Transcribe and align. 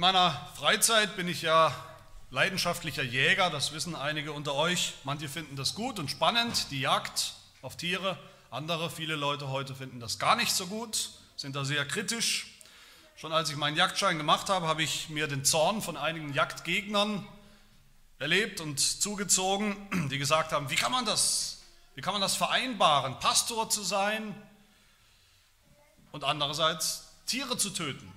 In 0.00 0.06
meiner 0.06 0.48
Freizeit 0.56 1.14
bin 1.14 1.28
ich 1.28 1.42
ja 1.42 1.76
leidenschaftlicher 2.30 3.02
Jäger, 3.02 3.50
das 3.50 3.72
wissen 3.72 3.94
einige 3.94 4.32
unter 4.32 4.54
euch. 4.54 4.94
Manche 5.04 5.28
finden 5.28 5.56
das 5.56 5.74
gut 5.74 5.98
und 5.98 6.10
spannend, 6.10 6.70
die 6.70 6.80
Jagd 6.80 7.34
auf 7.60 7.76
Tiere. 7.76 8.18
Andere, 8.50 8.88
viele 8.88 9.14
Leute 9.14 9.48
heute 9.48 9.74
finden 9.74 10.00
das 10.00 10.18
gar 10.18 10.36
nicht 10.36 10.52
so 10.52 10.68
gut, 10.68 11.10
sind 11.36 11.54
da 11.54 11.66
sehr 11.66 11.84
kritisch. 11.84 12.46
Schon 13.14 13.30
als 13.30 13.50
ich 13.50 13.56
meinen 13.56 13.76
Jagdschein 13.76 14.16
gemacht 14.16 14.48
habe, 14.48 14.66
habe 14.66 14.82
ich 14.82 15.10
mir 15.10 15.26
den 15.26 15.44
Zorn 15.44 15.82
von 15.82 15.98
einigen 15.98 16.32
Jagdgegnern 16.32 17.28
erlebt 18.18 18.62
und 18.62 18.80
zugezogen, 18.80 19.76
die 20.10 20.16
gesagt 20.16 20.52
haben, 20.52 20.70
wie 20.70 20.76
kann 20.76 20.92
man 20.92 21.04
das, 21.04 21.60
wie 21.94 22.00
kann 22.00 22.14
man 22.14 22.22
das 22.22 22.36
vereinbaren, 22.36 23.18
Pastor 23.18 23.68
zu 23.68 23.82
sein 23.82 24.34
und 26.10 26.24
andererseits 26.24 27.04
Tiere 27.26 27.58
zu 27.58 27.68
töten. 27.68 28.10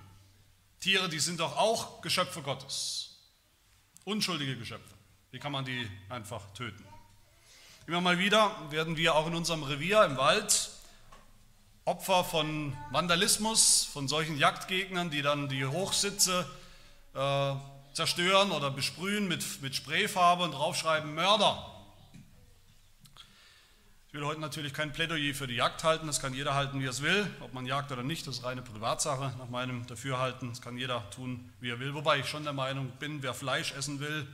Tiere, 0.84 1.08
die 1.08 1.20
sind 1.20 1.40
doch 1.40 1.56
auch 1.56 2.02
Geschöpfe 2.02 2.42
Gottes. 2.42 3.16
Unschuldige 4.04 4.58
Geschöpfe. 4.58 4.94
Wie 5.32 5.40
kann 5.40 5.54
man 5.54 5.64
die 5.64 5.90
einfach 6.10 6.42
töten? 6.56 6.84
Immer 7.88 8.02
mal 8.02 8.20
wieder 8.20 8.54
werden 8.70 8.98
wir 8.98 9.16
auch 9.16 9.28
in 9.28 9.34
unserem 9.34 9.64
Revier 9.64 10.04
im 10.04 10.18
Wald 10.18 10.72
Opfer 11.86 12.26
von 12.26 12.76
Vandalismus, 12.92 13.86
von 13.94 14.10
solchen 14.10 14.38
Jagdgegnern, 14.38 15.10
die 15.10 15.22
dann 15.22 15.48
die 15.48 15.66
Hochsitze 15.66 16.46
äh, 17.14 17.54
zerstören 17.94 18.52
oder 18.52 18.70
besprühen 18.70 19.30
mit, 19.30 19.62
mit 19.62 19.78
Sprayfarbe 19.78 20.44
und 20.44 20.52
draufschreiben 20.52 21.16
Mörder. 21.16 21.73
Ich 24.14 24.20
will 24.20 24.28
heute 24.28 24.42
natürlich 24.42 24.76
kein 24.76 24.94
Plädoyer 24.94 25.34
für 25.34 25.48
die 25.48 25.56
Jagd 25.56 25.84
halten, 25.84 26.06
das 26.06 26.22
kann 26.22 26.36
jeder 26.36 26.54
halten, 26.54 26.80
wie 26.80 26.86
er 26.86 26.92
es 26.92 27.02
will, 27.02 27.28
ob 27.40 27.52
man 27.52 27.66
jagt 27.66 27.92
oder 27.92 28.04
nicht, 28.04 28.28
das 28.28 28.38
ist 28.38 28.44
reine 28.44 28.62
Privatsache 28.62 29.34
nach 29.40 29.50
meinem 29.50 29.88
Dafürhalten, 29.88 30.50
das 30.50 30.62
kann 30.62 30.78
jeder 30.78 31.10
tun, 31.10 31.52
wie 31.60 31.72
er 31.72 31.80
will, 31.80 31.96
wobei 31.96 32.20
ich 32.20 32.28
schon 32.28 32.44
der 32.44 32.54
Meinung 32.54 32.92
bin, 33.00 33.24
wer 33.24 33.34
Fleisch 33.34 33.74
essen 33.74 34.00
will, 34.00 34.28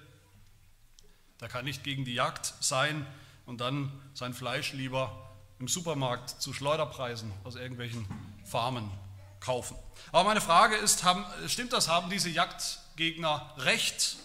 der 1.40 1.48
kann 1.48 1.64
nicht 1.64 1.86
gegen 1.86 2.04
die 2.04 2.14
Jagd 2.14 2.56
sein 2.60 3.08
und 3.46 3.62
dann 3.62 3.90
sein 4.14 4.34
Fleisch 4.34 4.74
lieber 4.74 5.32
im 5.60 5.70
Supermarkt 5.70 6.30
zu 6.30 6.52
Schleuderpreisen 6.52 7.32
aus 7.46 7.56
irgendwelchen 7.56 8.06
Farmen 8.44 8.92
kaufen. 9.40 9.78
Aber 10.12 10.26
meine 10.26 10.42
Frage 10.42 10.76
ist, 10.76 11.06
haben, 11.06 11.24
stimmt 11.48 11.72
das, 11.72 11.88
haben 11.88 12.10
diese 12.10 12.28
Jagdgegner 12.28 13.54
recht, 13.60 14.18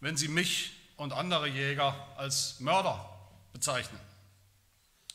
wenn 0.00 0.16
sie 0.16 0.28
mich 0.28 0.72
und 0.96 1.12
andere 1.12 1.46
Jäger 1.46 1.94
als 2.16 2.58
Mörder 2.60 3.06
bezeichnen? 3.52 4.00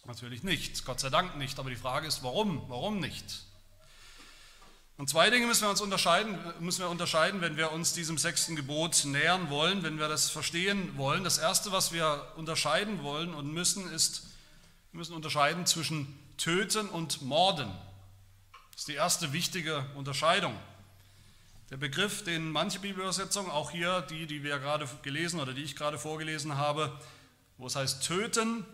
Natürlich 0.06 0.44
nicht, 0.44 0.84
Gott 0.86 1.00
sei 1.00 1.10
Dank 1.10 1.38
nicht, 1.38 1.58
aber 1.60 1.70
die 1.70 1.78
Frage 1.78 2.08
ist, 2.08 2.24
warum? 2.24 2.64
Warum 2.68 3.00
nicht? 3.00 3.46
Und 4.98 5.10
zwei 5.10 5.30
Dinge 5.30 5.48
müssen 5.48 5.64
wir 5.64 5.70
uns 5.70 5.80
unterscheiden, 5.80 6.38
müssen 6.60 6.82
wir 6.82 6.90
unterscheiden, 6.90 7.40
wenn 7.40 7.56
wir 7.56 7.72
uns 7.72 7.94
diesem 7.94 8.18
sechsten 8.18 8.56
Gebot 8.56 9.06
nähern 9.06 9.50
wollen, 9.50 9.82
wenn 9.82 9.98
wir 9.98 10.10
das 10.10 10.30
verstehen 10.30 10.98
wollen. 10.98 11.24
Das 11.24 11.38
erste, 11.38 11.72
was 11.72 11.94
wir 11.94 12.34
unterscheiden 12.36 13.02
wollen 13.02 13.34
und 13.34 13.52
müssen, 13.52 13.90
ist, 13.92 14.28
wir 14.92 15.00
müssen 15.00 15.16
unterscheiden 15.16 15.66
zwischen 15.66 16.20
töten 16.38 16.90
und 16.90 17.22
morden. 17.22 17.72
Das 18.72 18.82
ist 18.82 18.88
die 18.90 18.96
erste 18.96 19.32
wichtige 19.32 19.86
Unterscheidung. 19.96 20.54
Der 21.70 21.78
Begriff, 21.78 22.24
den 22.24 22.52
manche 22.52 22.80
Bibelübersetzungen, 22.80 23.50
auch 23.50 23.72
hier 23.72 24.02
die, 24.02 24.28
die 24.28 24.44
wir 24.44 24.60
gerade 24.60 24.88
gelesen 25.02 25.40
oder 25.40 25.54
die 25.54 25.64
ich 25.64 25.76
gerade 25.76 25.98
vorgelesen 25.98 26.58
habe, 26.58 26.92
wo 27.58 27.68
es 27.68 27.76
heißt 27.76 28.04
töten, 28.06 28.66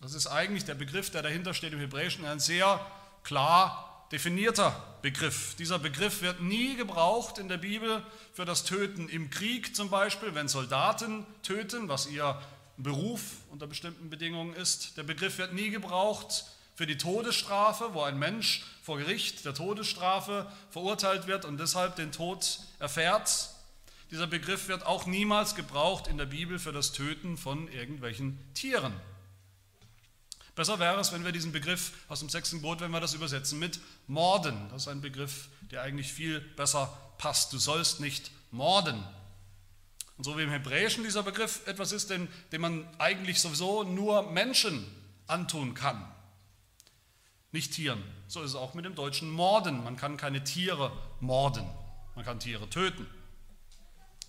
das 0.00 0.14
ist 0.14 0.26
eigentlich 0.26 0.64
der 0.64 0.74
Begriff, 0.74 1.10
der 1.10 1.22
dahinter 1.22 1.54
steht 1.54 1.72
im 1.72 1.80
Hebräischen, 1.80 2.24
ein 2.24 2.40
sehr 2.40 2.84
klar 3.24 4.06
definierter 4.12 4.72
Begriff. 5.02 5.54
Dieser 5.56 5.78
Begriff 5.78 6.22
wird 6.22 6.40
nie 6.40 6.76
gebraucht 6.76 7.38
in 7.38 7.48
der 7.48 7.58
Bibel 7.58 8.02
für 8.32 8.44
das 8.44 8.64
Töten 8.64 9.08
im 9.08 9.30
Krieg 9.30 9.74
zum 9.76 9.90
Beispiel, 9.90 10.34
wenn 10.34 10.48
Soldaten 10.48 11.26
töten, 11.42 11.88
was 11.88 12.06
ihr 12.06 12.40
Beruf 12.76 13.22
unter 13.50 13.66
bestimmten 13.66 14.08
Bedingungen 14.08 14.54
ist. 14.54 14.96
Der 14.96 15.02
Begriff 15.02 15.38
wird 15.38 15.52
nie 15.52 15.70
gebraucht 15.70 16.44
für 16.76 16.86
die 16.86 16.96
Todesstrafe, 16.96 17.92
wo 17.92 18.02
ein 18.02 18.18
Mensch 18.18 18.64
vor 18.82 18.98
Gericht 18.98 19.44
der 19.44 19.52
Todesstrafe 19.52 20.50
verurteilt 20.70 21.26
wird 21.26 21.44
und 21.44 21.58
deshalb 21.58 21.96
den 21.96 22.12
Tod 22.12 22.60
erfährt. 22.78 23.50
Dieser 24.12 24.28
Begriff 24.28 24.68
wird 24.68 24.86
auch 24.86 25.06
niemals 25.06 25.56
gebraucht 25.56 26.06
in 26.06 26.16
der 26.18 26.26
Bibel 26.26 26.58
für 26.58 26.72
das 26.72 26.92
Töten 26.92 27.36
von 27.36 27.68
irgendwelchen 27.68 28.38
Tieren. 28.54 28.94
Besser 30.58 30.80
wäre 30.80 30.98
es, 30.98 31.12
wenn 31.12 31.24
wir 31.24 31.30
diesen 31.30 31.52
Begriff 31.52 31.92
aus 32.08 32.18
dem 32.18 32.28
sechsten 32.28 32.56
Gebot, 32.56 32.80
wenn 32.80 32.90
wir 32.90 32.98
das 32.98 33.14
übersetzen 33.14 33.60
mit 33.60 33.78
Morden. 34.08 34.68
Das 34.70 34.82
ist 34.82 34.88
ein 34.88 35.00
Begriff, 35.00 35.46
der 35.70 35.82
eigentlich 35.82 36.12
viel 36.12 36.40
besser 36.40 36.98
passt. 37.16 37.52
Du 37.52 37.58
sollst 37.58 38.00
nicht 38.00 38.32
morden. 38.50 39.04
Und 40.16 40.24
so 40.24 40.36
wie 40.36 40.42
im 40.42 40.50
Hebräischen 40.50 41.04
dieser 41.04 41.22
Begriff 41.22 41.64
etwas 41.68 41.92
ist, 41.92 42.10
den, 42.10 42.26
den 42.50 42.60
man 42.60 42.88
eigentlich 42.98 43.40
sowieso 43.40 43.84
nur 43.84 44.32
Menschen 44.32 44.84
antun 45.28 45.74
kann, 45.74 46.04
nicht 47.52 47.74
Tieren. 47.74 48.02
So 48.26 48.42
ist 48.42 48.50
es 48.50 48.56
auch 48.56 48.74
mit 48.74 48.84
dem 48.84 48.96
deutschen 48.96 49.30
Morden. 49.30 49.84
Man 49.84 49.96
kann 49.96 50.16
keine 50.16 50.42
Tiere 50.42 50.90
morden. 51.20 51.70
Man 52.16 52.24
kann 52.24 52.40
Tiere 52.40 52.68
töten. 52.68 53.06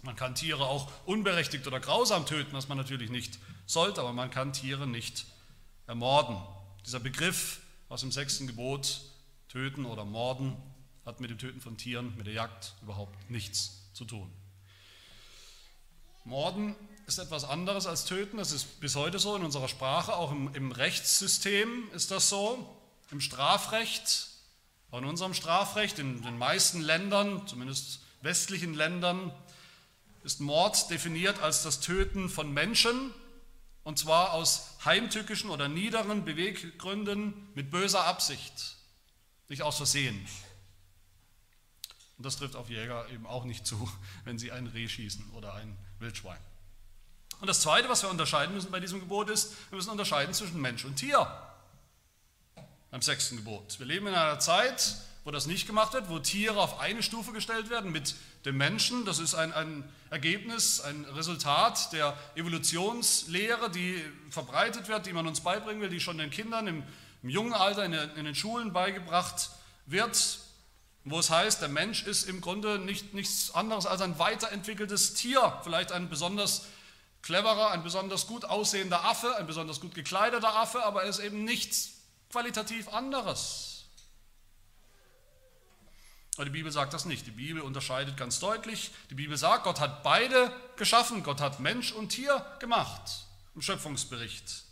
Man 0.03 0.15
kann 0.15 0.35
Tiere 0.35 0.67
auch 0.67 0.91
unberechtigt 1.07 1.65
oder 1.65 1.79
grausam 1.79 2.27
töten, 2.27 2.53
was 2.53 2.67
man 2.67 2.77
natürlich 2.77 3.09
nicht 3.09 3.39
sollte, 3.65 4.01
aber 4.01 4.13
man 4.13 4.29
kann 4.29 4.53
Tiere 4.53 4.85
nicht 4.85 5.25
ermorden. 5.89 6.37
Dieser 6.85 6.99
Begriff 6.99 7.59
aus 7.89 8.01
dem 8.01 8.11
sechsten 8.11 8.45
Gebot, 8.45 9.01
töten 9.49 9.85
oder 9.85 10.05
morden, 10.05 10.55
hat 11.03 11.19
mit 11.19 11.31
dem 11.31 11.39
Töten 11.39 11.59
von 11.59 11.77
Tieren, 11.77 12.13
mit 12.15 12.27
der 12.27 12.33
Jagd 12.35 12.75
überhaupt 12.83 13.29
nichts 13.29 13.81
zu 13.93 14.05
tun. 14.05 14.31
Morden 16.23 16.75
ist 17.07 17.17
etwas 17.17 17.43
anderes 17.43 17.87
als 17.87 18.05
töten, 18.05 18.37
das 18.37 18.51
ist 18.51 18.79
bis 18.79 18.95
heute 18.95 19.17
so 19.17 19.35
in 19.35 19.43
unserer 19.43 19.67
Sprache, 19.67 20.15
auch 20.15 20.31
im, 20.31 20.53
im 20.53 20.71
Rechtssystem 20.71 21.89
ist 21.95 22.11
das 22.11 22.29
so, 22.29 22.77
im 23.09 23.19
Strafrecht, 23.19 24.27
auch 24.91 24.99
in 24.99 25.05
unserem 25.05 25.33
Strafrecht, 25.33 25.97
in 25.97 26.21
den 26.21 26.37
meisten 26.37 26.81
Ländern, 26.81 27.47
zumindest 27.47 28.01
westlichen 28.21 28.75
Ländern, 28.75 29.33
ist 30.23 30.39
Mord 30.39 30.91
definiert 30.91 31.41
als 31.41 31.63
das 31.63 31.79
Töten 31.79 32.29
von 32.29 32.53
Menschen, 32.53 33.11
und 33.89 33.97
zwar 33.97 34.33
aus 34.33 34.69
heimtückischen 34.85 35.49
oder 35.49 35.67
niederen 35.67 36.23
Beweggründen 36.23 37.33
mit 37.55 37.71
böser 37.71 38.03
Absicht, 38.05 38.75
nicht 39.47 39.63
aus 39.63 39.77
Versehen. 39.77 40.27
Und 42.17 42.23
das 42.23 42.37
trifft 42.37 42.55
auf 42.55 42.69
Jäger 42.69 43.09
eben 43.09 43.25
auch 43.25 43.45
nicht 43.45 43.65
zu, 43.65 43.91
wenn 44.25 44.37
sie 44.37 44.51
ein 44.51 44.67
Reh 44.67 44.87
schießen 44.87 45.31
oder 45.31 45.55
ein 45.55 45.75
Wildschwein. 45.97 46.37
Und 47.41 47.47
das 47.47 47.61
Zweite, 47.61 47.89
was 47.89 48.03
wir 48.03 48.11
unterscheiden 48.11 48.53
müssen 48.53 48.69
bei 48.69 48.79
diesem 48.79 48.99
Gebot 48.99 49.27
ist, 49.31 49.53
wir 49.71 49.77
müssen 49.77 49.89
unterscheiden 49.89 50.35
zwischen 50.35 50.61
Mensch 50.61 50.85
und 50.85 50.97
Tier. 50.97 51.27
Beim 52.91 53.01
sechsten 53.01 53.37
Gebot. 53.37 53.79
Wir 53.79 53.87
leben 53.87 54.05
in 54.05 54.13
einer 54.13 54.37
Zeit, 54.37 54.97
wo 55.23 55.31
das 55.31 55.47
nicht 55.47 55.67
gemacht 55.67 55.93
wird, 55.93 56.09
wo 56.09 56.19
Tiere 56.19 56.59
auf 56.59 56.79
eine 56.79 57.03
Stufe 57.03 57.31
gestellt 57.31 57.69
werden 57.69 57.91
mit 57.91 58.15
dem 58.45 58.57
Menschen. 58.57 59.05
Das 59.05 59.19
ist 59.19 59.35
ein, 59.35 59.53
ein 59.53 59.83
Ergebnis, 60.09 60.81
ein 60.81 61.05
Resultat 61.05 61.91
der 61.93 62.17
Evolutionslehre, 62.35 63.69
die 63.69 64.01
verbreitet 64.29 64.87
wird, 64.87 65.05
die 65.05 65.13
man 65.13 65.27
uns 65.27 65.41
beibringen 65.41 65.81
will, 65.81 65.89
die 65.89 65.99
schon 65.99 66.17
den 66.17 66.29
Kindern 66.29 66.67
im, 66.67 66.83
im 67.21 67.29
jungen 67.29 67.53
Alter 67.53 67.85
in, 67.85 67.93
in, 67.93 68.25
den 68.25 68.35
Schulen 68.35 68.71
beigebracht 68.71 69.49
wird, 69.85 70.39
wo 71.03 71.19
es 71.19 71.29
heißt, 71.29 71.61
der 71.61 71.69
Mensch 71.69 72.03
ist 72.03 72.23
im 72.23 72.41
Grunde 72.41 72.79
nicht, 72.79 73.13
nichts 73.13 73.51
anderes 73.51 73.85
als 73.85 74.01
ein 74.01 74.19
weiterentwickeltes 74.19 75.15
Tier, 75.15 75.59
vielleicht 75.63 75.91
ein 75.91 76.09
besonders 76.09 76.65
cleverer, 77.21 77.71
ein 77.71 77.83
besonders 77.83 78.27
gut 78.27 78.45
aussehender 78.45 79.03
Affe, 79.03 79.35
ein 79.35 79.47
besonders 79.47 79.81
gut 79.81 79.93
gekleideter 79.93 80.55
Affe, 80.55 80.83
aber 80.83 81.03
er 81.03 81.09
ist 81.09 81.19
eben 81.19 81.43
nichts 81.43 81.91
qualitativ 82.31 82.87
anderes. 82.89 83.68
Aber 86.39 86.45
die 86.45 86.51
Bibel 86.51 86.71
sagt 86.71 86.93
das 86.93 87.03
nicht. 87.03 87.27
Die 87.27 87.31
Bibel 87.31 87.61
unterscheidet 87.61 88.15
ganz 88.15 88.39
deutlich. 88.39 88.91
Die 89.09 89.15
Bibel 89.15 89.35
sagt, 89.35 89.65
Gott 89.65 89.81
hat 89.81 90.03
beide 90.03 90.53
geschaffen. 90.77 91.21
Gott 91.21 91.41
hat 91.41 91.59
Mensch 91.59 91.91
und 91.91 92.11
Tier 92.11 92.45
gemacht 92.61 93.25
im 93.55 93.61
Schöpfungsbericht. 93.61 94.63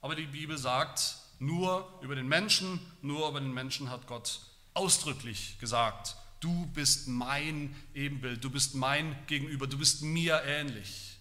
Aber 0.00 0.14
die 0.14 0.24
Bibel 0.24 0.56
sagt, 0.56 1.16
nur 1.38 1.86
über 2.00 2.14
den 2.14 2.26
Menschen, 2.26 2.80
nur 3.02 3.28
über 3.28 3.38
den 3.38 3.52
Menschen 3.52 3.90
hat 3.90 4.06
Gott 4.06 4.40
ausdrücklich 4.72 5.58
gesagt, 5.58 6.16
du 6.40 6.64
bist 6.68 7.06
mein 7.06 7.76
Ebenbild, 7.92 8.42
du 8.42 8.48
bist 8.48 8.74
mein 8.74 9.14
Gegenüber, 9.26 9.66
du 9.66 9.76
bist 9.76 10.00
mir 10.00 10.42
ähnlich. 10.46 11.18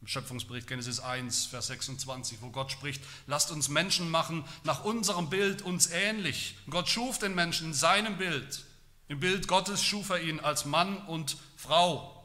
Im 0.00 0.06
Schöpfungsbericht 0.06 0.68
Genesis 0.68 1.00
1, 1.00 1.46
Vers 1.46 1.66
26, 1.66 2.40
wo 2.40 2.50
Gott 2.50 2.70
spricht, 2.70 3.02
lasst 3.26 3.50
uns 3.50 3.68
Menschen 3.68 4.08
machen 4.12 4.44
nach 4.62 4.84
unserem 4.84 5.28
Bild, 5.28 5.62
uns 5.62 5.90
ähnlich. 5.90 6.54
Gott 6.70 6.88
schuf 6.88 7.18
den 7.18 7.34
Menschen 7.34 7.68
in 7.68 7.74
seinem 7.74 8.16
Bild. 8.16 8.64
Im 9.12 9.20
Bild 9.20 9.46
Gottes 9.46 9.84
schuf 9.84 10.08
er 10.08 10.22
ihn 10.22 10.40
als 10.40 10.64
Mann 10.64 10.96
und 11.06 11.36
Frau. 11.58 12.24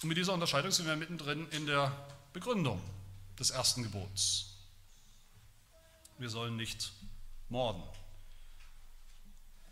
Und 0.00 0.08
mit 0.08 0.16
dieser 0.16 0.32
Unterscheidung 0.32 0.70
sind 0.70 0.86
wir 0.86 0.94
mittendrin 0.94 1.48
in 1.48 1.66
der 1.66 1.90
Begründung 2.32 2.80
des 3.40 3.50
ersten 3.50 3.82
Gebots. 3.82 4.54
Wir 6.18 6.30
sollen 6.30 6.54
nicht 6.54 6.92
morden. 7.48 7.82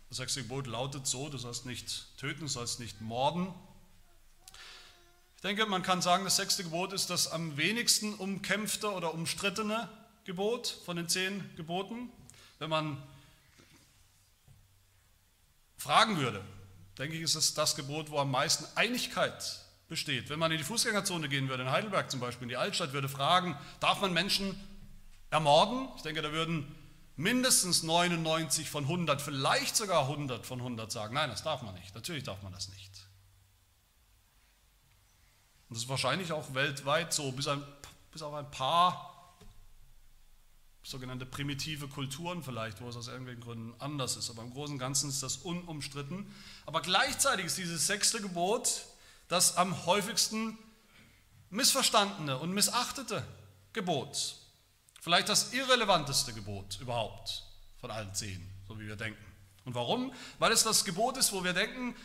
Das 0.09 0.17
sechste 0.17 0.41
Gebot 0.41 0.67
lautet 0.67 1.07
so, 1.07 1.29
du 1.29 1.37
sollst 1.37 1.65
nicht 1.65 2.17
töten, 2.17 2.41
du 2.41 2.47
sollst 2.47 2.81
nicht 2.81 2.99
morden. 2.99 3.53
Ich 5.37 5.41
denke, 5.41 5.65
man 5.67 5.83
kann 5.83 6.01
sagen, 6.01 6.25
das 6.25 6.35
sechste 6.35 6.65
Gebot 6.65 6.91
ist 6.91 7.09
das 7.09 7.29
am 7.29 7.55
wenigsten 7.55 8.13
umkämpfte 8.13 8.91
oder 8.91 9.13
umstrittene 9.13 9.87
Gebot 10.25 10.67
von 10.83 10.97
den 10.97 11.07
zehn 11.07 11.49
Geboten. 11.55 12.11
Wenn 12.59 12.69
man 12.69 13.01
fragen 15.81 16.17
würde, 16.17 16.41
denke 16.99 17.15
ich, 17.15 17.23
ist 17.23 17.35
es 17.35 17.55
das 17.55 17.75
Gebot, 17.75 18.11
wo 18.11 18.19
am 18.19 18.29
meisten 18.29 18.65
Einigkeit 18.77 19.65
besteht. 19.87 20.29
Wenn 20.29 20.37
man 20.37 20.51
in 20.51 20.59
die 20.59 20.63
Fußgängerzone 20.63 21.27
gehen 21.27 21.49
würde, 21.49 21.63
in 21.63 21.71
Heidelberg 21.71 22.11
zum 22.11 22.19
Beispiel, 22.19 22.43
in 22.43 22.49
die 22.49 22.57
Altstadt, 22.57 22.93
würde 22.93 23.09
fragen, 23.09 23.57
darf 23.79 23.99
man 23.99 24.13
Menschen 24.13 24.55
ermorden? 25.31 25.89
Ich 25.95 26.03
denke, 26.03 26.21
da 26.21 26.31
würden 26.31 26.75
mindestens 27.15 27.81
99 27.81 28.69
von 28.69 28.83
100, 28.83 29.21
vielleicht 29.21 29.75
sogar 29.75 30.03
100 30.03 30.45
von 30.45 30.59
100 30.59 30.91
sagen, 30.91 31.15
nein, 31.15 31.31
das 31.31 31.41
darf 31.41 31.63
man 31.63 31.73
nicht. 31.73 31.95
Natürlich 31.95 32.23
darf 32.23 32.43
man 32.43 32.53
das 32.53 32.69
nicht. 32.69 32.91
Und 35.67 35.77
das 35.77 35.83
ist 35.83 35.89
wahrscheinlich 35.89 36.31
auch 36.31 36.53
weltweit 36.53 37.11
so, 37.11 37.31
bis, 37.31 37.47
ein, 37.47 37.63
bis 38.11 38.21
auf 38.21 38.35
ein 38.35 38.49
paar 38.51 39.10
sogenannte 40.83 41.25
primitive 41.25 41.87
Kulturen 41.87 42.43
vielleicht, 42.43 42.81
wo 42.81 42.89
es 42.89 42.95
aus 42.95 43.07
irgendwelchen 43.07 43.43
Gründen 43.43 43.73
anders 43.79 44.15
ist. 44.15 44.29
Aber 44.29 44.41
im 44.41 44.51
Großen 44.51 44.73
und 44.73 44.79
Ganzen 44.79 45.09
ist 45.09 45.21
das 45.21 45.37
unumstritten. 45.37 46.25
Aber 46.65 46.81
gleichzeitig 46.81 47.45
ist 47.45 47.57
dieses 47.57 47.87
sechste 47.87 48.21
Gebot 48.21 48.85
das 49.27 49.57
am 49.57 49.85
häufigsten 49.85 50.57
missverstandene 51.49 52.37
und 52.39 52.51
missachtete 52.51 53.25
Gebot. 53.73 54.35
Vielleicht 54.99 55.29
das 55.29 55.53
irrelevanteste 55.53 56.33
Gebot 56.33 56.79
überhaupt 56.81 57.43
von 57.79 57.91
allen 57.91 58.13
zehn, 58.13 58.47
so 58.67 58.79
wie 58.79 58.87
wir 58.87 58.95
denken. 58.95 59.30
Und 59.65 59.75
warum? 59.75 60.11
Weil 60.39 60.51
es 60.51 60.63
das 60.63 60.85
Gebot 60.85 61.17
ist, 61.17 61.33
wo 61.33 61.43
wir 61.43 61.53
denken, 61.53 61.95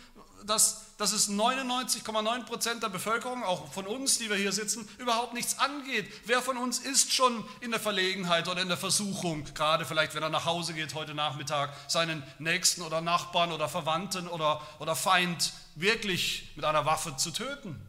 dass, 0.45 0.97
dass 0.99 1.13
es 1.13 1.29
99,9 1.31 2.45
Prozent 2.45 2.83
der 2.83 2.89
Bevölkerung, 2.89 3.43
auch 3.45 3.73
von 3.73 3.87
uns, 3.87 4.19
die 4.19 4.29
wir 4.29 4.37
hier 4.37 4.53
sitzen, 4.53 4.89
überhaupt 4.99 5.35
nichts 5.35 5.59
angeht. 5.59 6.11
Wer 6.27 6.43
von 6.43 6.57
uns 6.57 6.79
ist 6.79 7.13
schon 7.13 7.45
in 7.61 7.71
der 7.71 7.81
Verlegenheit 7.81 8.49
oder 8.49 8.63
in 8.63 8.69
der 8.69 8.77
Versuchung, 8.77 9.45
gerade 9.55 9.85
vielleicht, 9.85 10.15
wenn 10.15 10.23
er 10.23 10.29
nach 10.29 10.45
Hause 10.45 10.75
geht 10.75 10.95
heute 10.95 11.15
Nachmittag, 11.15 11.75
seinen 11.89 12.23
Nächsten 12.39 12.83
oder 12.83 13.01
Nachbarn 13.01 13.53
oder 13.53 13.69
Verwandten 13.69 14.29
oder, 14.29 14.61
oder 14.79 14.95
Feind 14.95 15.53
wirklich 15.75 16.53
mit 16.57 16.65
einer 16.65 16.85
Waffe 16.87 17.17
zu 17.17 17.31
töten? 17.31 17.81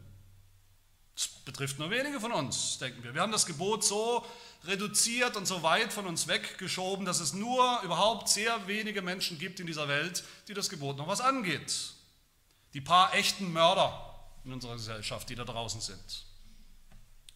Das 1.14 1.28
betrifft 1.28 1.78
nur 1.78 1.90
wenige 1.90 2.20
von 2.20 2.32
uns, 2.32 2.78
denken 2.78 3.02
wir. 3.02 3.12
Wir 3.12 3.22
haben 3.22 3.32
das 3.32 3.44
Gebot 3.44 3.84
so 3.84 4.24
reduziert 4.64 5.36
und 5.36 5.46
so 5.46 5.62
weit 5.62 5.92
von 5.92 6.06
uns 6.06 6.28
weggeschoben, 6.28 7.06
dass 7.06 7.20
es 7.20 7.32
nur 7.32 7.80
überhaupt 7.82 8.28
sehr 8.28 8.66
wenige 8.66 9.02
Menschen 9.02 9.38
gibt 9.38 9.60
in 9.60 9.66
dieser 9.66 9.88
Welt, 9.88 10.24
die 10.48 10.54
das 10.54 10.68
Gebot 10.68 10.96
noch 10.96 11.08
was 11.08 11.20
angeht. 11.20 11.92
Die 12.74 12.80
paar 12.80 13.14
echten 13.14 13.52
Mörder 13.52 14.14
in 14.44 14.52
unserer 14.52 14.74
Gesellschaft, 14.74 15.28
die 15.30 15.34
da 15.34 15.44
draußen 15.44 15.80
sind. 15.80 16.24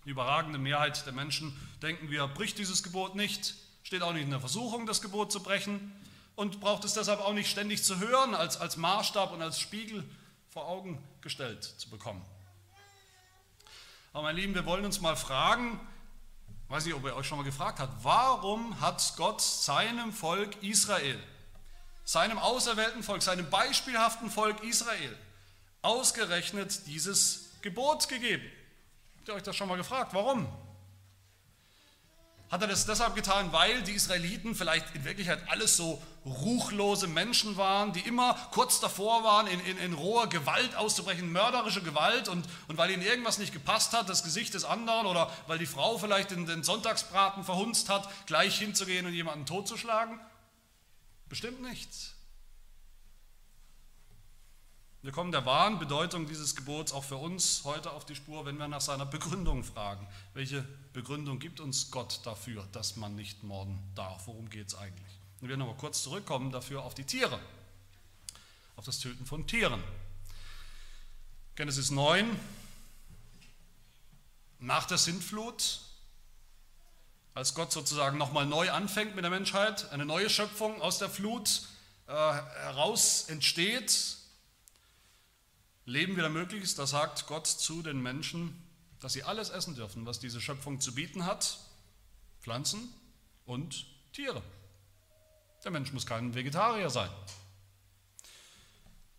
Die 0.05 0.11
überragende 0.11 0.59
Mehrheit 0.59 1.07
der 1.07 1.13
Menschen, 1.13 1.57
denken 1.81 2.11
wir, 2.11 2.27
bricht 2.27 2.59
dieses 2.59 2.83
Gebot 2.83 3.15
nicht, 3.15 3.55
steht 3.85 4.03
auch 4.03 4.13
nicht 4.13 4.25
in 4.25 4.31
der 4.31 4.41
Versuchung, 4.41 4.87
das 4.87 5.01
Gebot 5.01 5.31
zu 5.31 5.43
brechen 5.43 5.93
und 6.35 6.61
braucht 6.61 6.85
es 6.85 6.95
deshalb 6.95 7.21
auch 7.21 7.35
nicht 7.35 7.51
ständig 7.51 7.85
zu 7.85 7.99
hören, 7.99 8.35
als, 8.35 8.57
als 8.57 8.77
Maßstab 8.77 9.33
und 9.33 9.43
als 9.43 9.61
Spiegel 9.61 10.05
vor 10.51 10.67
Augen 10.67 11.03
gestellt 11.21 11.63
zu 11.65 11.89
bekommen. 11.89 12.23
Aber 14.13 14.25
meine 14.25 14.41
Lieben, 14.41 14.55
wir 14.55 14.67
wollen 14.67 14.85
uns 14.85 15.01
mal 15.01 15.17
fragen, 15.17 15.81
weiß 16.73 16.85
nicht, 16.87 16.95
ob 16.95 17.05
ihr 17.05 17.15
euch 17.15 17.27
schon 17.27 17.39
mal 17.39 17.45
gefragt 17.45 17.79
habt, 17.79 18.03
warum 18.03 18.81
hat 18.81 19.15
Gott 19.17 19.41
seinem 19.41 20.13
Volk 20.13 20.63
Israel 20.63 21.23
seinem 22.05 22.39
auserwählten 22.39 23.03
Volk, 23.03 23.23
seinem 23.23 23.49
beispielhaften 23.49 24.31
Volk 24.31 24.63
Israel, 24.65 25.17
ausgerechnet 25.83 26.87
dieses 26.87 27.51
Gebot 27.63 28.09
gegeben. 28.09 28.45
Habt 29.19 29.29
ihr 29.29 29.35
euch 29.35 29.43
das 29.43 29.57
schon 29.57 29.69
mal 29.69 29.77
gefragt? 29.77 30.13
Warum? 30.15 30.49
Hat 32.53 32.61
er 32.61 32.69
das 32.69 32.85
deshalb 32.85 33.15
getan, 33.15 33.51
weil 33.51 33.81
die 33.83 33.93
Israeliten 33.93 34.55
vielleicht 34.55 34.95
in 34.95 35.07
Wirklichkeit 35.07 35.41
alles 35.49 35.75
so 35.75 36.03
ruchlose 36.27 37.09
Menschen 37.09 37.57
waren, 37.57 37.95
die 37.95 38.01
immer 38.01 38.35
kurz 38.51 38.79
davor 38.79 39.25
waren, 39.25 39.47
in, 39.47 39.59
in, 39.61 39.79
in 39.79 39.95
roher 39.95 40.29
Gewalt 40.29 40.77
auszubrechen, 40.77 41.33
mörderische 41.33 41.81
Gewalt 41.81 42.29
und, 42.29 42.47
und 42.69 42.77
weil 42.77 42.91
ihnen 42.91 43.01
irgendwas 43.01 43.39
nicht 43.39 43.55
gepasst 43.55 43.95
hat, 43.95 44.11
das 44.11 44.23
Gesicht 44.23 44.53
des 44.53 44.67
anderen 44.67 45.07
oder 45.07 45.33
weil 45.47 45.57
die 45.57 45.65
Frau 45.65 45.97
vielleicht 45.97 46.31
in 46.31 46.45
den 46.45 46.63
Sonntagsbraten 46.63 47.43
verhunzt 47.43 47.89
hat, 47.89 48.07
gleich 48.27 48.59
hinzugehen 48.59 49.07
und 49.07 49.15
jemanden 49.15 49.47
totzuschlagen? 49.47 50.21
Bestimmt 51.31 51.63
nichts. 51.63 52.12
Wir 55.03 55.11
kommen 55.11 55.33
der 55.33 55.45
wahren 55.45 55.81
Bedeutung 55.81 56.29
dieses 56.29 56.55
Gebots 56.55 56.93
auch 56.93 57.03
für 57.03 57.17
uns 57.17 57.65
heute 57.65 57.91
auf 57.91 58.05
die 58.05 58.15
Spur, 58.15 58.47
wenn 58.47 58.57
wir 58.59 58.69
nach 58.69 58.81
seiner 58.81 59.05
Begründung 59.05 59.65
fragen. 59.65 60.07
Welche 60.33 60.63
Begründung 60.93 61.41
gibt 61.41 61.59
uns 61.59 61.91
Gott 61.91 62.21
dafür, 62.23 62.65
dass 62.71 62.95
man 62.95 63.17
nicht 63.17 63.43
morden 63.43 63.83
darf? 63.97 64.29
Worum 64.29 64.49
geht 64.49 64.69
es 64.69 64.77
eigentlich? 64.77 65.19
Und 65.41 65.49
wir 65.49 65.57
nochmal 65.57 65.75
kurz 65.75 66.05
zurückkommen 66.05 66.53
dafür 66.53 66.85
auf 66.85 66.95
die 66.95 67.03
Tiere, 67.03 67.41
auf 68.77 68.85
das 68.85 69.01
Töten 69.01 69.27
von 69.27 69.45
Tieren. 69.49 69.83
Genesis 71.57 71.91
9, 71.91 72.39
nach 74.61 74.85
der 74.85 74.99
Sintflut 74.99 75.81
als 77.35 77.57
Gott 77.57 77.73
sozusagen 77.73 78.19
nochmal 78.19 78.47
neu 78.47 78.71
anfängt 78.71 79.17
mit 79.17 79.25
der 79.25 79.33
Menschheit, 79.33 79.91
eine 79.91 80.07
neue 80.07 80.31
Schöpfung 80.31 80.81
aus 80.81 80.99
der 80.99 81.11
Flut 81.11 81.63
äh, 82.07 82.13
heraus 82.13 83.25
entsteht, 83.29 84.22
Leben 85.85 86.17
wieder 86.17 86.29
möglich 86.29 86.63
ist, 86.63 86.79
da 86.79 86.87
sagt 86.87 87.27
Gott 87.27 87.47
zu 87.47 87.83
den 87.83 88.01
Menschen, 88.01 88.57
dass 89.01 89.13
sie 89.15 89.25
alles 89.25 89.51
essen 89.51 89.75
dürfen, 89.75 90.07
was 90.07 90.21
diese 90.21 90.41
Schöpfung 90.41 90.81
zu 90.81 90.95
bieten 90.95 91.27
hat, 91.27 91.59
Pflanzen 92.41 92.93
und 93.45 93.87
Tiere. 94.13 94.43
Der 95.65 95.71
Mensch 95.71 95.93
muss 95.93 96.07
kein 96.07 96.35
Vegetarier 96.35 96.91
sein. 96.91 97.11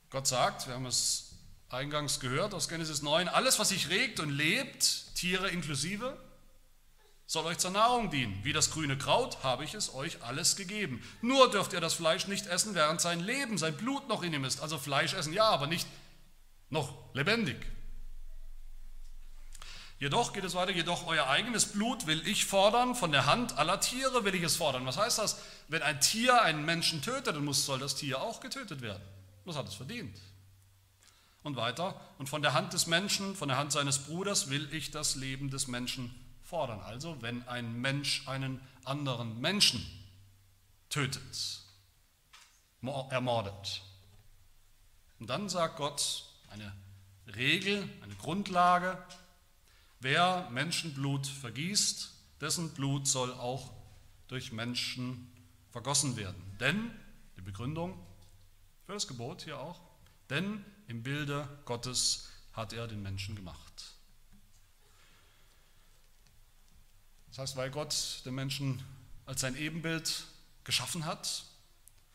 Gott 0.10 0.28
sagt, 0.28 0.68
wir 0.68 0.76
haben 0.76 0.86
es 0.86 1.34
eingangs 1.70 2.20
gehört 2.20 2.54
aus 2.54 2.70
Genesis 2.70 3.02
9, 3.02 3.28
alles, 3.28 3.60
was 3.60 3.70
sich 3.70 3.90
regt 3.90 4.20
und 4.20 4.30
lebt, 4.30 5.16
Tiere 5.16 5.50
inklusive, 5.50 6.18
soll 7.26 7.46
euch 7.46 7.58
zur 7.58 7.72
Nahrung 7.72 8.12
dienen. 8.12 8.40
Wie 8.44 8.54
das 8.54 8.70
grüne 8.70 8.98
Kraut 8.98 9.44
habe 9.44 9.64
ich 9.64 9.74
es 9.74 9.94
euch 9.94 10.22
alles 10.22 10.56
gegeben. 10.56 11.04
Nur 11.22 11.50
dürft 11.50 11.74
ihr 11.74 11.82
das 11.82 11.96
Fleisch 11.96 12.28
nicht 12.28 12.46
essen, 12.46 12.76
während 12.76 13.02
sein 13.02 13.20
Leben, 13.22 13.58
sein 13.58 13.76
Blut 13.76 14.08
noch 14.08 14.22
in 14.22 14.34
ihm 14.34 14.46
ist. 14.46 14.62
Also 14.62 14.78
Fleisch 14.78 15.14
essen 15.14 15.34
ja, 15.34 15.46
aber 15.46 15.66
nicht 15.66 15.88
noch 16.74 16.94
lebendig. 17.14 17.56
Jedoch 20.00 20.34
geht 20.34 20.44
es 20.44 20.54
weiter, 20.54 20.72
jedoch 20.72 21.08
euer 21.08 21.28
eigenes 21.28 21.68
Blut 21.68 22.08
will 22.08 22.28
ich 22.28 22.46
fordern, 22.46 22.94
von 22.94 23.14
der 23.14 23.26
Hand 23.26 23.58
aller 23.58 23.80
Tiere 23.80 24.26
will 24.26 24.36
ich 24.36 24.44
es 24.44 24.58
fordern. 24.58 24.86
Was 24.86 24.98
heißt 24.98 25.20
das? 25.20 25.40
Wenn 25.70 25.82
ein 25.82 26.02
Tier 26.02 26.42
einen 26.42 26.66
Menschen 26.66 27.02
tötet, 27.02 27.28
dann 27.38 27.46
muss, 27.46 27.66
soll 27.66 27.80
das 27.80 27.96
Tier 27.96 28.22
auch 28.22 28.42
getötet 28.42 28.82
werden. 28.82 29.02
Das 29.46 29.56
hat 29.56 29.68
es 29.70 29.76
verdient. 29.76 30.20
Und 31.44 31.56
weiter, 31.56 32.00
und 32.18 32.28
von 32.28 32.42
der 32.42 32.54
Hand 32.54 32.74
des 32.74 32.88
Menschen, 32.88 33.36
von 33.36 33.48
der 33.48 33.58
Hand 33.58 33.72
seines 33.72 34.00
Bruders 34.00 34.50
will 34.50 34.68
ich 34.74 34.92
das 34.92 35.16
Leben 35.16 35.50
des 35.50 35.68
Menschen 35.68 36.14
fordern. 36.44 36.82
Also 36.82 37.22
wenn 37.22 37.48
ein 37.48 37.80
Mensch 37.80 38.28
einen 38.28 38.60
anderen 38.84 39.40
Menschen 39.40 39.86
tötet, 40.90 41.62
ermordet. 43.10 43.82
Und 45.20 45.30
dann 45.30 45.48
sagt 45.48 45.78
Gott 45.78 46.26
eine 46.54 46.72
Regel, 47.36 47.90
eine 48.02 48.16
Grundlage, 48.16 49.04
wer 50.00 50.50
Menschenblut 50.52 51.26
vergießt, 51.26 52.14
dessen 52.42 52.74
Blut 52.74 53.08
soll 53.08 53.34
auch 53.34 53.72
durch 54.28 54.52
Menschen 54.52 55.32
vergossen 55.72 56.16
werden. 56.16 56.42
Denn, 56.60 56.92
die 57.38 57.42
Begründung 57.42 57.98
für 58.86 58.94
das 58.94 59.08
Gebot 59.08 59.42
hier 59.42 59.60
auch, 59.60 59.82
denn 60.30 60.64
im 60.88 61.02
Bilde 61.04 61.48
Gottes 61.66 62.30
hat 62.54 62.74
er 62.74 62.88
den 62.88 63.02
Menschen 63.02 63.36
gemacht. 63.36 63.96
Das 67.30 67.40
heißt, 67.40 67.56
weil 67.56 67.72
Gott 67.72 68.22
den 68.26 68.36
Menschen 68.36 68.84
als 69.26 69.42
sein 69.42 69.56
Ebenbild 69.56 70.26
geschaffen 70.64 71.06
hat, 71.06 71.46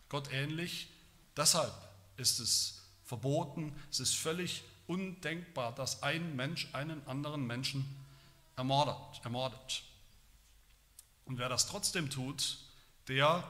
Gott 0.08 0.30
ähnlich, 0.30 0.88
deshalb 1.36 1.72
ist 2.16 2.38
es 2.38 2.77
verboten, 3.08 3.74
es 3.90 4.00
ist 4.00 4.14
völlig 4.14 4.62
undenkbar, 4.86 5.74
dass 5.74 6.02
ein 6.02 6.36
Mensch 6.36 6.68
einen 6.74 7.04
anderen 7.06 7.46
Menschen 7.46 7.84
ermordet. 8.54 8.96
ermordet. 9.24 9.82
Und 11.24 11.38
wer 11.38 11.48
das 11.48 11.66
trotzdem 11.66 12.10
tut, 12.10 12.58
der 13.08 13.42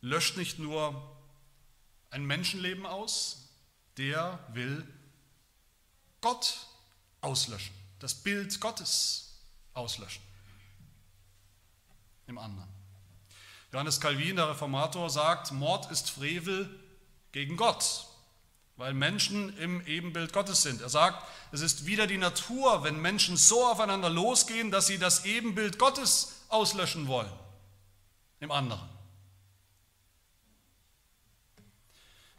löscht 0.00 0.36
nicht 0.36 0.60
nur 0.60 1.16
ein 2.10 2.24
Menschenleben 2.24 2.86
aus, 2.86 3.48
der 3.96 4.38
will 4.52 4.86
Gott 6.20 6.66
auslöschen, 7.20 7.74
das 7.98 8.14
Bild 8.14 8.60
Gottes 8.60 9.40
auslöschen 9.74 10.22
im 12.28 12.38
anderen. 12.38 12.68
Johannes 13.72 14.00
Calvin, 14.00 14.36
der 14.36 14.50
Reformator, 14.50 15.10
sagt, 15.10 15.50
Mord 15.52 15.90
ist 15.90 16.10
Frevel 16.10 16.68
gegen 17.32 17.56
Gott, 17.56 18.07
weil 18.78 18.94
Menschen 18.94 19.54
im 19.58 19.84
Ebenbild 19.86 20.32
Gottes 20.32 20.62
sind. 20.62 20.80
Er 20.80 20.88
sagt, 20.88 21.28
es 21.50 21.60
ist 21.60 21.84
wieder 21.84 22.06
die 22.06 22.16
Natur, 22.16 22.84
wenn 22.84 23.02
Menschen 23.02 23.36
so 23.36 23.66
aufeinander 23.66 24.08
losgehen, 24.08 24.70
dass 24.70 24.86
sie 24.86 24.98
das 24.98 25.24
Ebenbild 25.24 25.78
Gottes 25.78 26.44
auslöschen 26.48 27.08
wollen 27.08 27.32
im 28.38 28.52
anderen. 28.52 28.88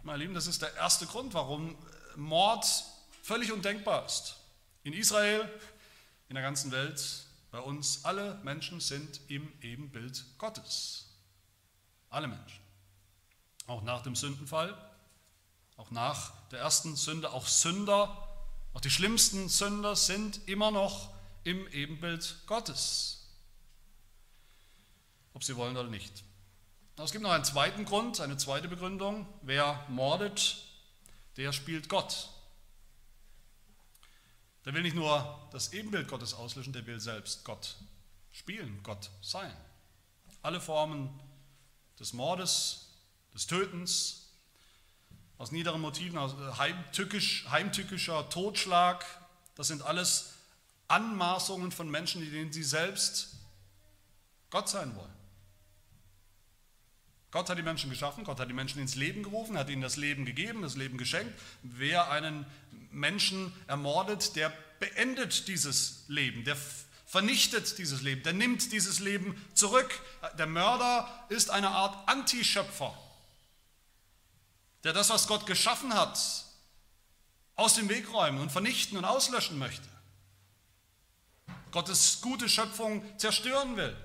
Meine 0.02 0.20
Lieben, 0.20 0.34
das 0.34 0.48
ist 0.48 0.62
der 0.62 0.74
erste 0.76 1.06
Grund, 1.06 1.34
warum 1.34 1.76
Mord 2.16 2.66
völlig 3.22 3.52
undenkbar 3.52 4.06
ist. 4.06 4.38
In 4.84 4.94
Israel, 4.94 5.48
in 6.30 6.36
der 6.36 6.44
ganzen 6.44 6.72
Welt, 6.72 7.26
bei 7.52 7.60
uns, 7.60 8.06
alle 8.06 8.36
Menschen 8.44 8.80
sind 8.80 9.20
im 9.28 9.52
Ebenbild 9.62 10.24
Gottes. 10.38 11.10
Alle 12.10 12.30
Menschen. 12.30 12.62
Auch 13.68 13.84
nach 13.84 14.02
dem 14.04 14.16
Sündenfall, 14.16 14.76
auch 15.80 15.92
nach 15.92 16.34
der 16.52 16.60
ersten 16.60 16.98
Sünde, 16.98 17.32
auch 17.32 17.48
Sünder, 17.48 18.28
auch 18.74 18.82
die 18.82 18.92
schlimmsten 18.92 19.48
Sünder 19.48 19.96
sind 19.96 20.48
immer 20.48 20.72
noch 20.72 21.10
im 21.46 21.68
Ebenbild 21.70 22.36
Gottes. 22.48 23.30
Ob 25.34 25.44
sie 25.44 25.56
wollen 25.56 25.78
oder 25.78 25.90
nicht. 25.90 26.24
Es 26.98 27.14
gibt 27.14 27.24
noch 27.24 27.32
einen 27.32 27.46
zweiten 27.46 27.86
Grund, 27.86 28.20
eine 28.20 28.36
zweite 28.36 28.68
Begründung. 28.68 29.26
Wer 29.42 29.86
mordet, 29.88 30.58
der 31.38 31.54
spielt 31.54 31.88
Gott. 31.88 32.30
Der 34.66 34.74
will 34.74 34.82
nicht 34.82 34.96
nur 34.96 35.48
das 35.54 35.72
Ebenbild 35.72 36.10
Gottes 36.10 36.34
auslöschen, 36.34 36.74
der 36.74 36.86
will 36.86 37.00
selbst 37.00 37.46
Gott 37.46 37.78
spielen, 38.32 38.84
Gott 38.84 39.10
sein. 39.22 39.56
Alle 40.42 40.60
Formen 40.60 41.10
des 41.98 42.12
Mordes, 42.12 42.90
des 43.34 43.48
Tötens, 43.48 44.29
aus 45.40 45.52
niederen 45.52 45.82
Motiven, 45.82 46.18
aus 46.20 46.36
heimtückisch, 46.60 47.46
heimtückischer 47.50 48.30
Totschlag, 48.30 49.06
das 49.56 49.68
sind 49.68 49.82
alles 49.82 50.34
Anmaßungen 50.90 51.72
von 51.72 51.90
Menschen, 51.90 52.22
denen 52.22 52.52
sie 52.52 52.64
selbst 52.64 53.36
Gott 54.50 54.70
sein 54.70 54.96
wollen. 54.96 55.14
Gott 57.32 57.50
hat 57.50 57.58
die 57.58 57.64
Menschen 57.64 57.90
geschaffen, 57.90 58.24
Gott 58.24 58.40
hat 58.40 58.50
die 58.50 58.54
Menschen 58.54 58.82
ins 58.82 58.96
Leben 58.96 59.24
gerufen, 59.24 59.58
hat 59.58 59.70
ihnen 59.70 59.82
das 59.82 59.98
Leben 59.98 60.26
gegeben, 60.26 60.62
das 60.62 60.76
Leben 60.76 60.98
geschenkt. 60.98 61.40
Wer 61.62 62.10
einen 62.12 62.46
Menschen 62.92 63.54
ermordet, 63.68 64.36
der 64.36 64.52
beendet 64.80 65.48
dieses 65.48 66.06
Leben, 66.08 66.44
der 66.44 66.58
vernichtet 67.06 67.78
dieses 67.78 68.02
Leben, 68.02 68.24
der 68.24 68.34
nimmt 68.34 68.72
dieses 68.72 69.00
Leben 69.00 69.40
zurück. 69.54 70.02
Der 70.38 70.48
Mörder 70.48 71.08
ist 71.30 71.50
eine 71.50 71.70
Art 71.70 72.10
Antischöpfer, 72.10 72.98
der 74.84 74.94
das, 74.94 75.10
was 75.10 75.28
Gott 75.28 75.46
geschaffen 75.46 75.94
hat, 75.94 76.20
aus 77.56 77.74
dem 77.76 77.90
Weg 77.90 78.12
räumen 78.14 78.40
und 78.40 78.52
vernichten 78.52 78.98
und 78.98 79.06
auslöschen 79.06 79.58
möchte. 79.60 79.88
Gottes 81.72 82.22
gute 82.22 82.50
Schöpfung 82.50 83.04
zerstören 83.20 83.76
will. 83.76 83.96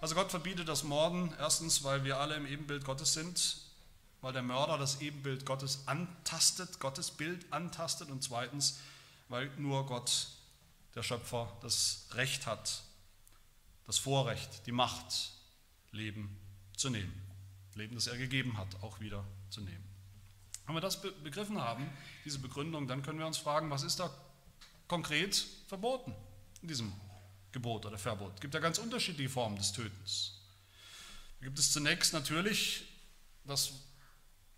Also 0.00 0.14
Gott 0.14 0.30
verbietet 0.30 0.68
das 0.68 0.82
Morden, 0.82 1.32
erstens, 1.38 1.84
weil 1.84 2.04
wir 2.04 2.18
alle 2.18 2.34
im 2.34 2.46
Ebenbild 2.46 2.84
Gottes 2.84 3.12
sind, 3.12 3.58
weil 4.20 4.32
der 4.32 4.42
Mörder 4.42 4.78
das 4.78 5.00
Ebenbild 5.00 5.46
Gottes 5.46 5.86
antastet, 5.86 6.80
Gottes 6.80 7.10
Bild 7.10 7.52
antastet 7.52 8.10
und 8.10 8.22
zweitens, 8.22 8.78
weil 9.28 9.48
nur 9.58 9.86
Gott, 9.86 10.28
der 10.94 11.02
Schöpfer, 11.02 11.56
das 11.60 12.06
Recht 12.12 12.46
hat, 12.46 12.82
das 13.86 13.98
Vorrecht, 13.98 14.66
die 14.66 14.72
Macht, 14.72 15.32
Leben 15.92 16.36
zu 16.76 16.90
nehmen. 16.90 17.31
Leben, 17.76 17.94
das 17.94 18.06
er 18.06 18.16
gegeben 18.16 18.56
hat, 18.58 18.82
auch 18.82 19.00
wieder 19.00 19.24
zu 19.50 19.60
nehmen. 19.60 19.84
Wenn 20.66 20.76
wir 20.76 20.80
das 20.80 21.00
begriffen 21.00 21.60
haben, 21.60 21.88
diese 22.24 22.38
Begründung, 22.38 22.86
dann 22.86 23.02
können 23.02 23.18
wir 23.18 23.26
uns 23.26 23.38
fragen, 23.38 23.70
was 23.70 23.82
ist 23.82 23.98
da 23.98 24.10
konkret 24.86 25.46
verboten 25.66 26.14
in 26.62 26.68
diesem 26.68 26.92
Gebot 27.50 27.84
oder 27.86 27.98
Verbot? 27.98 28.34
Es 28.34 28.40
gibt 28.40 28.54
ja 28.54 28.60
ganz 28.60 28.78
unterschiedliche 28.78 29.28
Formen 29.28 29.56
des 29.56 29.72
Tötens. 29.72 30.40
Da 31.40 31.46
gibt 31.46 31.58
es 31.58 31.72
zunächst 31.72 32.12
natürlich 32.12 32.84
das 33.44 33.72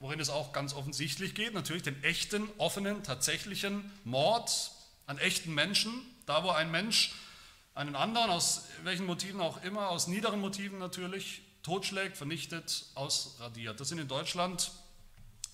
worin 0.05 0.21
es 0.21 0.29
auch 0.29 0.53
ganz 0.53 0.75
offensichtlich 0.75 1.35
geht, 1.35 1.55
natürlich 1.55 1.83
den 1.83 2.03
echten, 2.05 2.47
offenen, 2.59 3.03
tatsächlichen 3.03 3.91
Mord 4.05 4.71
an 5.07 5.17
echten 5.17 5.55
Menschen, 5.55 5.95
da 6.27 6.45
wo 6.45 6.51
ein 6.51 6.71
Mensch 6.71 7.15
einen 7.75 7.97
anderen, 7.97 8.31
aus 8.31 8.67
welchen 8.83 9.07
Motiven 9.07 9.41
auch 9.41 9.63
immer, 9.65 9.89
aus 9.89 10.07
niederen 10.07 10.41
Motiven 10.41 10.79
natürlich, 10.79 11.41
totschlägt, 11.65 12.17
vernichtet, 12.17 12.87
ausradiert. 12.95 13.81
Das 13.81 13.89
sind 13.89 13.99
in 13.99 14.07
Deutschland 14.07 14.71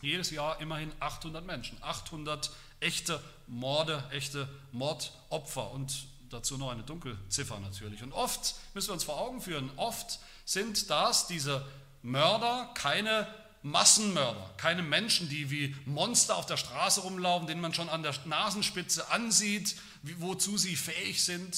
jedes 0.02 0.30
Jahr 0.30 0.60
immerhin 0.60 0.92
800 1.00 1.46
Menschen, 1.46 1.78
800 1.82 2.50
echte 2.80 3.22
Morde, 3.46 4.04
echte 4.10 4.48
Mordopfer 4.72 5.70
und 5.70 6.06
dazu 6.30 6.58
noch 6.58 6.70
eine 6.70 6.82
Dunkelziffer 6.82 7.58
natürlich. 7.60 8.02
Und 8.02 8.12
oft 8.12 8.54
müssen 8.74 8.88
wir 8.88 8.94
uns 8.94 9.04
vor 9.04 9.18
Augen 9.18 9.40
führen, 9.40 9.70
oft 9.76 10.18
sind 10.44 10.90
das, 10.90 11.26
diese 11.26 11.66
Mörder, 12.02 12.70
keine 12.74 13.26
Massenmörder, 13.62 14.54
keine 14.56 14.82
Menschen, 14.82 15.28
die 15.28 15.50
wie 15.50 15.76
Monster 15.84 16.36
auf 16.36 16.46
der 16.46 16.56
Straße 16.56 17.02
rumlaufen, 17.02 17.46
denen 17.46 17.60
man 17.60 17.74
schon 17.74 17.90
an 17.90 18.02
der 18.02 18.14
Nasenspitze 18.24 19.10
ansieht, 19.10 19.76
wozu 20.18 20.56
sie 20.56 20.76
fähig 20.76 21.22
sind, 21.22 21.54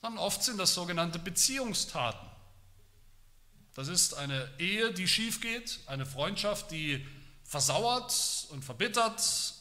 sondern 0.00 0.18
oft 0.18 0.42
sind 0.42 0.58
das 0.58 0.72
sogenannte 0.72 1.18
Beziehungstaten. 1.18 2.25
Das 3.76 3.88
ist 3.88 4.14
eine 4.14 4.48
Ehe, 4.58 4.90
die 4.94 5.06
schief 5.06 5.42
geht, 5.42 5.80
eine 5.84 6.06
Freundschaft, 6.06 6.70
die 6.70 7.06
versauert 7.44 8.46
und 8.48 8.64
verbittert, 8.64 9.52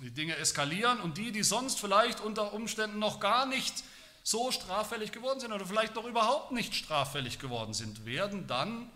die 0.00 0.10
Dinge 0.10 0.34
eskalieren 0.36 0.98
und 1.02 1.18
die, 1.18 1.30
die 1.30 1.42
sonst 1.42 1.78
vielleicht 1.78 2.20
unter 2.20 2.54
Umständen 2.54 2.98
noch 2.98 3.20
gar 3.20 3.44
nicht 3.44 3.84
so 4.22 4.50
straffällig 4.50 5.12
geworden 5.12 5.40
sind 5.40 5.52
oder 5.52 5.66
vielleicht 5.66 5.94
noch 5.94 6.06
überhaupt 6.06 6.52
nicht 6.52 6.74
straffällig 6.74 7.38
geworden 7.38 7.74
sind, 7.74 8.06
werden 8.06 8.46
dann 8.46 8.90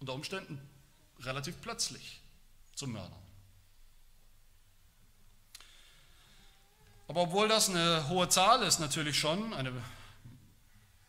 unter 0.00 0.14
Umständen 0.14 0.60
relativ 1.20 1.60
plötzlich 1.60 2.20
zum 2.74 2.92
Mörder. 2.92 3.16
Aber 7.06 7.22
obwohl 7.22 7.46
das 7.46 7.68
eine 7.68 8.08
hohe 8.08 8.28
Zahl 8.28 8.64
ist, 8.64 8.80
natürlich 8.80 9.16
schon, 9.16 9.54
eine 9.54 9.72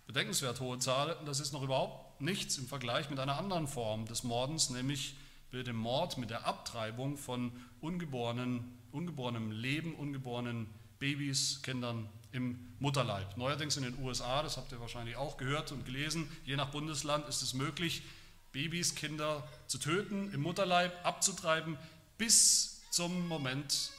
bedenkenswert 0.05 0.59
hohe 0.59 0.77
Zahl, 0.77 1.17
das 1.25 1.39
ist 1.39 1.51
noch 1.51 1.63
überhaupt 1.63 2.10
nichts 2.21 2.57
im 2.57 2.67
Vergleich 2.67 3.09
mit 3.09 3.19
einer 3.19 3.37
anderen 3.37 3.67
Form 3.67 4.05
des 4.05 4.23
Mordens, 4.23 4.69
nämlich 4.69 5.15
mit 5.51 5.67
dem 5.67 5.75
Mord, 5.75 6.17
mit 6.17 6.29
der 6.29 6.45
Abtreibung 6.45 7.17
von 7.17 7.51
ungeborenen, 7.81 8.77
ungeborenem 8.91 9.51
Leben, 9.51 9.95
ungeborenen 9.95 10.67
Babys, 10.99 11.61
Kindern 11.63 12.07
im 12.31 12.73
Mutterleib. 12.79 13.35
Neuerdings 13.37 13.75
in 13.77 13.83
den 13.83 13.97
USA, 14.03 14.43
das 14.43 14.57
habt 14.57 14.71
ihr 14.71 14.79
wahrscheinlich 14.79 15.15
auch 15.15 15.37
gehört 15.37 15.71
und 15.71 15.85
gelesen, 15.85 16.29
je 16.45 16.55
nach 16.55 16.69
Bundesland 16.69 17.27
ist 17.27 17.41
es 17.41 17.53
möglich, 17.53 18.03
Babys, 18.51 18.95
Kinder 18.95 19.47
zu 19.67 19.77
töten, 19.77 20.31
im 20.33 20.41
Mutterleib 20.41 20.93
abzutreiben, 21.05 21.77
bis 22.17 22.81
zum 22.91 23.27
Moment 23.27 23.91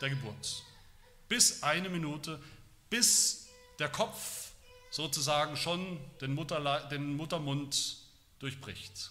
der 0.00 0.10
Geburt. 0.10 0.64
Bis 1.28 1.62
eine 1.62 1.88
Minute, 1.88 2.40
bis 2.90 3.48
der 3.78 3.88
Kopf 3.88 4.51
sozusagen 4.92 5.56
schon 5.56 5.98
den, 6.20 6.36
den 6.90 7.16
Muttermund 7.16 7.96
durchbricht. 8.38 9.10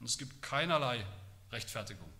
Und 0.00 0.06
es 0.06 0.18
gibt 0.18 0.42
keinerlei 0.42 1.06
Rechtfertigung 1.52 2.10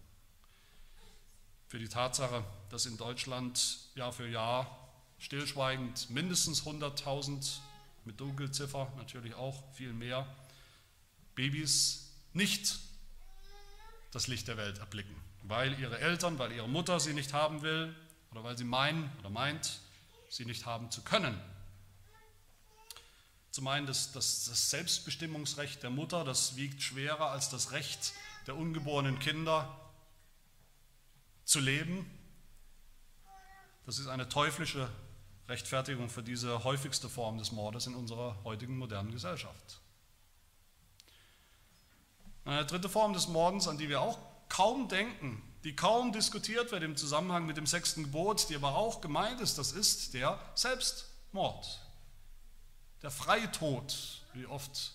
für 1.67 1.81
die 1.81 1.89
Tatsache, 1.89 2.45
dass 2.71 2.87
in 2.87 2.97
Deutschland 2.97 3.81
Jahr 3.97 4.13
für 4.13 4.29
Jahr 4.29 4.89
stillschweigend 5.19 6.09
mindestens 6.11 6.63
100.000 6.63 7.59
mit 8.05 8.21
Dunkelziffer 8.21 8.93
natürlich 8.97 9.35
auch 9.35 9.61
viel 9.75 9.93
mehr, 9.93 10.27
Babys 11.35 12.13
nicht 12.35 12.79
das 14.13 14.29
Licht 14.29 14.47
der 14.47 14.57
Welt 14.57 14.79
erblicken, 14.79 15.17
weil 15.43 15.79
ihre 15.81 15.99
Eltern, 15.99 16.39
weil 16.39 16.53
ihre 16.53 16.69
Mutter 16.69 17.01
sie 17.01 17.15
nicht 17.15 17.33
haben 17.33 17.63
will 17.63 17.95
oder 18.31 18.45
weil 18.45 18.57
sie 18.57 18.65
meinen 18.65 19.11
oder 19.19 19.29
meint, 19.29 19.81
sie 20.29 20.45
nicht 20.45 20.67
haben 20.67 20.91
zu 20.91 21.03
können. 21.03 21.41
Zu 23.51 23.63
meinen, 23.63 23.87
dass, 23.87 24.13
dass 24.13 24.45
das 24.45 24.71
Selbstbestimmungsrecht 24.71 25.83
der 25.83 25.91
Mutter, 25.91 26.25
das 26.25 26.57
wiegt 26.57 26.83
schwerer 26.83 27.31
als 27.31 27.49
das 27.51 27.73
Recht 27.73 28.13
der 28.47 28.57
ungeborenen 28.57 29.19
Kinder 29.19 29.75
zu 31.45 31.61
leben, 31.61 32.09
das 33.87 33.99
ist 33.99 34.09
eine 34.09 34.29
teuflische 34.29 34.91
Rechtfertigung 35.49 36.11
für 36.11 36.23
diese 36.23 36.63
häufigste 36.63 37.09
Form 37.09 37.39
des 37.39 37.53
Mordes 37.53 37.87
in 37.87 37.95
unserer 37.95 38.37
heutigen 38.45 38.77
modernen 38.77 39.13
Gesellschaft. 39.13 39.81
Eine 42.45 42.67
dritte 42.67 42.91
Form 42.91 43.15
des 43.15 43.29
Mordens, 43.29 43.67
an 43.67 43.79
die 43.79 43.89
wir 43.89 44.03
auch 44.03 44.19
kaum 44.51 44.89
denken 44.89 45.43
die 45.65 45.75
kaum 45.75 46.13
diskutiert 46.13 46.71
wird 46.71 46.83
im 46.83 46.97
Zusammenhang 46.97 47.47
mit 47.47 47.57
dem 47.57 47.67
sechsten 47.67 48.05
Gebot, 48.05 48.49
die 48.49 48.57
aber 48.57 48.77
auch 48.77 49.01
gemeint 49.01 49.41
ist, 49.41 49.59
das 49.59 49.73
ist 49.73 50.15
der 50.15 50.41
Selbstmord, 50.55 51.81
der 53.03 53.11
Freitod, 53.11 54.23
wie 54.35 54.47
oft 54.47 54.93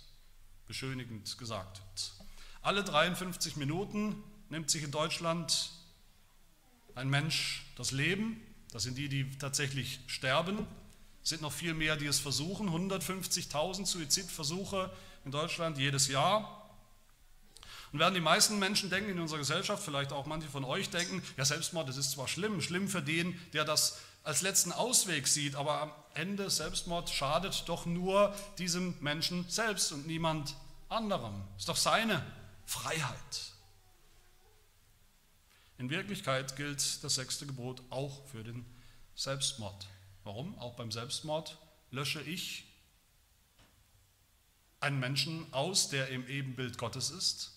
beschönigend 0.68 1.38
gesagt 1.38 1.82
wird. 1.82 2.14
Alle 2.62 2.84
53 2.84 3.58
Minuten 3.58 4.24
nimmt 4.50 4.70
sich 4.70 4.84
in 4.84 4.92
Deutschland 4.92 5.72
ein 6.96 7.10
Mensch 7.10 7.66
das 7.76 7.92
Leben. 7.92 8.42
Das 8.72 8.84
sind 8.84 8.98
die, 8.98 9.10
die 9.10 9.38
tatsächlich 9.38 10.00
sterben. 10.08 10.66
Es 11.22 11.30
sind 11.30 11.42
noch 11.42 11.52
viel 11.52 11.74
mehr, 11.74 11.96
die 11.98 12.06
es 12.06 12.20
versuchen. 12.20 12.70
150.000 12.70 13.86
Suizidversuche 13.86 14.92
in 15.26 15.32
Deutschland 15.32 15.78
jedes 15.78 16.08
Jahr. 16.08 16.63
Und 17.94 18.00
werden 18.00 18.16
die 18.16 18.22
meisten 18.22 18.58
Menschen 18.58 18.90
denken 18.90 19.12
in 19.12 19.20
unserer 19.20 19.38
Gesellschaft, 19.38 19.84
vielleicht 19.84 20.12
auch 20.12 20.26
manche 20.26 20.50
von 20.50 20.66
euch 20.66 20.90
denken, 20.90 21.22
ja 21.38 21.46
Selbstmord, 21.46 21.88
das 21.88 21.98
ist 21.98 22.12
zwar 22.12 22.28
schlimm, 22.28 22.60
schlimm 22.60 22.88
für 22.88 23.04
den, 23.04 23.40
der 23.54 23.66
das 23.66 24.00
als 24.24 24.42
letzten 24.42 24.72
Ausweg 24.72 25.28
sieht, 25.28 25.54
aber 25.54 25.80
am 25.80 25.92
Ende 26.16 26.50
Selbstmord 26.50 27.12
schadet 27.12 27.64
doch 27.68 27.86
nur 27.86 28.34
diesem 28.58 28.96
Menschen 29.00 29.48
selbst 29.48 29.92
und 29.92 30.08
niemand 30.08 30.56
anderem. 30.90 31.44
Ist 31.58 31.70
doch 31.70 31.78
seine 31.78 32.26
Freiheit. 32.66 33.54
In 35.78 35.92
Wirklichkeit 35.92 36.56
gilt 36.56 37.04
das 37.04 37.16
sechste 37.16 37.46
Gebot 37.46 37.84
auch 37.92 38.26
für 38.28 38.44
den 38.44 38.66
Selbstmord. 39.16 39.86
Warum? 40.24 40.58
Auch 40.58 40.76
beim 40.76 40.92
Selbstmord 40.92 41.60
lösche 41.92 42.22
ich 42.22 42.66
einen 44.80 45.00
Menschen 45.00 45.46
aus, 45.54 45.90
der 45.90 46.08
im 46.08 46.28
Ebenbild 46.28 46.80
Gottes 46.80 47.12
ist. 47.12 47.52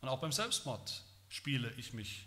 Und 0.00 0.08
auch 0.08 0.20
beim 0.20 0.32
Selbstmord 0.32 1.04
spiele 1.28 1.72
ich 1.76 1.92
mich 1.92 2.26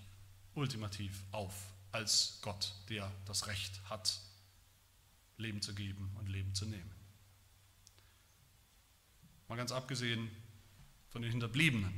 ultimativ 0.54 1.24
auf 1.32 1.54
als 1.92 2.40
Gott, 2.42 2.74
der 2.90 3.12
das 3.26 3.48
Recht 3.48 3.82
hat, 3.90 4.20
Leben 5.38 5.62
zu 5.62 5.74
geben 5.74 6.16
und 6.20 6.28
Leben 6.28 6.54
zu 6.54 6.66
nehmen. 6.66 6.92
Mal 9.48 9.56
ganz 9.56 9.72
abgesehen 9.72 10.30
von 11.10 11.22
den 11.22 11.32
Hinterbliebenen. 11.32 11.94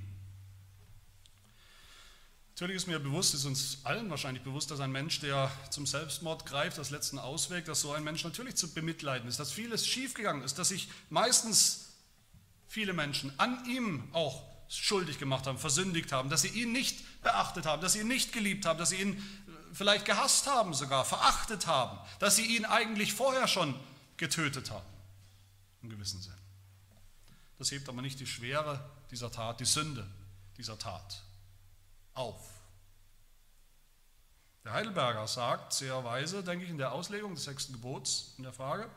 Natürlich 2.50 2.78
ist 2.78 2.88
mir 2.88 3.00
bewusst, 3.00 3.34
ist 3.34 3.44
uns 3.44 3.80
allen 3.84 4.10
wahrscheinlich 4.10 4.44
bewusst, 4.44 4.72
dass 4.72 4.80
ein 4.80 4.92
Mensch, 4.92 5.20
der 5.20 5.52
zum 5.72 5.86
Selbstmord 5.86 6.46
greift, 6.46 6.80
als 6.80 6.90
letzten 6.90 7.20
Ausweg, 7.20 7.66
dass 7.66 7.82
so 7.82 7.92
ein 7.92 8.04
Mensch 8.04 8.24
natürlich 8.24 8.56
zu 8.56 8.74
bemitleiden 8.74 9.28
ist, 9.28 9.40
dass 9.40 9.52
vieles 9.52 9.86
schiefgegangen 9.86 10.42
ist, 10.42 10.58
dass 10.58 10.70
sich 10.70 10.88
meistens 11.10 11.94
viele 12.68 12.94
Menschen 12.94 13.38
an 13.38 13.66
ihm 13.66 14.08
auch 14.14 14.55
schuldig 14.68 15.20
gemacht 15.20 15.48
haben, 15.48 15.58
versündigt 15.58 16.12
haben, 16.12 16.30
dass 16.30 16.42
sie 16.42 16.50
ihn 16.50 16.72
nicht 16.72 17.22
beachtet 17.22 17.66
haben, 17.66 17.82
dass 17.82 17.94
sie 17.94 18.00
ihn 18.00 18.08
nicht 18.08 18.34
geliebt 18.34 18.66
haben, 18.66 18.80
dass 18.80 18.90
sie 18.90 19.02
ihn 19.02 19.18
äh, 19.18 19.22
vielleicht 19.74 20.06
gehasst 20.06 20.48
haben 20.48 20.74
sogar, 20.74 21.06
verachtet 21.06 21.68
haben, 21.68 22.00
dass 22.20 22.36
sie 22.36 22.58
ihn 22.58 22.66
eigentlich 22.66 23.14
vorher 23.14 23.48
schon 23.48 23.80
getötet 24.18 24.72
haben, 24.72 24.86
im 25.82 25.90
gewissen 25.90 26.22
Sinn. 26.22 26.34
Das 27.58 27.72
hebt 27.72 27.88
aber 27.88 28.02
nicht 28.02 28.20
die 28.20 28.28
Schwere 28.28 28.84
dieser 29.12 29.32
Tat, 29.32 29.60
die 29.60 29.66
Sünde 29.66 30.08
dieser 30.58 30.78
Tat 30.78 31.22
auf. 32.14 32.50
Der 34.64 34.74
Heidelberger 34.74 35.28
sagt 35.28 35.74
sehr 35.74 36.04
weise, 36.04 36.44
denke 36.44 36.66
ich, 36.66 36.72
in 36.72 36.78
der 36.80 36.92
Auslegung 36.92 37.36
des 37.36 37.44
sechsten 37.44 37.74
Gebots, 37.74 38.34
in 38.38 38.44
der 38.44 38.54
Frage 38.54 38.90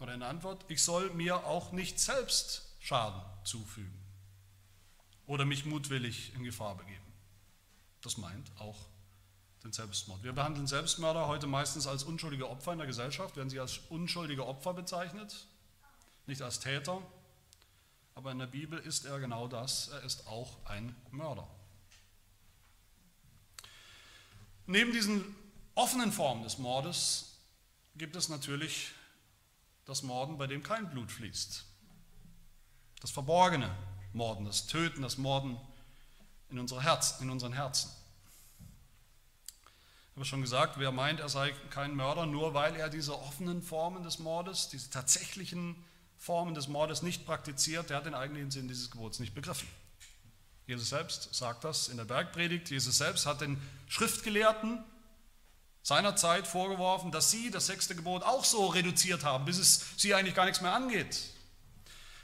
oder 0.00 0.12
in 0.12 0.20
der 0.20 0.28
Antwort, 0.28 0.64
ich 0.68 0.82
soll 0.82 1.10
mir 1.10 1.46
auch 1.46 1.72
nicht 1.72 2.00
selbst 2.00 2.66
Schaden 2.80 3.22
zufügen 3.44 3.99
oder 5.30 5.44
mich 5.44 5.64
mutwillig 5.64 6.34
in 6.34 6.42
Gefahr 6.42 6.76
begeben. 6.76 7.06
Das 8.02 8.16
meint 8.16 8.50
auch 8.58 8.88
den 9.62 9.72
Selbstmord. 9.72 10.24
Wir 10.24 10.32
behandeln 10.32 10.66
Selbstmörder 10.66 11.28
heute 11.28 11.46
meistens 11.46 11.86
als 11.86 12.02
unschuldige 12.02 12.50
Opfer 12.50 12.72
in 12.72 12.78
der 12.78 12.88
Gesellschaft, 12.88 13.36
werden 13.36 13.48
sie 13.48 13.60
als 13.60 13.78
unschuldige 13.90 14.44
Opfer 14.44 14.74
bezeichnet, 14.74 15.46
nicht 16.26 16.42
als 16.42 16.58
Täter, 16.58 17.00
aber 18.16 18.32
in 18.32 18.40
der 18.40 18.48
Bibel 18.48 18.80
ist 18.80 19.04
er 19.04 19.20
genau 19.20 19.46
das, 19.46 19.86
er 19.90 20.02
ist 20.02 20.26
auch 20.26 20.66
ein 20.66 20.96
Mörder. 21.12 21.48
Neben 24.66 24.90
diesen 24.90 25.36
offenen 25.76 26.10
Formen 26.10 26.42
des 26.42 26.58
Mordes 26.58 27.38
gibt 27.94 28.16
es 28.16 28.28
natürlich 28.30 28.90
das 29.84 30.02
Morden, 30.02 30.38
bei 30.38 30.48
dem 30.48 30.64
kein 30.64 30.90
Blut 30.90 31.12
fließt. 31.12 31.64
Das 33.00 33.12
verborgene 33.12 33.72
Morden, 34.12 34.44
das 34.44 34.66
Töten, 34.66 35.02
das 35.02 35.18
Morden 35.18 35.56
in, 36.50 36.58
unsere 36.58 36.82
Herzen, 36.82 37.22
in 37.22 37.30
unseren 37.30 37.52
Herzen. 37.52 37.90
Ich 40.10 40.16
habe 40.16 40.24
schon 40.24 40.42
gesagt, 40.42 40.78
wer 40.78 40.92
meint, 40.92 41.20
er 41.20 41.28
sei 41.28 41.52
kein 41.70 41.94
Mörder, 41.94 42.26
nur 42.26 42.52
weil 42.52 42.76
er 42.76 42.90
diese 42.90 43.18
offenen 43.18 43.62
Formen 43.62 44.02
des 44.02 44.18
Mordes, 44.18 44.68
diese 44.68 44.90
tatsächlichen 44.90 45.76
Formen 46.18 46.54
des 46.54 46.68
Mordes 46.68 47.02
nicht 47.02 47.24
praktiziert, 47.24 47.88
der 47.88 47.98
hat 47.98 48.06
den 48.06 48.14
eigentlichen 48.14 48.50
Sinn 48.50 48.68
dieses 48.68 48.90
Gebots 48.90 49.20
nicht 49.20 49.34
begriffen. 49.34 49.68
Jesus 50.66 50.90
selbst 50.90 51.34
sagt 51.34 51.64
das 51.64 51.88
in 51.88 51.96
der 51.96 52.04
Bergpredigt. 52.04 52.70
Jesus 52.70 52.98
selbst 52.98 53.26
hat 53.26 53.40
den 53.40 53.60
Schriftgelehrten 53.88 54.84
seiner 55.82 56.14
Zeit 56.16 56.46
vorgeworfen, 56.46 57.10
dass 57.10 57.30
sie 57.30 57.50
das 57.50 57.66
sechste 57.66 57.96
Gebot 57.96 58.22
auch 58.22 58.44
so 58.44 58.66
reduziert 58.66 59.24
haben, 59.24 59.44
bis 59.46 59.58
es 59.58 59.84
sie 59.96 60.14
eigentlich 60.14 60.34
gar 60.34 60.44
nichts 60.44 60.60
mehr 60.60 60.74
angeht. 60.74 61.18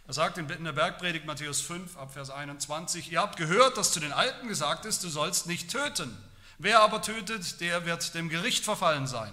Er 0.07 0.15
sagt 0.15 0.39
in 0.39 0.65
der 0.65 0.73
Bergpredigt 0.73 1.27
Matthäus 1.27 1.61
5 1.63 1.97
ab 1.97 2.13
Vers 2.13 2.31
21, 2.31 3.11
ihr 3.11 3.21
habt 3.21 3.37
gehört, 3.37 3.77
dass 3.77 3.93
zu 3.93 3.99
den 3.99 4.13
Alten 4.13 4.47
gesagt 4.47 4.85
ist, 4.85 5.03
du 5.03 5.09
sollst 5.09 5.49
nicht 5.49 5.71
töten. 5.71 6.17
Wer 6.59 6.81
aber 6.81 7.03
tötet, 7.03 7.61
der 7.61 7.85
wird 7.87 8.15
dem 8.15 8.29
Gericht 8.29 8.65
verfallen 8.65 9.09
sein. 9.09 9.33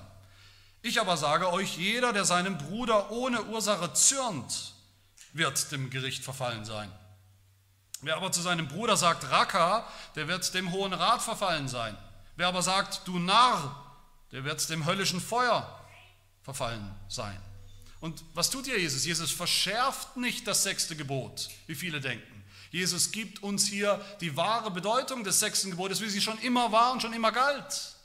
Ich 0.82 1.00
aber 1.00 1.16
sage 1.16 1.52
euch, 1.54 1.78
jeder, 1.78 2.12
der 2.12 2.26
seinem 2.26 2.58
Bruder 2.58 3.12
ohne 3.12 3.44
Ursache 3.44 3.94
zürnt, 3.94 4.74
wird 5.32 5.72
dem 5.72 5.92
Gericht 5.92 6.24
verfallen 6.24 6.66
sein. 6.66 6.92
Wer 8.02 8.18
aber 8.18 8.32
zu 8.32 8.42
seinem 8.42 8.68
Bruder 8.68 8.98
sagt, 8.98 9.30
Raka, 9.30 9.88
der 10.16 10.28
wird 10.28 10.54
dem 10.54 10.72
Hohen 10.72 10.92
Rat 10.92 11.22
verfallen 11.22 11.68
sein. 11.68 11.96
Wer 12.36 12.48
aber 12.48 12.64
sagt, 12.64 13.08
du 13.08 13.20
Narr, 13.20 13.80
der 14.32 14.44
wird 14.44 14.68
dem 14.70 14.86
höllischen 14.86 15.22
Feuer 15.22 15.80
verfallen 16.42 16.94
sein. 17.08 17.40
Und 18.04 18.22
was 18.34 18.50
tut 18.50 18.66
hier 18.66 18.78
Jesus? 18.78 19.06
Jesus 19.06 19.32
verschärft 19.32 20.18
nicht 20.18 20.46
das 20.46 20.64
sechste 20.64 20.94
Gebot, 20.94 21.48
wie 21.68 21.76
viele 21.76 22.02
denken. 22.02 22.44
Jesus 22.70 23.14
gibt 23.14 23.42
uns 23.42 23.66
hier 23.66 24.04
die 24.20 24.36
wahre 24.36 24.72
Bedeutung 24.72 25.24
des 25.24 25.40
sechsten 25.40 25.72
Gebotes, 25.72 26.02
wie 26.02 26.10
sie 26.10 26.20
schon 26.20 26.38
immer 26.40 26.74
war 26.74 26.92
und 26.92 27.02
schon 27.02 27.14
immer 27.14 27.32
galt. 27.32 27.96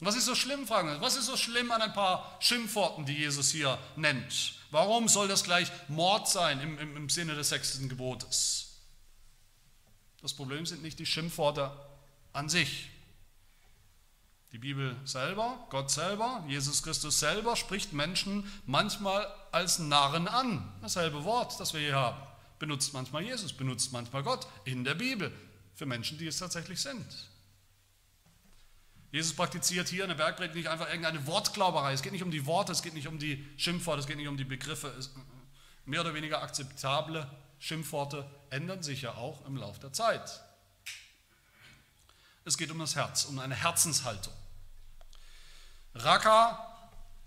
Was 0.00 0.16
ist 0.16 0.26
so 0.26 0.34
schlimm, 0.34 0.66
fragen 0.66 0.88
wir. 0.88 1.00
Was 1.00 1.16
ist 1.16 1.24
so 1.24 1.38
schlimm 1.38 1.72
an 1.72 1.80
ein 1.80 1.94
paar 1.94 2.36
Schimpfworten, 2.40 3.06
die 3.06 3.14
Jesus 3.14 3.50
hier 3.50 3.78
nennt? 3.96 4.56
Warum 4.70 5.08
soll 5.08 5.28
das 5.28 5.44
gleich 5.44 5.72
Mord 5.88 6.28
sein 6.28 6.60
im, 6.60 6.78
im, 6.78 6.94
im 6.94 7.08
Sinne 7.08 7.36
des 7.36 7.48
sechsten 7.48 7.88
Gebotes? 7.88 8.82
Das 10.20 10.34
Problem 10.34 10.66
sind 10.66 10.82
nicht 10.82 10.98
die 10.98 11.06
Schimpfworte 11.06 11.72
an 12.34 12.50
sich. 12.50 12.90
Die 14.52 14.58
Bibel 14.58 14.96
selber, 15.04 15.66
Gott 15.70 15.90
selber, 15.90 16.44
Jesus 16.46 16.82
Christus 16.82 17.18
selber 17.18 17.56
spricht 17.56 17.92
Menschen 17.92 18.50
manchmal 18.64 19.26
als 19.52 19.78
Narren 19.78 20.28
an. 20.28 20.72
Dasselbe 20.80 21.24
Wort, 21.24 21.58
das 21.58 21.74
wir 21.74 21.80
hier 21.80 21.96
haben. 21.96 22.16
Benutzt 22.58 22.94
manchmal 22.94 23.22
Jesus, 23.22 23.52
benutzt 23.52 23.92
manchmal 23.92 24.22
Gott 24.22 24.46
in 24.64 24.84
der 24.84 24.94
Bibel 24.94 25.32
für 25.74 25.84
Menschen, 25.84 26.16
die 26.16 26.26
es 26.26 26.38
tatsächlich 26.38 26.80
sind. 26.80 27.06
Jesus 29.12 29.34
praktiziert 29.34 29.88
hier 29.88 30.04
in 30.04 30.08
der 30.08 30.16
Bergpredigt 30.16 30.56
nicht 30.56 30.68
einfach 30.68 30.88
irgendeine 30.88 31.26
Wortglauberei. 31.26 31.92
Es 31.92 32.02
geht 32.02 32.12
nicht 32.12 32.22
um 32.22 32.30
die 32.30 32.46
Worte, 32.46 32.72
es 32.72 32.82
geht 32.82 32.94
nicht 32.94 33.08
um 33.08 33.18
die 33.18 33.46
Schimpfworte, 33.56 34.00
es 34.00 34.06
geht 34.06 34.16
nicht 34.16 34.28
um 34.28 34.36
die 34.36 34.44
Begriffe. 34.44 34.94
Mehr 35.84 36.00
oder 36.00 36.14
weniger 36.14 36.42
akzeptable 36.42 37.30
Schimpfworte 37.58 38.28
ändern 38.50 38.82
sich 38.82 39.02
ja 39.02 39.14
auch 39.14 39.44
im 39.46 39.56
Laufe 39.56 39.80
der 39.80 39.92
Zeit. 39.92 40.42
Es 42.46 42.56
geht 42.56 42.70
um 42.70 42.78
das 42.78 42.96
Herz, 42.96 43.26
um 43.26 43.38
eine 43.38 43.54
Herzenshaltung. 43.54 44.32
Raka 45.94 46.72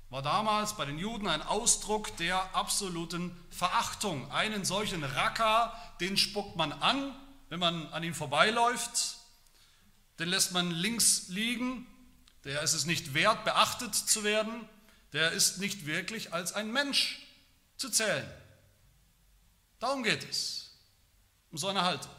war 0.10 0.24
damals 0.24 0.76
bei 0.76 0.86
den 0.86 0.98
Juden 0.98 1.28
ein 1.28 1.44
Ausdruck 1.44 2.18
der 2.18 2.56
absoluten 2.56 3.38
Verachtung. 3.52 4.32
Einen 4.32 4.66
solchen 4.66 5.04
Raka, 5.04 5.80
den 6.00 6.18
spuckt 6.18 6.56
man 6.56 6.72
an, 6.72 7.14
wenn 7.50 7.60
man 7.60 7.86
an 7.94 8.02
ihm 8.02 8.16
vorbeiläuft 8.16 9.20
den 10.20 10.28
lässt 10.28 10.52
man 10.52 10.72
links 10.72 11.30
liegen, 11.30 11.88
der 12.44 12.62
ist 12.62 12.74
es 12.74 12.86
nicht 12.86 13.14
wert, 13.14 13.46
beachtet 13.46 13.96
zu 13.96 14.24
werden, 14.24 14.68
der 15.14 15.32
ist 15.32 15.58
nicht 15.58 15.86
wirklich 15.86 16.34
als 16.34 16.54
ein 16.54 16.72
Mensch 16.72 17.26
zu 17.78 17.90
zählen. 17.90 18.30
Darum 19.80 20.04
geht 20.04 20.30
es, 20.30 20.78
um 21.52 21.58
so 21.58 21.70
eine 21.70 21.84
Haltung. 21.84 22.12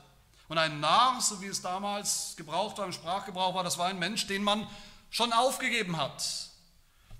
Und 0.50 0.58
ein 0.58 0.80
Narr, 0.80 1.20
so 1.20 1.40
wie 1.40 1.46
es 1.46 1.62
damals 1.62 2.34
gebraucht 2.36 2.76
war, 2.78 2.84
im 2.84 2.92
Sprachgebrauch 2.92 3.54
war, 3.54 3.62
das 3.62 3.78
war 3.78 3.86
ein 3.86 4.00
Mensch, 4.00 4.26
den 4.26 4.42
man 4.42 4.66
schon 5.08 5.32
aufgegeben 5.32 5.96
hat. 5.96 6.24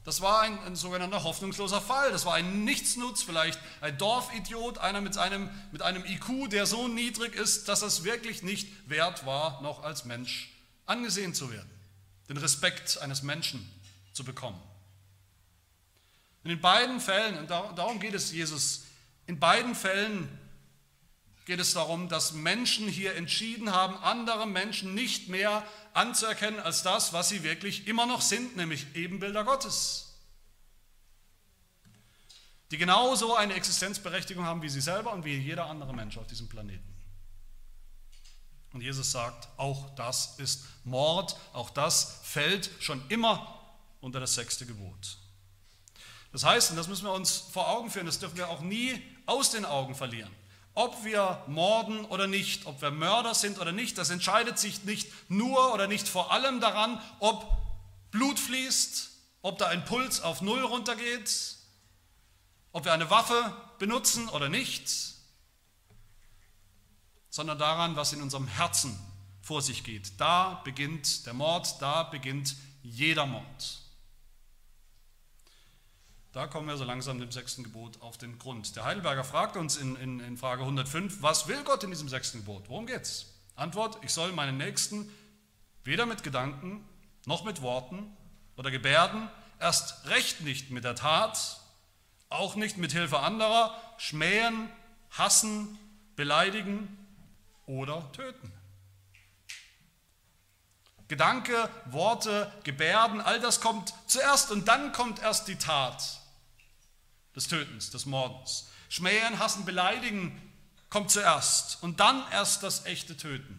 Das 0.02 0.20
war 0.20 0.40
ein, 0.40 0.58
ein, 0.64 0.74
sogenannter 0.74 1.22
hoffnungsloser 1.22 1.80
Fall. 1.80 2.10
Das 2.10 2.24
war 2.24 2.34
ein 2.34 2.64
Nichtsnutz, 2.64 3.22
vielleicht 3.22 3.60
ein 3.82 3.96
Dorfidiot, 3.98 4.78
einer 4.78 5.00
mit 5.00 5.16
einem, 5.16 5.48
mit 5.70 5.80
einem 5.80 6.04
IQ, 6.04 6.50
der 6.50 6.66
so 6.66 6.88
niedrig 6.88 7.36
ist, 7.36 7.68
dass 7.68 7.82
es 7.82 8.02
wirklich 8.02 8.42
nicht 8.42 8.66
wert 8.90 9.24
war, 9.24 9.62
noch 9.62 9.84
als 9.84 10.04
Mensch 10.04 10.52
angesehen 10.86 11.32
zu 11.32 11.52
werden, 11.52 11.70
den 12.28 12.36
Respekt 12.36 12.98
eines 13.00 13.22
Menschen 13.22 13.64
zu 14.12 14.24
bekommen. 14.24 14.60
In 16.42 16.60
beiden 16.60 16.98
Fällen, 16.98 17.38
und 17.38 17.48
darum 17.48 18.00
geht 18.00 18.14
es 18.14 18.32
Jesus, 18.32 18.86
in 19.28 19.38
beiden 19.38 19.76
Fällen 19.76 20.39
geht 21.50 21.58
es 21.58 21.74
darum, 21.74 22.08
dass 22.08 22.30
Menschen 22.30 22.86
hier 22.86 23.16
entschieden 23.16 23.72
haben, 23.72 23.96
andere 24.04 24.46
Menschen 24.46 24.94
nicht 24.94 25.28
mehr 25.28 25.66
anzuerkennen 25.94 26.60
als 26.60 26.84
das, 26.84 27.12
was 27.12 27.28
sie 27.28 27.42
wirklich 27.42 27.88
immer 27.88 28.06
noch 28.06 28.20
sind, 28.20 28.56
nämlich 28.56 28.94
Ebenbilder 28.94 29.42
Gottes. 29.42 30.14
Die 32.70 32.78
genauso 32.78 33.34
eine 33.34 33.54
Existenzberechtigung 33.54 34.44
haben 34.44 34.62
wie 34.62 34.68
sie 34.68 34.80
selber 34.80 35.12
und 35.12 35.24
wie 35.24 35.36
jeder 35.36 35.66
andere 35.66 35.92
Mensch 35.92 36.18
auf 36.18 36.28
diesem 36.28 36.48
Planeten. 36.48 36.86
Und 38.72 38.82
Jesus 38.82 39.10
sagt, 39.10 39.48
auch 39.56 39.90
das 39.96 40.38
ist 40.38 40.66
Mord, 40.84 41.36
auch 41.52 41.70
das 41.70 42.20
fällt 42.22 42.70
schon 42.78 43.02
immer 43.08 43.60
unter 44.00 44.20
das 44.20 44.36
sechste 44.36 44.66
Gebot. 44.66 45.18
Das 46.30 46.44
heißt, 46.44 46.70
und 46.70 46.76
das 46.76 46.86
müssen 46.86 47.06
wir 47.06 47.12
uns 47.12 47.38
vor 47.38 47.68
Augen 47.70 47.90
führen, 47.90 48.06
das 48.06 48.20
dürfen 48.20 48.36
wir 48.36 48.50
auch 48.50 48.60
nie 48.60 49.02
aus 49.26 49.50
den 49.50 49.64
Augen 49.64 49.96
verlieren. 49.96 50.30
Ob 50.74 51.04
wir 51.04 51.42
morden 51.46 52.04
oder 52.04 52.26
nicht, 52.26 52.66
ob 52.66 52.80
wir 52.80 52.90
Mörder 52.90 53.34
sind 53.34 53.58
oder 53.58 53.72
nicht, 53.72 53.98
das 53.98 54.10
entscheidet 54.10 54.58
sich 54.58 54.84
nicht 54.84 55.08
nur 55.28 55.74
oder 55.74 55.86
nicht 55.86 56.08
vor 56.08 56.32
allem 56.32 56.60
daran, 56.60 57.00
ob 57.18 57.44
Blut 58.10 58.38
fließt, 58.38 59.10
ob 59.42 59.58
da 59.58 59.66
ein 59.66 59.84
Puls 59.84 60.20
auf 60.20 60.42
Null 60.42 60.64
runtergeht, 60.64 61.56
ob 62.72 62.84
wir 62.84 62.92
eine 62.92 63.10
Waffe 63.10 63.54
benutzen 63.78 64.28
oder 64.28 64.48
nicht, 64.48 64.90
sondern 67.30 67.58
daran, 67.58 67.96
was 67.96 68.12
in 68.12 68.22
unserem 68.22 68.46
Herzen 68.46 68.98
vor 69.42 69.62
sich 69.62 69.84
geht. 69.84 70.20
Da 70.20 70.60
beginnt 70.64 71.26
der 71.26 71.34
Mord, 71.34 71.80
da 71.80 72.04
beginnt 72.04 72.54
jeder 72.82 73.26
Mord. 73.26 73.79
Da 76.32 76.46
kommen 76.46 76.68
wir 76.68 76.76
so 76.76 76.84
langsam 76.84 77.18
dem 77.18 77.32
sechsten 77.32 77.64
Gebot 77.64 78.00
auf 78.00 78.16
den 78.16 78.38
Grund. 78.38 78.76
Der 78.76 78.84
Heidelberger 78.84 79.24
fragt 79.24 79.56
uns 79.56 79.76
in, 79.76 79.96
in, 79.96 80.20
in 80.20 80.36
Frage 80.36 80.62
105, 80.62 81.22
was 81.22 81.48
will 81.48 81.64
Gott 81.64 81.82
in 81.82 81.90
diesem 81.90 82.08
sechsten 82.08 82.38
Gebot? 82.38 82.68
Worum 82.68 82.86
geht's? 82.86 83.26
Antwort, 83.56 83.98
ich 84.02 84.12
soll 84.12 84.30
meinen 84.30 84.56
Nächsten 84.56 85.12
weder 85.82 86.06
mit 86.06 86.22
Gedanken 86.22 86.84
noch 87.26 87.44
mit 87.44 87.62
Worten 87.62 88.16
oder 88.56 88.70
Gebärden, 88.70 89.28
erst 89.58 90.08
recht 90.08 90.42
nicht 90.42 90.70
mit 90.70 90.84
der 90.84 90.94
Tat, 90.94 91.60
auch 92.28 92.54
nicht 92.54 92.76
mit 92.76 92.92
Hilfe 92.92 93.18
anderer, 93.18 93.76
schmähen, 93.98 94.70
hassen, 95.10 95.78
beleidigen 96.14 96.96
oder 97.66 98.10
töten. 98.12 98.52
Gedanke, 101.08 101.68
Worte, 101.86 102.52
Gebärden, 102.62 103.20
all 103.20 103.40
das 103.40 103.60
kommt 103.60 103.92
zuerst 104.06 104.52
und 104.52 104.68
dann 104.68 104.92
kommt 104.92 105.20
erst 105.20 105.48
die 105.48 105.56
Tat 105.56 106.19
des 107.34 107.48
Tötens, 107.48 107.90
des 107.90 108.06
Mordens. 108.06 108.70
Schmähen, 108.88 109.38
hassen, 109.38 109.64
beleidigen 109.64 110.40
kommt 110.88 111.10
zuerst 111.10 111.82
und 111.82 112.00
dann 112.00 112.24
erst 112.32 112.62
das 112.62 112.86
echte 112.86 113.16
Töten. 113.16 113.58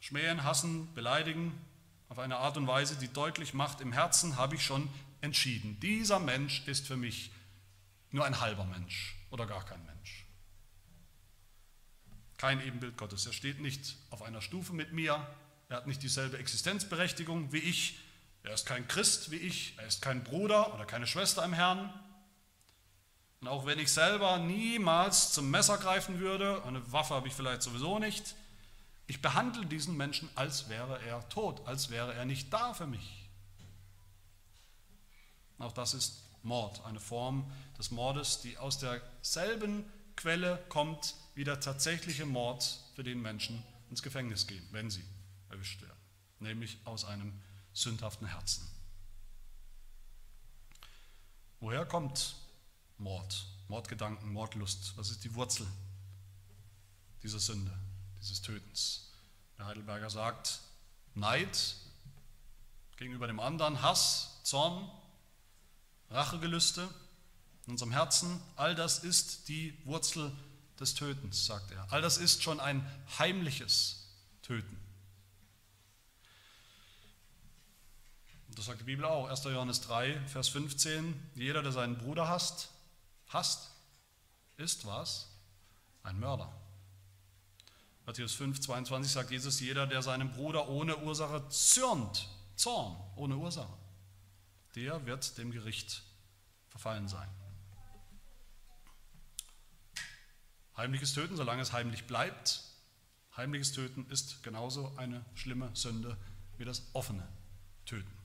Schmähen, 0.00 0.42
hassen, 0.42 0.92
beleidigen 0.94 1.52
auf 2.08 2.18
eine 2.18 2.38
Art 2.38 2.56
und 2.56 2.66
Weise, 2.66 2.96
die 2.96 3.08
deutlich 3.08 3.54
macht, 3.54 3.80
im 3.80 3.92
Herzen 3.92 4.36
habe 4.36 4.54
ich 4.56 4.64
schon 4.64 4.88
entschieden, 5.20 5.78
dieser 5.80 6.18
Mensch 6.18 6.66
ist 6.66 6.86
für 6.86 6.96
mich 6.96 7.30
nur 8.10 8.24
ein 8.24 8.40
halber 8.40 8.64
Mensch 8.64 9.16
oder 9.30 9.46
gar 9.46 9.64
kein 9.64 9.84
Mensch. 9.84 10.24
Kein 12.38 12.60
Ebenbild 12.60 12.96
Gottes. 12.96 13.26
Er 13.26 13.32
steht 13.32 13.60
nicht 13.60 13.96
auf 14.10 14.22
einer 14.22 14.40
Stufe 14.40 14.72
mit 14.72 14.92
mir, 14.92 15.26
er 15.68 15.76
hat 15.76 15.86
nicht 15.86 16.02
dieselbe 16.02 16.38
Existenzberechtigung 16.38 17.52
wie 17.52 17.58
ich, 17.58 17.98
er 18.42 18.54
ist 18.54 18.66
kein 18.66 18.88
Christ 18.88 19.30
wie 19.30 19.36
ich, 19.36 19.74
er 19.78 19.86
ist 19.86 20.02
kein 20.02 20.24
Bruder 20.24 20.74
oder 20.74 20.84
keine 20.84 21.06
Schwester 21.06 21.44
im 21.44 21.52
Herrn. 21.52 21.92
Und 23.40 23.48
auch 23.48 23.66
wenn 23.66 23.78
ich 23.78 23.92
selber 23.92 24.38
niemals 24.38 25.32
zum 25.32 25.50
Messer 25.50 25.78
greifen 25.78 26.18
würde, 26.18 26.62
eine 26.64 26.92
Waffe 26.92 27.14
habe 27.14 27.28
ich 27.28 27.34
vielleicht 27.34 27.62
sowieso 27.62 27.98
nicht, 27.98 28.34
ich 29.06 29.22
behandle 29.22 29.64
diesen 29.64 29.96
Menschen, 29.96 30.28
als 30.34 30.68
wäre 30.68 31.00
er 31.02 31.26
tot, 31.28 31.66
als 31.66 31.88
wäre 31.88 32.14
er 32.14 32.24
nicht 32.24 32.52
da 32.52 32.74
für 32.74 32.86
mich. 32.86 33.28
Auch 35.58 35.72
das 35.72 35.94
ist 35.94 36.24
Mord, 36.42 36.84
eine 36.84 37.00
Form 37.00 37.50
des 37.78 37.90
Mordes, 37.90 38.40
die 38.42 38.58
aus 38.58 38.78
derselben 38.78 39.84
Quelle 40.16 40.62
kommt 40.68 41.14
wie 41.34 41.44
der 41.44 41.60
tatsächliche 41.60 42.26
Mord, 42.26 42.80
für 42.94 43.04
den 43.04 43.22
Menschen 43.22 43.62
ins 43.90 44.02
Gefängnis 44.02 44.46
gehen, 44.48 44.66
wenn 44.72 44.90
sie 44.90 45.04
erwischt 45.50 45.80
werden, 45.82 45.98
nämlich 46.40 46.78
aus 46.84 47.04
einem 47.04 47.32
sündhaften 47.82 48.26
Herzen. 48.26 48.66
Woher 51.60 51.86
kommt 51.86 52.36
Mord, 52.98 53.46
Mordgedanken, 53.68 54.32
Mordlust? 54.32 54.96
Was 54.96 55.10
ist 55.10 55.24
die 55.24 55.34
Wurzel 55.34 55.66
dieser 57.22 57.38
Sünde, 57.38 57.76
dieses 58.20 58.42
Tötens? 58.42 59.10
Der 59.58 59.66
Heidelberger 59.66 60.10
sagt, 60.10 60.60
Neid 61.14 61.76
gegenüber 62.96 63.26
dem 63.26 63.40
anderen, 63.40 63.82
Hass, 63.82 64.40
Zorn, 64.44 64.88
Rachegelüste 66.10 66.88
in 67.66 67.72
unserem 67.72 67.92
Herzen, 67.92 68.40
all 68.56 68.74
das 68.74 69.00
ist 69.00 69.48
die 69.48 69.76
Wurzel 69.84 70.32
des 70.80 70.94
Tötens, 70.94 71.46
sagt 71.46 71.70
er. 71.72 71.92
All 71.92 72.02
das 72.02 72.18
ist 72.18 72.42
schon 72.42 72.60
ein 72.60 72.84
heimliches 73.18 74.06
Töten. 74.42 74.87
Das 78.58 78.66
sagt 78.66 78.80
die 78.80 78.84
Bibel 78.84 79.04
auch, 79.04 79.28
1. 79.28 79.44
Johannes 79.44 79.80
3, 79.82 80.20
Vers 80.26 80.48
15, 80.48 81.30
jeder, 81.36 81.62
der 81.62 81.70
seinen 81.70 81.96
Bruder 81.96 82.28
hasst, 82.28 82.70
hasst, 83.28 83.70
ist 84.56 84.84
was? 84.84 85.30
Ein 86.02 86.18
Mörder. 86.18 86.52
Matthäus 88.04 88.34
5, 88.34 88.60
22 88.60 89.12
sagt 89.12 89.30
Jesus, 89.30 89.60
jeder, 89.60 89.86
der 89.86 90.02
seinem 90.02 90.32
Bruder 90.32 90.68
ohne 90.68 90.98
Ursache 90.98 91.48
zürnt, 91.50 92.28
Zorn, 92.56 92.96
ohne 93.14 93.36
Ursache, 93.36 93.72
der 94.74 95.06
wird 95.06 95.38
dem 95.38 95.52
Gericht 95.52 96.02
verfallen 96.68 97.06
sein. 97.06 97.28
Heimliches 100.76 101.12
Töten, 101.12 101.36
solange 101.36 101.62
es 101.62 101.72
heimlich 101.72 102.08
bleibt, 102.08 102.64
heimliches 103.36 103.70
Töten 103.72 104.10
ist 104.10 104.42
genauso 104.42 104.92
eine 104.96 105.24
schlimme 105.34 105.70
Sünde 105.74 106.16
wie 106.56 106.64
das 106.64 106.82
offene 106.92 107.28
Töten. 107.84 108.17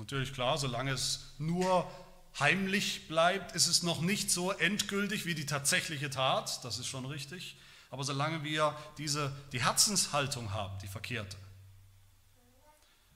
Natürlich 0.00 0.32
klar, 0.32 0.56
solange 0.56 0.92
es 0.92 1.34
nur 1.36 1.88
heimlich 2.38 3.06
bleibt, 3.06 3.54
ist 3.54 3.66
es 3.66 3.82
noch 3.82 4.00
nicht 4.00 4.30
so 4.30 4.50
endgültig 4.50 5.26
wie 5.26 5.34
die 5.34 5.44
tatsächliche 5.44 6.08
Tat, 6.08 6.64
das 6.64 6.78
ist 6.78 6.86
schon 6.86 7.04
richtig. 7.04 7.58
Aber 7.90 8.02
solange 8.02 8.42
wir 8.42 8.74
diese, 8.96 9.30
die 9.52 9.62
Herzenshaltung 9.62 10.54
haben, 10.54 10.78
die 10.78 10.86
verkehrte, 10.86 11.36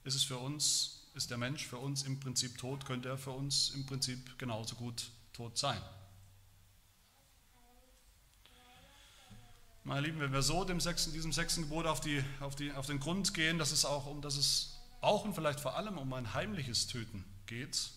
ist 0.05 0.15
es 0.15 0.25
für 0.25 0.37
uns, 0.37 1.09
ist 1.15 1.31
der 1.31 1.39
Mensch 1.39 1.67
für 1.67 1.79
uns 1.79 2.03
im 2.03 2.21
Prinzip 2.21 2.59
tot, 2.59 2.85
könnte 2.85 3.09
er 3.09 3.17
für 3.17 3.31
uns 3.31 3.71
im 3.71 3.87
Prinzip 3.87 4.39
genauso 4.39 4.77
gut 4.77 5.05
tot 5.33 5.57
sein. 5.57 5.81
Meine 9.85 10.07
Lieben, 10.07 10.21
wenn 10.21 10.33
wir 10.33 10.43
so 10.43 10.65
dem 10.65 10.81
sechsten, 10.81 11.15
diesem 11.15 11.33
sechsten 11.33 11.63
Gebot 11.63 11.87
auf, 11.87 12.01
die, 12.01 12.23
auf, 12.41 12.55
die, 12.57 12.73
auf 12.73 12.87
den 12.87 13.01
Grund 13.01 13.33
gehen, 13.33 13.59
dass 13.59 13.73
es 13.73 13.87
auch 13.87 14.05
um 14.05 14.21
dass 14.21 14.37
es 14.37 14.74
auch 15.05 15.25
und 15.25 15.35
vielleicht 15.35 15.61
vor 15.61 15.77
allem 15.77 15.99
um 15.99 16.13
ein 16.13 16.35
heimliches 16.35 16.87
Töten 16.87 17.25
geht, 17.47 17.91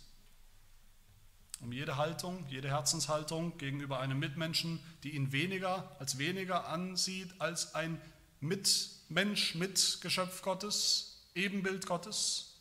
um 1.61 1.71
jede 1.71 1.97
Haltung, 1.97 2.45
jede 2.49 2.69
Herzenshaltung 2.69 3.57
gegenüber 3.57 3.99
einem 3.99 4.19
Mitmenschen, 4.19 4.79
die 5.03 5.15
ihn 5.15 5.31
weniger 5.31 5.95
als 5.99 6.17
weniger 6.17 6.67
ansieht 6.67 7.39
als 7.39 7.73
ein 7.73 7.99
Mitmensch, 8.39 9.55
Mitgeschöpf 9.55 10.41
Gottes, 10.41 11.25
Ebenbild 11.33 11.87
Gottes, 11.87 12.59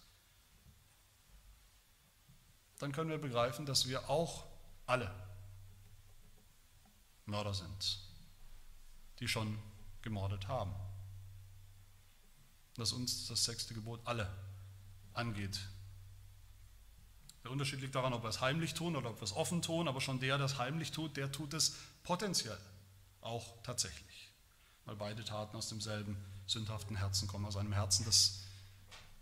dann 2.79 2.93
können 2.93 3.11
wir 3.11 3.19
begreifen, 3.19 3.67
dass 3.67 3.89
wir 3.89 4.09
auch 4.09 4.47
alle 4.87 5.11
Mörder 7.27 7.55
sind, 7.55 8.01
die 9.19 9.29
schon 9.29 9.59
gemordet 10.03 10.47
haben 10.49 10.75
dass 12.77 12.93
uns 12.93 13.27
das 13.27 13.45
sechste 13.45 13.75
Gebot 13.75 14.01
alle 14.05 14.31
angeht. 15.15 15.59
Der 17.43 17.51
Unterschied 17.51 17.81
liegt 17.81 17.95
daran, 17.95 18.13
ob 18.13 18.23
wir 18.23 18.29
es 18.29 18.41
heimlich 18.41 18.75
tun 18.75 18.97
oder 18.97 19.11
ob 19.11 19.21
wir 19.21 19.25
es 19.25 19.33
offen 19.33 19.63
tun, 19.63 19.89
aber 19.89 20.01
schon 20.01 20.21
der, 20.21 20.37
der 20.37 20.47
es 20.47 20.59
heimlich 20.59 20.91
tut, 20.91 21.17
der 21.17 21.31
tut 21.31 21.55
es 21.55 21.77
potenziell 22.03 22.59
auch 23.21 23.63
tatsächlich, 23.63 24.33
weil 24.85 24.97
beide 24.97 25.25
Taten 25.25 25.57
aus 25.57 25.69
demselben 25.69 26.17
sündhaften 26.47 26.97
Herzen 26.97 27.29
kommen, 27.29 27.45
aus 27.45 27.57
einem 27.57 27.73
Herzen, 27.73 28.05
das 28.05 28.43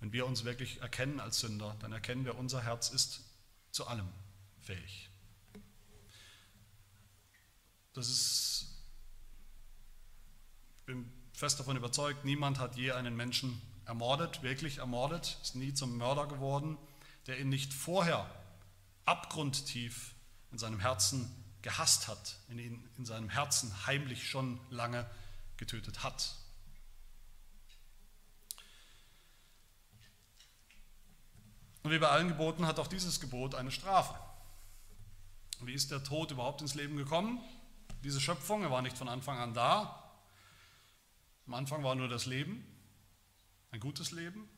Wenn 0.01 0.13
wir 0.13 0.27
uns 0.27 0.45
wirklich 0.45 0.81
erkennen 0.81 1.21
als 1.21 1.41
Sünder, 1.41 1.77
dann 1.81 1.93
erkennen 1.93 2.25
wir, 2.25 2.37
unser 2.37 2.63
Herz 2.63 2.91
ist 2.91 3.21
zu 3.71 3.87
allem 3.87 4.09
fähig. 4.61 5.09
Das 7.95 8.09
ist, 8.09 8.67
ich 10.81 10.87
bin 10.87 11.11
fest 11.35 11.59
davon 11.61 11.77
überzeugt, 11.77 12.25
niemand 12.25 12.59
hat 12.59 12.77
je 12.77 12.93
einen 12.93 13.17
Menschen 13.17 13.61
ermordet, 13.85 14.43
wirklich 14.43 14.79
ermordet, 14.79 15.39
ist 15.43 15.57
nie 15.57 15.75
zum 15.75 15.99
Mörder 15.99 16.27
geworden, 16.27 16.79
der 17.27 17.39
ihn 17.39 17.49
nicht 17.49 17.75
vorher 17.75 18.31
abgrundtief 19.05 20.15
in 20.53 20.59
seinem 20.59 20.81
Herzen 20.81 21.31
gehasst 21.61 22.09
hat, 22.09 22.37
in 22.49 22.59
ihn 22.59 22.89
in 22.97 23.05
seinem 23.05 23.29
Herzen 23.29 23.87
heimlich 23.87 24.29
schon 24.29 24.61
lange 24.71 25.09
getötet 25.57 26.03
hat. 26.03 26.37
Und 31.83 31.91
wie 31.91 31.99
bei 31.99 32.09
allen 32.09 32.29
Geboten 32.29 32.67
hat 32.67 32.79
auch 32.79 32.87
dieses 32.87 33.21
Gebot 33.21 33.55
eine 33.55 33.71
Strafe. 33.71 34.15
Wie 35.61 35.75
ist 35.75 35.91
der 35.91 36.03
Tod 36.03 36.31
überhaupt 36.31 36.63
ins 36.63 36.75
Leben 36.75 36.97
gekommen? 36.97 37.41
Diese 38.03 38.21
Schöpfung, 38.21 38.63
er 38.63 38.71
war 38.71 38.83
nicht 38.83 38.97
von 38.97 39.09
Anfang 39.09 39.39
an 39.39 39.53
da. 39.53 40.04
Am 41.47 41.55
Anfang 41.55 41.83
war 41.83 41.95
nur 41.95 42.09
das 42.09 42.27
Leben, 42.27 42.65
ein 43.71 43.81
gutes 43.81 44.13
Leben. 44.13 44.49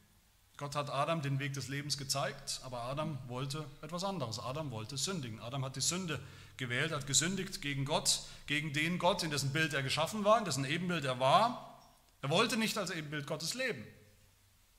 Gott 0.57 0.75
hat 0.75 0.89
Adam 0.89 1.21
den 1.21 1.39
Weg 1.39 1.53
des 1.53 1.69
Lebens 1.69 1.99
gezeigt, 1.99 2.61
aber 2.65 2.83
Adam 2.83 3.19
wollte 3.29 3.67
etwas 3.83 4.05
anderes. 4.05 4.39
Adam 4.39 4.71
wollte 4.71 4.97
sündigen. 4.97 5.41
Adam 5.41 5.65
hat 5.65 5.77
die 5.77 5.81
Sünde 5.81 6.21
gewählt, 6.57 6.93
hat 6.93 7.07
gesündigt 7.07 7.61
gegen 7.61 7.85
Gott, 7.85 8.21
gegen 8.47 8.73
den 8.73 8.99
Gott, 8.99 9.23
in 9.23 9.31
dessen 9.31 9.53
Bild 9.53 9.75
er 9.75 9.83
geschaffen 9.83 10.25
war, 10.25 10.39
in 10.39 10.45
dessen 10.45 10.65
Ebenbild 10.65 11.05
er 11.05 11.21
war. 11.21 11.79
Er 12.23 12.31
wollte 12.31 12.57
nicht 12.57 12.79
als 12.79 12.91
Ebenbild 12.91 13.27
Gottes 13.27 13.55
leben. 13.55 13.85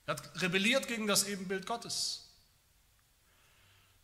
Er 0.08 0.16
hat 0.16 0.42
rebelliert 0.42 0.88
gegen 0.88 1.06
das 1.06 1.28
Ebenbild 1.28 1.68
Gottes. 1.68 2.24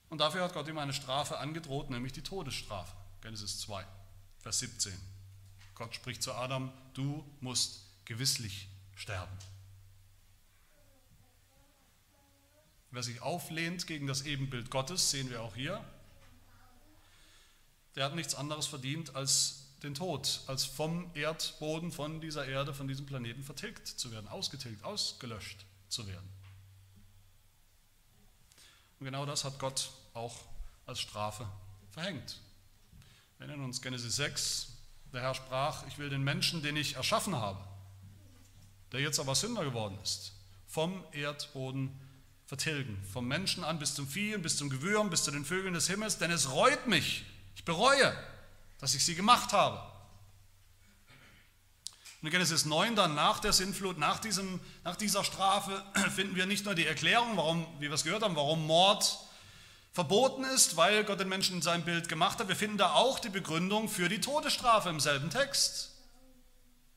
Und 0.10 0.20
dafür 0.20 0.44
hat 0.44 0.54
Gott 0.54 0.68
ihm 0.68 0.78
eine 0.78 0.94
Strafe 0.94 1.40
angedroht, 1.40 1.90
nämlich 1.90 2.14
die 2.14 2.22
Todesstrafe. 2.22 2.94
Genesis 3.22 3.60
2, 3.62 3.84
Vers 4.40 4.60
17. 4.60 4.94
Gott 5.74 5.96
spricht 5.96 6.22
zu 6.22 6.34
Adam, 6.34 6.72
du 6.94 7.26
musst 7.40 7.83
gewisslich 8.06 8.70
sterben. 8.96 9.38
Wer 12.92 13.04
sich 13.04 13.22
auflehnt 13.22 13.88
gegen 13.88 14.06
das 14.06 14.22
Ebenbild 14.22 14.70
Gottes, 14.70 15.10
sehen 15.10 15.30
wir 15.30 15.42
auch 15.42 15.56
hier, 15.56 15.84
der 17.96 18.06
hat 18.06 18.16
nichts 18.16 18.36
anderes 18.36 18.68
verdient 18.68 19.16
als 19.16 19.64
den 19.84 19.94
Tod, 19.94 20.42
als 20.48 20.66
vom 20.66 21.12
Erdboden, 21.14 21.92
von 21.92 22.22
dieser 22.22 22.46
Erde, 22.46 22.74
von 22.74 22.88
diesem 22.88 23.06
Planeten 23.06 23.44
vertilgt 23.44 23.88
zu 23.88 24.12
werden, 24.12 24.28
ausgetilgt, 24.28 24.84
ausgelöscht 24.84 25.66
zu 25.90 26.08
werden. 26.08 26.30
Und 29.00 29.06
genau 29.06 29.26
das 29.26 29.44
hat 29.44 29.60
Gott 29.60 29.92
auch 30.14 30.38
als 30.86 31.00
Strafe 31.00 31.48
verhängt. 31.90 32.40
Wir 33.38 33.48
erinnern 33.48 33.66
uns 33.66 33.82
Genesis 33.82 34.16
6, 34.16 34.68
der 35.12 35.22
Herr 35.22 35.36
sprach, 35.36 35.86
ich 35.88 35.98
will 35.98 36.10
den 36.10 36.24
Menschen, 36.24 36.64
den 36.64 36.78
ich 36.78 36.96
erschaffen 36.96 37.36
habe, 37.36 37.60
der 38.94 39.02
jetzt 39.02 39.20
aber 39.20 39.36
Sünder 39.36 39.64
geworden 39.64 39.98
ist, 40.04 40.34
vom 40.68 41.04
Erdboden 41.12 42.00
vertilgen. 42.46 43.04
Vom 43.12 43.28
Menschen 43.28 43.64
an 43.64 43.80
bis 43.80 43.96
zum 43.96 44.08
Vieh 44.08 44.36
und 44.36 44.44
bis 44.44 44.58
zum 44.58 44.70
Gewürm, 44.70 45.10
bis 45.10 45.24
zu 45.24 45.32
den 45.32 45.44
Vögeln 45.44 45.74
des 45.74 45.88
Himmels, 45.88 46.20
denn 46.20 46.32
es 46.32 46.52
reut 46.52 46.88
mich. 46.88 47.26
Ich 47.56 47.66
bereue, 47.66 48.16
dass 48.80 48.94
ich 48.94 49.04
sie 49.04 49.16
gemacht 49.16 49.52
habe. 49.52 49.82
Und 52.22 52.28
in 52.28 52.32
Genesis 52.32 52.66
9, 52.66 52.96
dann 52.96 53.16
nach 53.16 53.40
der 53.40 53.52
Sintflut, 53.52 53.98
nach, 53.98 54.20
diesem, 54.20 54.60
nach 54.84 54.96
dieser 54.96 55.24
Strafe, 55.24 55.84
finden 56.16 56.36
wir 56.36 56.46
nicht 56.46 56.66
nur 56.66 56.76
die 56.76 56.86
Erklärung, 56.86 57.36
warum, 57.36 57.66
wie 57.80 57.88
wir 57.88 57.94
es 57.94 58.04
gehört 58.04 58.22
haben, 58.24 58.36
warum 58.36 58.66
Mord 58.68 59.18
verboten 59.92 60.44
ist, 60.44 60.78
weil 60.78 61.04
Gott 61.04 61.20
den 61.20 61.30
Menschen 61.30 61.56
in 61.56 61.62
seinem 61.62 61.84
Bild 61.84 62.10
gemacht 62.10 62.40
hat. 62.40 62.48
Wir 62.48 62.56
finden 62.56 62.78
da 62.78 62.94
auch 62.94 63.20
die 63.20 63.30
Begründung 63.30 63.90
für 63.90 64.08
die 64.08 64.22
Todesstrafe 64.22 64.90
im 64.90 65.00
selben 65.00 65.32
Text. 65.32 65.93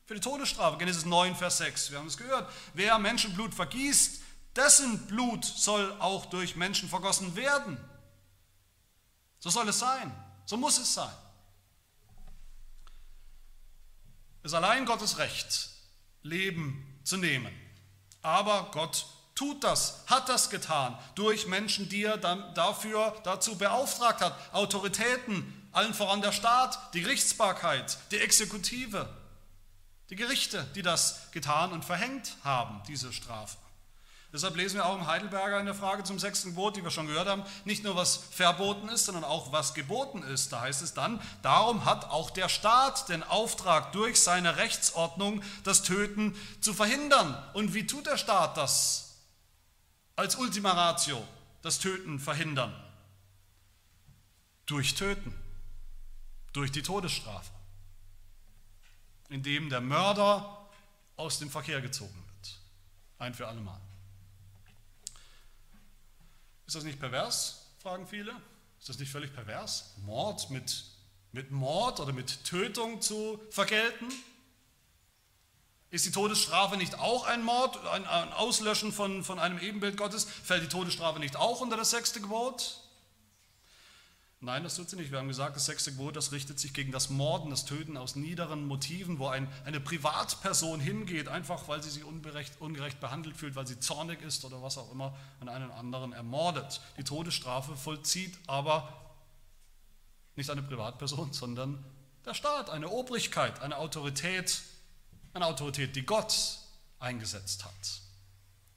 Für 0.07 0.15
die 0.15 0.21
Todesstrafe, 0.21 0.77
Genesis 0.77 1.03
9, 1.03 1.35
Vers 1.35 1.57
6. 1.57 1.91
Wir 1.91 1.99
haben 1.99 2.07
es 2.07 2.15
gehört. 2.15 2.49
Wer 2.73 2.97
Menschenblut 2.97 3.53
vergießt, 3.53 4.21
dessen 4.55 5.05
Blut 5.07 5.43
soll 5.43 5.93
auch 5.99 6.27
durch 6.27 6.55
Menschen 6.55 6.87
vergossen 6.87 7.35
werden. 7.35 7.77
So 9.39 9.49
soll 9.49 9.67
es 9.67 9.79
sein. 9.79 10.15
So 10.45 10.55
muss 10.55 10.77
es 10.79 10.93
sein. 10.93 11.13
Es 14.43 14.51
ist 14.51 14.53
allein 14.53 14.85
Gottes 14.85 15.17
Recht, 15.17 15.71
Leben 16.21 17.01
zu 17.03 17.17
nehmen. 17.17 17.53
Aber 18.21 18.71
Gott 18.71 19.07
tut 19.35 19.61
das, 19.65 20.05
hat 20.07 20.29
das 20.29 20.49
getan 20.49 20.97
durch 21.15 21.47
Menschen, 21.47 21.89
die 21.89 22.05
er 22.05 22.17
dann 22.17 22.53
dafür 22.53 23.13
dazu 23.25 23.57
beauftragt 23.57 24.21
hat. 24.21 24.53
Autoritäten, 24.53 25.69
allen 25.73 25.93
voran 25.93 26.21
der 26.21 26.31
Staat, 26.31 26.93
die 26.93 27.01
Gerichtsbarkeit, 27.01 27.97
die 28.11 28.19
Exekutive, 28.19 29.09
die 30.09 30.15
Gerichte, 30.15 30.65
die 30.75 30.81
das 30.81 31.31
getan 31.31 31.71
und 31.71 31.85
verhängt 31.85 32.37
haben, 32.43 32.81
diese 32.87 33.11
Strafe. 33.11 33.57
Deshalb 34.33 34.55
lesen 34.55 34.75
wir 34.75 34.85
auch 34.85 34.95
im 34.95 35.07
Heidelberger 35.07 35.59
in 35.59 35.65
der 35.65 35.73
Frage 35.73 36.03
zum 36.03 36.19
sechsten 36.19 36.49
Gebot, 36.49 36.75
die 36.75 36.83
wir 36.83 36.91
schon 36.91 37.07
gehört 37.07 37.29
haben, 37.29 37.43
nicht 37.63 37.83
nur 37.83 37.95
was 37.95 38.17
verboten 38.17 38.89
ist, 38.89 39.05
sondern 39.05 39.23
auch 39.23 39.53
was 39.53 39.73
geboten 39.73 40.21
ist. 40.21 40.51
Da 40.51 40.61
heißt 40.61 40.81
es 40.81 40.93
dann, 40.93 41.21
darum 41.41 41.85
hat 41.85 42.05
auch 42.05 42.29
der 42.29 42.49
Staat 42.49 43.07
den 43.09 43.23
Auftrag 43.23 43.93
durch 43.93 44.19
seine 44.19 44.57
Rechtsordnung, 44.57 45.41
das 45.63 45.83
Töten 45.83 46.35
zu 46.59 46.73
verhindern. 46.73 47.41
Und 47.53 47.73
wie 47.73 47.87
tut 47.87 48.05
der 48.05 48.17
Staat 48.17 48.57
das? 48.57 49.07
als 50.17 50.35
Ultima 50.35 50.71
Ratio 50.71 51.25
das 51.61 51.79
Töten 51.79 52.19
verhindern? 52.19 52.73
Durch 54.65 54.95
Töten, 54.95 55.33
durch 56.51 56.71
die 56.71 56.81
Todesstrafe, 56.81 57.49
indem 59.29 59.69
der 59.69 59.81
Mörder 59.81 60.67
aus 61.15 61.39
dem 61.39 61.49
Verkehr 61.49 61.81
gezogen 61.81 62.15
wird, 62.15 62.59
ein 63.19 63.33
für 63.33 63.47
alle 63.47 63.61
Mal. 63.61 63.81
Ist 66.65 66.75
das 66.75 66.83
nicht 66.83 66.99
pervers, 66.99 67.65
fragen 67.81 68.07
viele? 68.07 68.33
Ist 68.79 68.89
das 68.89 68.99
nicht 68.99 69.11
völlig 69.11 69.33
pervers, 69.33 69.95
Mord 70.05 70.49
mit, 70.49 70.85
mit 71.31 71.51
Mord 71.51 71.99
oder 71.99 72.13
mit 72.13 72.43
Tötung 72.43 73.01
zu 73.01 73.39
vergelten? 73.49 74.07
Ist 75.89 76.05
die 76.05 76.11
Todesstrafe 76.11 76.75
nicht 76.75 76.99
auch 76.99 77.25
ein 77.25 77.43
Mord, 77.43 77.77
ein, 77.87 78.05
ein 78.05 78.33
Auslöschen 78.33 78.91
von, 78.91 79.23
von 79.23 79.39
einem 79.39 79.57
Ebenbild 79.57 79.95
Gottes? 79.95 80.25
Fällt 80.25 80.63
die 80.63 80.67
Todesstrafe 80.67 81.19
nicht 81.19 81.37
auch 81.37 81.61
unter 81.61 81.77
das 81.77 81.91
sechste 81.91 82.19
Gebot? 82.19 82.81
Nein, 84.39 84.63
das 84.63 84.75
tut 84.75 84.87
sie 84.87 84.97
nicht. 84.97 85.11
Wir 85.11 85.17
haben 85.17 85.27
gesagt, 85.27 85.55
das 85.55 85.65
sechste 85.65 85.91
Gebot, 85.91 86.15
das 86.15 86.31
richtet 86.31 86.59
sich 86.59 86.71
gegen 86.71 86.91
das 86.91 87.09
Morden, 87.09 87.49
das 87.49 87.65
Töten 87.65 87.97
aus 87.97 88.15
niederen 88.15 88.67
Motiven, 88.67 89.17
wo 89.17 89.27
ein, 89.27 89.47
eine 89.65 89.79
Privatperson 89.79 90.79
hingeht, 90.79 91.27
einfach 91.27 91.67
weil 91.67 91.81
sie 91.81 91.89
sich 91.89 92.03
ungerecht, 92.03 92.53
ungerecht 92.59 92.99
behandelt 92.99 93.35
fühlt, 93.35 93.55
weil 93.55 93.65
sie 93.65 93.79
zornig 93.79 94.21
ist 94.21 94.45
oder 94.45 94.61
was 94.61 94.77
auch 94.77 94.91
immer, 94.91 95.15
an 95.39 95.49
einen 95.49 95.71
anderen 95.71 96.13
ermordet. 96.13 96.81
Die 96.97 97.03
Todesstrafe 97.03 97.75
vollzieht 97.75 98.37
aber 98.45 98.93
nicht 100.35 100.51
eine 100.51 100.61
Privatperson, 100.61 101.33
sondern 101.33 101.83
der 102.23 102.35
Staat, 102.35 102.69
eine 102.69 102.89
Obrigkeit, 102.89 103.61
eine 103.61 103.77
Autorität, 103.77 104.61
eine 105.33 105.47
Autorität, 105.47 105.95
die 105.95 106.05
Gott 106.05 106.59
eingesetzt 106.99 107.65
hat. 107.65 108.01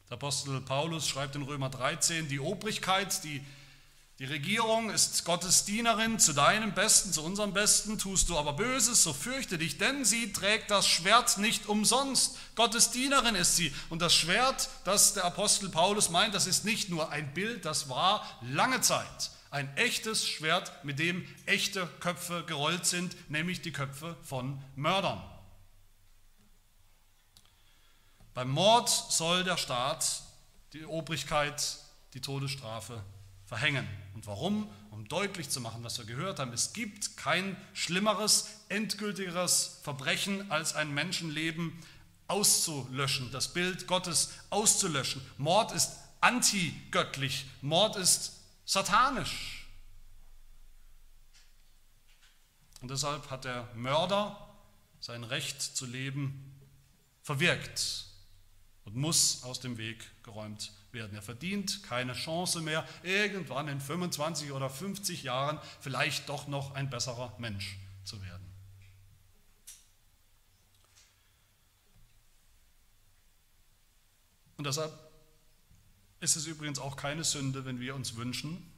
Der 0.09 0.15
Apostel 0.15 0.61
Paulus 0.63 1.07
schreibt 1.07 1.37
in 1.37 1.43
Römer 1.43 1.69
13, 1.69 2.29
die 2.29 2.41
Obrigkeit, 2.41 3.23
die, 3.25 3.45
die 4.21 4.27
Regierung 4.27 4.91
ist 4.91 5.25
Gottes 5.25 5.65
Dienerin, 5.65 6.19
zu 6.19 6.35
deinem 6.35 6.75
Besten, 6.75 7.11
zu 7.11 7.25
unserem 7.25 7.55
Besten, 7.55 7.99
tust 7.99 8.29
du 8.29 8.37
aber 8.37 8.53
Böses, 8.53 9.03
so 9.03 9.15
fürchte 9.15 9.57
dich, 9.57 9.79
denn 9.79 10.05
sie 10.05 10.35
trägt 10.35 10.71
das 10.71 10.87
Schwert 10.87 11.39
nicht 11.39 11.67
umsonst. 11.71 12.37
Gottes 12.55 12.91
Dienerin 12.91 13.35
ist 13.35 13.57
sie. 13.57 13.75
Und 13.89 14.03
das 14.03 14.15
Schwert, 14.15 14.69
das 14.85 15.15
der 15.15 15.25
Apostel 15.25 15.71
Paulus 15.71 16.11
meint, 16.11 16.35
das 16.35 16.47
ist 16.47 16.67
nicht 16.67 16.91
nur 16.91 17.11
ein 17.11 17.33
Bild, 17.33 17.65
das 17.65 17.89
war 17.89 18.25
lange 18.43 18.83
Zeit 18.83 19.31
ein 19.51 19.75
echtes 19.77 20.29
Schwert, 20.29 20.85
mit 20.85 20.99
dem 20.99 21.27
echte 21.47 21.87
Köpfe 21.99 22.45
gerollt 22.47 22.87
sind, 22.87 23.17
nämlich 23.31 23.63
die 23.63 23.73
Köpfe 23.73 24.17
von 24.23 24.63
Mördern. 24.77 25.21
Beim 28.33 28.51
Mord 28.51 28.89
soll 28.89 29.43
der 29.43 29.57
Staat, 29.57 30.23
die 30.73 30.85
Obrigkeit, 30.85 31.79
die 32.15 32.21
Todesstrafe 32.21 33.03
verhängen. 33.51 33.85
Und 34.15 34.29
warum? 34.29 34.71
Um 34.93 35.09
deutlich 35.09 35.51
zu 35.51 35.61
machen, 35.61 35.83
was 35.83 35.99
wir 35.99 36.05
gehört 36.05 36.39
haben. 36.39 36.53
Es 36.53 36.73
gibt 36.73 37.17
kein 37.17 37.57
schlimmeres, 37.75 38.49
endgültigeres 38.69 39.81
Verbrechen, 39.83 40.53
als 40.53 40.77
ein 40.77 40.95
Menschenleben 40.95 41.77
auszulöschen, 42.29 43.33
das 43.33 43.53
Bild 43.53 43.89
Gottes 43.89 44.31
auszulöschen. 44.51 45.21
Mord 45.37 45.73
ist 45.73 45.97
antigöttlich, 46.21 47.45
Mord 47.61 47.97
ist 47.97 48.35
satanisch. 48.65 49.67
Und 52.81 52.93
deshalb 52.93 53.31
hat 53.31 53.45
der 53.45 53.69
Mörder 53.75 54.49
sein 55.01 55.25
Recht 55.25 55.61
zu 55.61 55.87
leben 55.87 56.55
verwirkt 57.23 58.07
und 58.85 58.95
muss 58.95 59.43
aus 59.43 59.59
dem 59.59 59.77
Weg 59.77 60.09
geräumt 60.23 60.71
werden. 60.93 61.15
Er 61.15 61.23
verdient 61.23 61.83
keine 61.83 62.13
Chance 62.13 62.61
mehr, 62.61 62.87
irgendwann 63.03 63.69
in 63.69 63.81
25 63.81 64.53
oder 64.53 64.69
50 64.69 65.23
Jahren 65.23 65.59
vielleicht 65.81 66.29
doch 66.29 66.49
noch 66.49 66.75
ein 66.75 66.91
besserer 66.91 67.35
Mensch 67.39 67.79
zu 68.05 68.21
werden. 68.23 68.47
Und 74.57 74.67
deshalb 74.67 74.93
ist 76.21 76.37
es 76.37 76.47
übrigens 76.47 76.79
auch 76.79 76.97
keine 76.97 77.25
Sünde, 77.25 77.65
wenn 77.65 77.81
wir 77.81 77.95
uns 77.95 78.17
wünschen, 78.17 78.71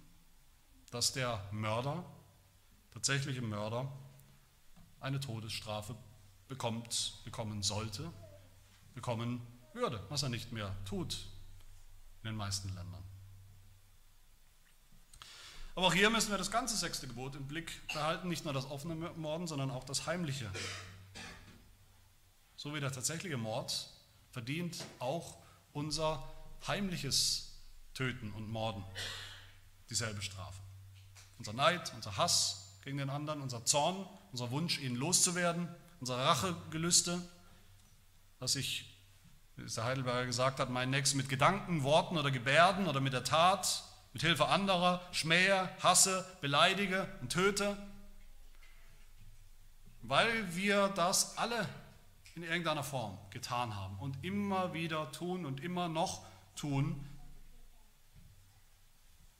dass 0.93 1.13
der 1.13 1.43
Mörder, 1.51 2.05
tatsächliche 2.93 3.43
Mörder, 3.43 3.91
eine 5.01 5.19
Todesstrafe 5.19 5.97
bekommt, 6.47 7.15
bekommen 7.25 7.63
sollte, 7.63 8.13
bekommen 8.95 9.45
würde, 9.73 10.01
was 10.09 10.23
er 10.23 10.29
nicht 10.29 10.53
mehr 10.53 10.73
tut 10.85 11.32
in 12.23 12.31
den 12.31 12.37
meisten 12.37 12.69
Ländern. 12.75 13.03
Aber 15.75 15.87
auch 15.87 15.95
hier 15.95 16.11
müssen 16.11 16.31
wir 16.31 16.39
das 16.39 16.51
ganze 16.51 16.77
sechste 16.77 17.07
Gebot 17.09 17.35
im 17.35 17.49
Blick 17.49 17.87
behalten, 17.89 18.29
nicht 18.29 18.45
nur 18.45 18.53
das 18.53 18.71
offene 18.71 18.95
Morden, 18.95 19.47
sondern 19.47 19.71
auch 19.71 19.85
das 19.85 20.07
heimliche. 20.07 20.51
So 22.57 22.75
wie 22.75 22.81
der 22.81 22.93
tatsächliche 22.93 23.39
Mord 23.39 23.89
verdient 24.31 24.85
auch 24.99 25.39
unser 25.73 26.23
heimliches 26.67 27.59
Töten 27.95 28.33
und 28.33 28.49
Morden 28.49 28.85
dieselbe 29.91 30.23
Strafe. 30.23 30.61
Unser 31.39 31.55
Neid, 31.55 31.93
unser 31.95 32.17
Hass 32.17 32.79
gegen 32.83 32.99
den 32.99 33.11
anderen, 33.11 33.41
unser 33.41 33.65
Zorn, 33.65 34.07
unser 34.31 34.51
Wunsch, 34.51 34.79
ihn 34.79 34.95
loszuwerden, 34.95 35.69
unsere 36.01 36.19
Rachegelüste, 36.19 37.21
dass 38.39 38.57
ich, 38.57 38.92
wie 39.63 39.67
es 39.67 39.77
der 39.77 39.85
Heidelberger 39.85 40.27
gesagt 40.27 40.59
hat, 40.59 40.71
meinen 40.71 40.91
Nächsten 40.91 41.17
mit 41.17 41.29
Gedanken, 41.29 41.85
Worten 41.85 42.19
oder 42.19 42.33
Gebärden 42.33 42.89
oder 42.89 43.01
mit 43.01 43.13
der 43.13 43.23
Tat, 43.23 43.85
mit 44.13 44.23
Hilfe 44.23 44.49
anderer 44.49 45.01
schmähe, 45.13 45.69
hasse, 45.81 46.27
beleidige 46.41 47.07
und 47.21 47.31
töte, 47.31 47.77
weil 50.03 50.57
wir 50.57 50.89
das 50.89 51.39
alle 51.39 51.69
in 52.35 52.43
irgendeiner 52.43 52.83
Form 52.83 53.17
getan 53.31 53.77
haben 53.77 53.99
und 54.01 54.25
immer 54.25 54.75
wieder 54.75 55.13
tun 55.13 55.47
und 55.47 55.63
immer 55.63 55.89
noch 55.89 56.27
tun, 56.57 57.07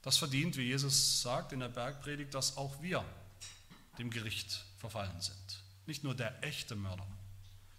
das 0.03 0.17
verdient, 0.17 0.55
wie 0.55 0.63
Jesus 0.63 1.21
sagt 1.21 1.51
in 1.51 1.59
der 1.59 1.69
Bergpredigt, 1.69 2.33
dass 2.33 2.55
auch 2.55 2.81
wir 2.81 3.03
dem 3.97 4.09
Gericht 4.09 4.63
verfallen 4.77 5.19
sind. 5.19 5.63
Nicht 5.85 6.05
nur 6.05 6.15
der 6.15 6.43
echte 6.43 6.75
Mörder, 6.75 7.07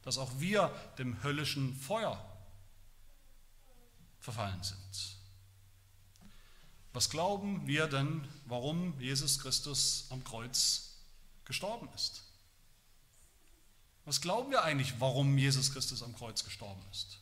dass 0.02 0.18
auch 0.18 0.30
wir 0.40 0.70
dem 0.98 1.22
höllischen 1.22 1.74
Feuer 1.74 2.22
verfallen 4.24 4.62
sind. 4.62 4.78
Was 6.94 7.10
glauben 7.10 7.66
wir 7.66 7.88
denn, 7.88 8.26
warum 8.46 8.98
Jesus 8.98 9.38
Christus 9.38 10.06
am 10.08 10.24
Kreuz 10.24 10.94
gestorben 11.44 11.88
ist? 11.94 12.22
Was 14.06 14.22
glauben 14.22 14.50
wir 14.50 14.64
eigentlich, 14.64 14.94
warum 14.98 15.36
Jesus 15.36 15.72
Christus 15.72 16.02
am 16.02 16.16
Kreuz 16.16 16.42
gestorben 16.42 16.82
ist? 16.90 17.18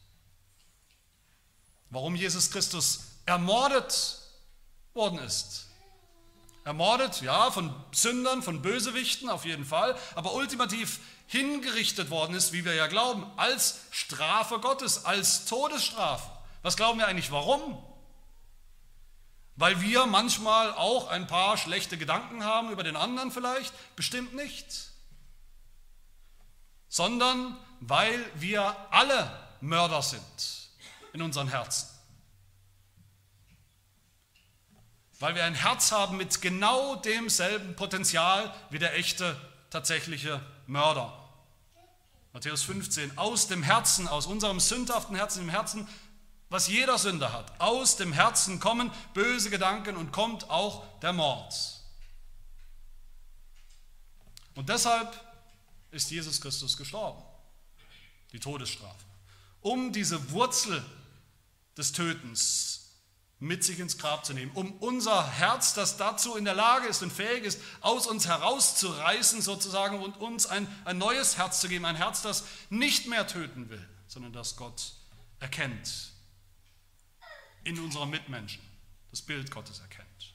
Warum 1.91 2.15
Jesus 2.15 2.51
Christus 2.51 3.01
ermordet 3.27 4.19
worden 4.95 5.19
ist? 5.19 5.67
Ermordet, 6.65 7.21
ja, 7.23 7.51
von 7.51 7.75
Sündern, 7.91 8.43
von 8.43 8.63
Bösewichten 8.63 9.29
auf 9.29 9.45
jeden 9.45 9.65
Fall, 9.65 9.99
aber 10.15 10.35
ultimativ 10.35 11.01
hingerichtet 11.27 12.11
worden 12.11 12.37
ist, 12.37 12.53
wie 12.53 12.65
wir 12.65 12.75
ja 12.75 12.87
glauben, 12.87 13.27
als 13.37 13.81
Strafe 13.91 14.61
Gottes, 14.61 15.05
als 15.05 15.47
Todesstrafe. 15.47 16.42
Was 16.63 16.77
glauben 16.77 16.99
wir 16.99 17.07
eigentlich, 17.07 17.31
warum? 17.31 17.83
Weil 19.57 19.81
wir 19.81 20.07
manchmal 20.07 20.73
auch 20.73 21.09
ein 21.09 21.27
paar 21.27 21.57
schlechte 21.57 21.99
Gedanken 21.99 22.45
haben 22.45 22.71
über 22.71 22.83
den 22.83 22.97
anderen 22.97 23.31
vielleicht? 23.31 23.75
Bestimmt 23.97 24.35
nicht 24.35 24.93
sondern 26.93 27.57
weil 27.81 28.23
wir 28.35 28.77
alle 28.91 29.33
Mörder 29.63 30.03
sind 30.03 30.69
in 31.15 31.23
unseren 31.23 31.49
Herzen. 31.49 31.89
Weil 35.19 35.35
wir 35.35 35.45
ein 35.45 35.55
Herz 35.55 35.91
haben 35.91 36.19
mit 36.19 36.43
genau 36.43 36.97
demselben 36.97 37.77
Potenzial 37.77 38.55
wie 38.69 38.79
der 38.79 38.95
echte, 38.99 39.41
tatsächliche 39.71 40.45
Mörder. 40.67 41.19
Matthäus 42.35 42.63
15, 42.65 43.17
aus 43.17 43.49
dem 43.49 43.63
Herzen, 43.63 44.07
aus 44.07 44.27
unserem 44.27 44.61
sündhaften 44.61 45.17
Herzen, 45.17 45.45
im 45.45 45.49
Herzen, 45.49 45.89
was 46.53 46.69
jeder 46.69 46.99
Sünder 46.99 47.33
hat, 47.33 47.59
aus 47.61 47.97
dem 47.97 48.13
Herzen 48.13 48.61
kommen 48.61 48.91
böse 49.15 49.49
Gedanken 49.49 49.97
und 49.97 50.13
kommt 50.13 50.51
auch 50.51 50.85
der 51.01 51.15
Mord. 51.15 51.55
Und 54.55 54.69
deshalb 54.69 55.19
ist 55.91 56.11
Jesus 56.11 56.43
Christus 56.43 56.77
gestorben, 56.77 57.23
die 58.33 58.39
Todesstrafe, 58.39 59.05
um 59.63 59.95
diese 59.95 60.31
Wurzel 60.31 60.85
des 61.79 61.93
Tötens 61.93 62.91
mit 63.39 63.65
sich 63.65 63.79
ins 63.79 63.97
Grab 63.97 64.27
zu 64.27 64.35
nehmen, 64.35 64.53
um 64.53 64.73
unser 64.75 65.27
Herz, 65.27 65.73
das 65.73 65.97
dazu 65.97 66.37
in 66.37 66.45
der 66.45 66.55
Lage 66.55 66.87
ist 66.87 67.03
und 67.03 67.11
fähig 67.11 67.45
ist, 67.45 67.61
aus 67.81 68.07
uns 68.07 68.29
herauszureißen 68.29 69.41
sozusagen 69.41 70.01
und 70.01 70.19
uns 70.19 70.45
ein, 70.47 70.69
ein 70.85 70.99
neues 70.99 71.39
Herz 71.39 71.61
zu 71.61 71.69
geben, 71.69 71.87
ein 71.87 71.97
Herz, 71.97 72.21
das 72.21 72.45
nicht 72.69 73.07
mehr 73.07 73.27
töten 73.27 73.71
will, 73.71 73.89
sondern 74.07 74.35
das 74.35 74.57
Gott 74.57 74.93
erkennt 75.41 76.12
in 77.65 77.79
unseren 77.79 78.11
Mitmenschen, 78.11 78.63
das 79.11 79.23
Bild 79.23 79.51
Gottes 79.51 79.81
erkennt. 79.81 80.35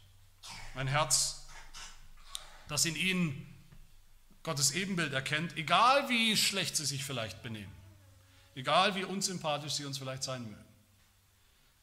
Ein 0.75 0.87
Herz, 0.87 1.47
das 2.67 2.85
in 2.85 2.95
ihnen 2.95 3.53
Gottes 4.43 4.71
Ebenbild 4.71 5.13
erkennt, 5.13 5.57
egal 5.57 6.07
wie 6.09 6.37
schlecht 6.37 6.75
sie 6.75 6.85
sich 6.85 7.03
vielleicht 7.03 7.43
benehmen, 7.43 7.73
egal 8.55 8.95
wie 8.95 9.03
unsympathisch 9.03 9.73
sie 9.73 9.85
uns 9.85 9.97
vielleicht 9.97 10.23
sein 10.23 10.43
mögen, 10.43 10.65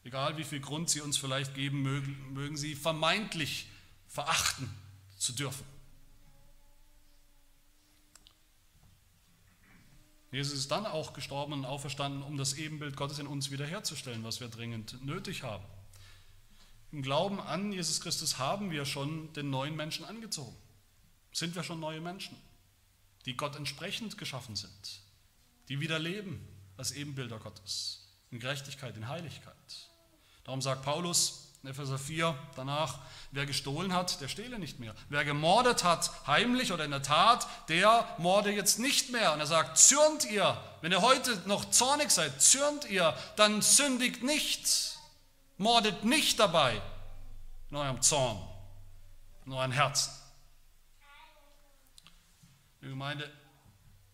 egal 0.03 0.37
wie 0.37 0.43
viel 0.43 0.61
Grund 0.61 0.89
sie 0.89 1.01
uns 1.01 1.17
vielleicht 1.17 1.53
geben 1.53 1.81
mögen, 1.81 2.33
mögen 2.33 2.57
sie 2.57 2.75
vermeintlich 2.75 3.67
verachten 4.07 4.69
zu 5.17 5.33
dürfen. 5.33 5.65
Jesus 10.31 10.59
ist 10.59 10.71
dann 10.71 10.85
auch 10.85 11.13
gestorben 11.13 11.53
und 11.53 11.65
auferstanden, 11.65 12.23
um 12.23 12.37
das 12.37 12.53
Ebenbild 12.53 12.97
Gottes 12.97 13.19
in 13.19 13.27
uns 13.27 13.51
wiederherzustellen, 13.51 14.23
was 14.23 14.39
wir 14.39 14.47
dringend 14.47 15.03
nötig 15.05 15.43
haben. 15.43 15.63
Im 16.91 17.01
Glauben 17.01 17.39
an 17.39 17.71
Jesus 17.71 18.01
Christus 18.01 18.37
haben 18.37 18.71
wir 18.71 18.85
schon 18.85 19.31
den 19.33 19.49
neuen 19.49 19.75
Menschen 19.75 20.05
angezogen. 20.05 20.55
Sind 21.31 21.55
wir 21.55 21.63
schon 21.63 21.79
neue 21.79 22.01
Menschen? 22.01 22.37
die 23.25 23.35
Gott 23.35 23.55
entsprechend 23.55 24.17
geschaffen 24.17 24.55
sind, 24.55 25.01
die 25.67 25.79
wieder 25.79 25.99
leben 25.99 26.47
als 26.77 26.91
Ebenbilder 26.91 27.39
Gottes, 27.39 28.07
in 28.31 28.39
Gerechtigkeit, 28.39 28.95
in 28.95 29.07
Heiligkeit. 29.07 29.89
Darum 30.43 30.61
sagt 30.61 30.83
Paulus 30.83 31.44
in 31.65 31.71
Epheser 31.71 31.97
4 31.97 32.37
danach, 32.55 32.99
wer 33.31 33.47
gestohlen 33.47 33.91
hat, 33.91 34.21
der 34.21 34.27
stehle 34.27 34.59
nicht 34.59 34.79
mehr. 34.79 34.93
Wer 35.09 35.25
gemordet 35.25 35.83
hat, 35.83 36.11
heimlich 36.27 36.71
oder 36.71 36.85
in 36.85 36.91
der 36.91 37.01
Tat, 37.01 37.47
der 37.69 38.07
morde 38.19 38.51
jetzt 38.51 38.77
nicht 38.77 39.11
mehr. 39.11 39.33
Und 39.33 39.39
er 39.39 39.47
sagt, 39.47 39.79
zürnt 39.79 40.25
ihr, 40.25 40.61
wenn 40.81 40.91
ihr 40.91 41.01
heute 41.01 41.41
noch 41.47 41.65
zornig 41.71 42.11
seid, 42.11 42.39
zürnt 42.39 42.87
ihr, 42.87 43.17
dann 43.35 43.63
sündigt 43.63 44.21
nicht, 44.21 44.99
mordet 45.57 46.03
nicht 46.03 46.39
dabei 46.39 46.79
in 47.71 47.77
eurem 47.77 47.99
Zorn, 48.03 48.37
in 49.47 49.53
eurem 49.53 49.71
Herzen. 49.71 50.13
Die 52.83 52.89
Gemeinde, 52.89 53.27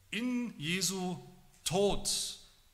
in 0.10 0.58
Jesu 0.58 1.20
Tod, 1.66 2.10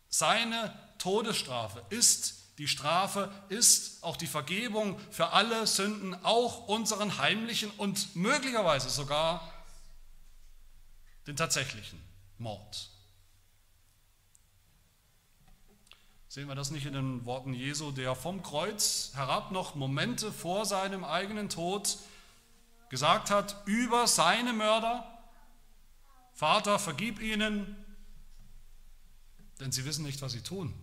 seine 0.07 0.71
Todesstrafe 0.99 1.83
ist 1.89 2.36
die 2.57 2.67
Strafe, 2.67 3.31
ist 3.49 4.03
auch 4.03 4.17
die 4.17 4.27
Vergebung 4.27 4.99
für 5.11 5.29
alle 5.29 5.67
Sünden, 5.67 6.15
auch 6.23 6.67
unseren 6.67 7.17
heimlichen 7.19 7.69
und 7.77 8.15
möglicherweise 8.15 8.89
sogar 8.89 9.53
den 11.27 11.35
tatsächlichen 11.35 12.01
Mord. 12.37 12.89
Sehen 16.29 16.47
wir 16.47 16.55
das 16.55 16.71
nicht 16.71 16.85
in 16.85 16.93
den 16.93 17.25
Worten 17.25 17.53
Jesu, 17.53 17.91
der 17.91 18.15
vom 18.15 18.43
Kreuz 18.43 19.11
herab 19.13 19.51
noch 19.51 19.75
Momente 19.75 20.31
vor 20.31 20.65
seinem 20.65 21.03
eigenen 21.03 21.49
Tod 21.49 21.97
gesagt 22.89 23.29
hat 23.29 23.55
über 23.65 24.07
seine 24.07 24.53
Mörder, 24.53 25.13
Vater, 26.33 26.77
vergib 26.77 27.19
ihnen, 27.19 27.75
denn 29.59 29.71
sie 29.71 29.85
wissen 29.85 30.05
nicht, 30.05 30.21
was 30.21 30.33
sie 30.33 30.41
tun. 30.41 30.73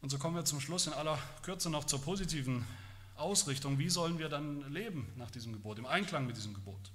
Und 0.00 0.10
so 0.10 0.18
kommen 0.18 0.36
wir 0.36 0.44
zum 0.44 0.60
Schluss 0.60 0.86
in 0.86 0.92
aller 0.92 1.18
Kürze 1.42 1.70
noch 1.70 1.84
zur 1.84 2.00
positiven 2.00 2.64
Ausrichtung. 3.16 3.78
Wie 3.78 3.90
sollen 3.90 4.18
wir 4.18 4.28
dann 4.28 4.72
leben 4.72 5.12
nach 5.16 5.30
diesem 5.30 5.52
Gebot, 5.52 5.78
im 5.78 5.86
Einklang 5.86 6.26
mit 6.26 6.36
diesem 6.36 6.54
Gebot? 6.54 6.92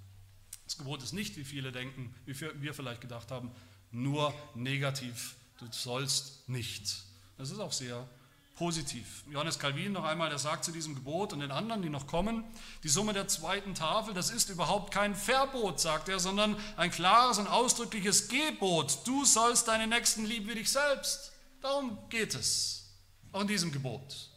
Das 0.65 0.77
Gebot 0.77 1.03
ist 1.03 1.13
nicht, 1.13 1.35
wie 1.35 1.43
viele 1.43 1.71
denken, 1.71 2.15
wie 2.25 2.39
wir 2.39 2.73
vielleicht 2.73 3.01
gedacht 3.01 3.31
haben, 3.31 3.51
nur 3.91 4.33
negativ. 4.55 5.35
Du 5.59 5.67
sollst 5.69 6.47
nicht. 6.47 7.03
Das 7.37 7.51
ist 7.51 7.59
auch 7.59 7.73
sehr 7.73 8.07
positiv. 8.55 9.23
Johannes 9.29 9.59
Calvin 9.59 9.91
noch 9.91 10.03
einmal, 10.03 10.29
der 10.29 10.39
sagt 10.39 10.63
zu 10.63 10.71
diesem 10.71 10.95
Gebot 10.95 11.33
und 11.33 11.39
den 11.39 11.51
anderen, 11.51 11.81
die 11.81 11.89
noch 11.89 12.07
kommen, 12.07 12.43
die 12.83 12.89
Summe 12.89 13.13
der 13.13 13.27
zweiten 13.27 13.73
Tafel, 13.73 14.13
das 14.13 14.29
ist 14.29 14.49
überhaupt 14.49 14.93
kein 14.93 15.15
Verbot, 15.15 15.79
sagt 15.79 16.07
er, 16.07 16.19
sondern 16.19 16.55
ein 16.77 16.91
klares 16.91 17.39
und 17.39 17.47
ausdrückliches 17.47 18.27
Gebot. 18.27 18.99
Du 19.05 19.25
sollst 19.25 19.67
deine 19.67 19.87
Nächsten 19.87 20.25
lieben 20.25 20.47
wie 20.47 20.55
dich 20.55 20.71
selbst. 20.71 21.33
Darum 21.61 21.97
geht 22.09 22.35
es, 22.35 22.82
auch 23.33 23.41
in 23.41 23.47
diesem 23.47 23.71
Gebot. 23.71 24.29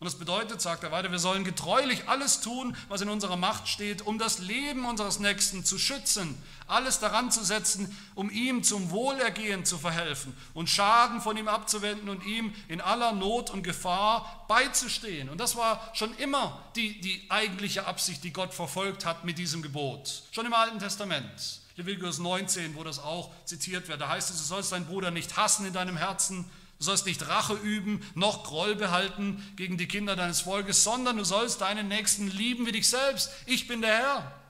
Und 0.00 0.06
das 0.06 0.18
bedeutet, 0.18 0.62
sagt 0.62 0.82
er 0.82 0.92
weiter, 0.92 1.12
wir 1.12 1.18
sollen 1.18 1.44
getreulich 1.44 2.08
alles 2.08 2.40
tun, 2.40 2.74
was 2.88 3.02
in 3.02 3.10
unserer 3.10 3.36
Macht 3.36 3.68
steht, 3.68 4.00
um 4.00 4.18
das 4.18 4.38
Leben 4.38 4.86
unseres 4.86 5.18
Nächsten 5.18 5.62
zu 5.62 5.78
schützen, 5.78 6.42
alles 6.66 7.00
daran 7.00 7.30
zu 7.30 7.44
setzen, 7.44 7.94
um 8.14 8.30
ihm 8.30 8.62
zum 8.62 8.90
Wohlergehen 8.90 9.66
zu 9.66 9.76
verhelfen 9.76 10.34
und 10.54 10.70
Schaden 10.70 11.20
von 11.20 11.36
ihm 11.36 11.48
abzuwenden 11.48 12.08
und 12.08 12.24
ihm 12.24 12.54
in 12.68 12.80
aller 12.80 13.12
Not 13.12 13.50
und 13.50 13.62
Gefahr 13.62 14.46
beizustehen. 14.48 15.28
Und 15.28 15.38
das 15.38 15.54
war 15.56 15.90
schon 15.92 16.16
immer 16.16 16.64
die, 16.76 16.98
die 17.02 17.26
eigentliche 17.28 17.86
Absicht, 17.86 18.24
die 18.24 18.32
Gott 18.32 18.54
verfolgt 18.54 19.04
hat 19.04 19.26
mit 19.26 19.36
diesem 19.36 19.60
Gebot, 19.60 20.22
schon 20.30 20.46
im 20.46 20.54
Alten 20.54 20.78
Testament. 20.78 21.60
Leviticus 21.76 22.18
19, 22.18 22.74
wo 22.74 22.84
das 22.84 23.00
auch 23.00 23.30
zitiert 23.44 23.88
wird, 23.88 24.00
da 24.00 24.08
heißt 24.08 24.30
es, 24.30 24.38
du 24.38 24.44
sollst 24.44 24.72
deinen 24.72 24.86
Bruder 24.86 25.10
nicht 25.10 25.36
hassen 25.36 25.66
in 25.66 25.74
deinem 25.74 25.98
Herzen, 25.98 26.50
Du 26.80 26.86
sollst 26.86 27.04
nicht 27.04 27.28
Rache 27.28 27.52
üben, 27.52 28.02
noch 28.14 28.42
Groll 28.42 28.74
behalten 28.74 29.46
gegen 29.56 29.76
die 29.76 29.86
Kinder 29.86 30.16
deines 30.16 30.40
Volkes, 30.40 30.82
sondern 30.82 31.18
du 31.18 31.24
sollst 31.24 31.60
deinen 31.60 31.88
Nächsten 31.88 32.26
lieben 32.26 32.64
wie 32.64 32.72
dich 32.72 32.88
selbst. 32.88 33.30
Ich 33.44 33.68
bin 33.68 33.82
der 33.82 33.94
Herr. 33.94 34.40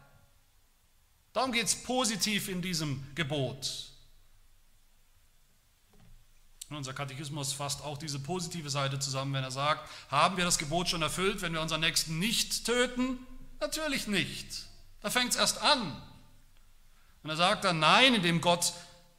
Darum 1.33 1.51
geht 1.51 1.67
es 1.67 1.75
positiv 1.75 2.49
in 2.49 2.63
diesem 2.63 3.05
Gebot. 3.17 3.91
Und 6.69 6.77
unser 6.77 6.95
Katechismus 6.95 7.53
fasst 7.53 7.83
auch 7.83 7.99
diese 7.99 8.21
positive 8.21 8.71
Seite 8.71 9.01
zusammen, 9.01 9.35
wenn 9.35 9.43
er 9.43 9.51
sagt, 9.51 9.91
haben 10.09 10.37
wir 10.37 10.45
das 10.45 10.59
Gebot 10.59 10.89
schon 10.89 11.03
erfüllt, 11.03 11.43
wenn 11.43 11.53
wir 11.53 11.61
unseren 11.61 11.81
Nächsten 11.81 12.21
nicht 12.21 12.65
töten? 12.65 13.19
Natürlich 13.59 14.07
nicht. 14.07 14.47
Da 15.01 15.11
fängt 15.11 15.31
es 15.31 15.37
erst 15.37 15.61
an. 15.63 16.01
Und 17.25 17.31
er 17.31 17.37
sagt 17.37 17.65
dann, 17.65 17.81
nein, 17.81 18.15
indem 18.15 18.41
Gott 18.41 18.73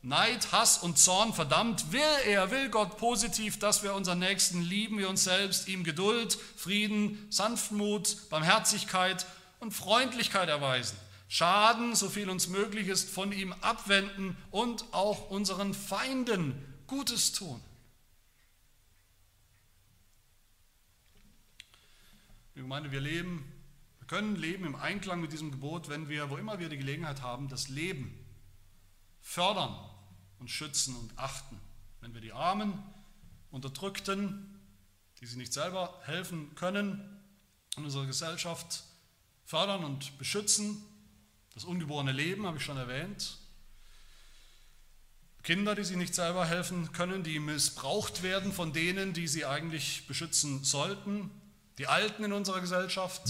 Neid, 0.03 0.51
Hass 0.51 0.79
und 0.79 0.97
Zorn 0.97 1.31
verdammt, 1.31 1.91
will 1.91 2.01
er, 2.25 2.49
will 2.49 2.69
Gott 2.69 2.97
positiv, 2.97 3.59
dass 3.59 3.83
wir 3.83 3.93
unseren 3.93 4.17
Nächsten 4.17 4.61
lieben 4.63 4.97
wie 4.97 5.05
uns 5.05 5.23
selbst, 5.23 5.67
ihm 5.67 5.83
Geduld, 5.83 6.39
Frieden, 6.57 7.27
Sanftmut, 7.29 8.29
Barmherzigkeit 8.31 9.27
und 9.59 9.73
Freundlichkeit 9.73 10.49
erweisen, 10.49 10.97
Schaden, 11.27 11.95
so 11.95 12.09
viel 12.09 12.31
uns 12.31 12.47
möglich 12.47 12.87
ist, 12.87 13.11
von 13.11 13.31
ihm 13.31 13.53
abwenden 13.61 14.35
und 14.49 14.85
auch 14.91 15.29
unseren 15.29 15.75
Feinden 15.75 16.55
Gutes 16.87 17.31
tun. 17.31 17.61
Ich 22.55 22.63
meine, 22.63 22.91
wir 22.91 23.01
leben, 23.01 23.51
wir 23.99 24.07
können 24.07 24.35
leben 24.35 24.65
im 24.65 24.75
Einklang 24.75 25.21
mit 25.21 25.31
diesem 25.31 25.51
Gebot, 25.51 25.89
wenn 25.89 26.09
wir, 26.09 26.31
wo 26.31 26.37
immer 26.37 26.57
wir 26.57 26.69
die 26.69 26.77
Gelegenheit 26.77 27.21
haben, 27.21 27.49
das 27.49 27.69
Leben 27.69 28.17
fördern 29.21 29.90
und 30.41 30.49
schützen 30.49 30.95
und 30.97 31.17
achten. 31.17 31.57
Wenn 32.01 32.13
wir 32.13 32.19
die 32.19 32.33
Armen, 32.33 32.73
Unterdrückten, 33.51 34.59
die 35.19 35.25
sich 35.25 35.37
nicht 35.37 35.53
selber 35.53 36.01
helfen 36.05 36.53
können, 36.55 37.21
in 37.77 37.85
unserer 37.85 38.07
Gesellschaft 38.07 38.83
fördern 39.45 39.83
und 39.83 40.17
beschützen, 40.17 40.83
das 41.53 41.63
ungeborene 41.63 42.11
Leben 42.11 42.45
habe 42.45 42.57
ich 42.57 42.63
schon 42.63 42.77
erwähnt, 42.77 43.37
Kinder, 45.43 45.73
die 45.75 45.83
sich 45.83 45.97
nicht 45.97 46.13
selber 46.13 46.45
helfen 46.45 46.91
können, 46.91 47.23
die 47.23 47.39
missbraucht 47.39 48.21
werden 48.21 48.51
von 48.51 48.73
denen, 48.73 49.13
die 49.13 49.27
sie 49.27 49.45
eigentlich 49.45 50.05
beschützen 50.07 50.63
sollten, 50.63 51.31
die 51.77 51.87
Alten 51.87 52.23
in 52.23 52.33
unserer 52.33 52.61
Gesellschaft, 52.61 53.23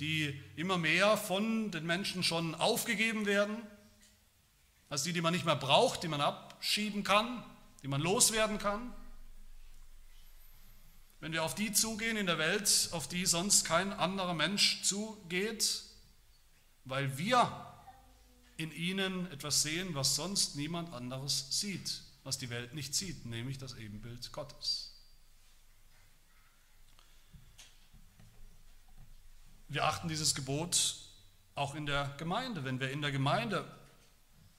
die 0.00 0.38
immer 0.56 0.76
mehr 0.76 1.16
von 1.16 1.70
den 1.70 1.86
Menschen 1.86 2.22
schon 2.22 2.54
aufgegeben 2.54 3.26
werden, 3.26 3.56
als 4.90 5.04
die, 5.04 5.12
die 5.12 5.22
man 5.22 5.32
nicht 5.32 5.46
mehr 5.46 5.56
braucht, 5.56 6.02
die 6.02 6.08
man 6.08 6.20
abschieben 6.20 7.04
kann, 7.04 7.42
die 7.82 7.88
man 7.88 8.02
loswerden 8.02 8.58
kann. 8.58 8.92
Wenn 11.20 11.32
wir 11.32 11.44
auf 11.44 11.54
die 11.54 11.72
zugehen 11.72 12.16
in 12.16 12.26
der 12.26 12.38
Welt, 12.38 12.88
auf 12.92 13.06
die 13.06 13.24
sonst 13.24 13.64
kein 13.64 13.92
anderer 13.92 14.34
Mensch 14.34 14.82
zugeht, 14.82 15.84
weil 16.84 17.16
wir 17.16 17.66
in 18.56 18.72
ihnen 18.72 19.30
etwas 19.30 19.62
sehen, 19.62 19.94
was 19.94 20.16
sonst 20.16 20.56
niemand 20.56 20.92
anderes 20.92 21.60
sieht, 21.60 22.02
was 22.24 22.38
die 22.38 22.50
Welt 22.50 22.74
nicht 22.74 22.94
sieht, 22.94 23.26
nämlich 23.26 23.58
das 23.58 23.74
Ebenbild 23.74 24.32
Gottes. 24.32 24.92
Wir 29.68 29.84
achten 29.84 30.08
dieses 30.08 30.34
Gebot 30.34 30.96
auch 31.54 31.76
in 31.76 31.86
der 31.86 32.12
Gemeinde. 32.18 32.64
Wenn 32.64 32.80
wir 32.80 32.90
in 32.90 33.02
der 33.02 33.12
Gemeinde 33.12 33.64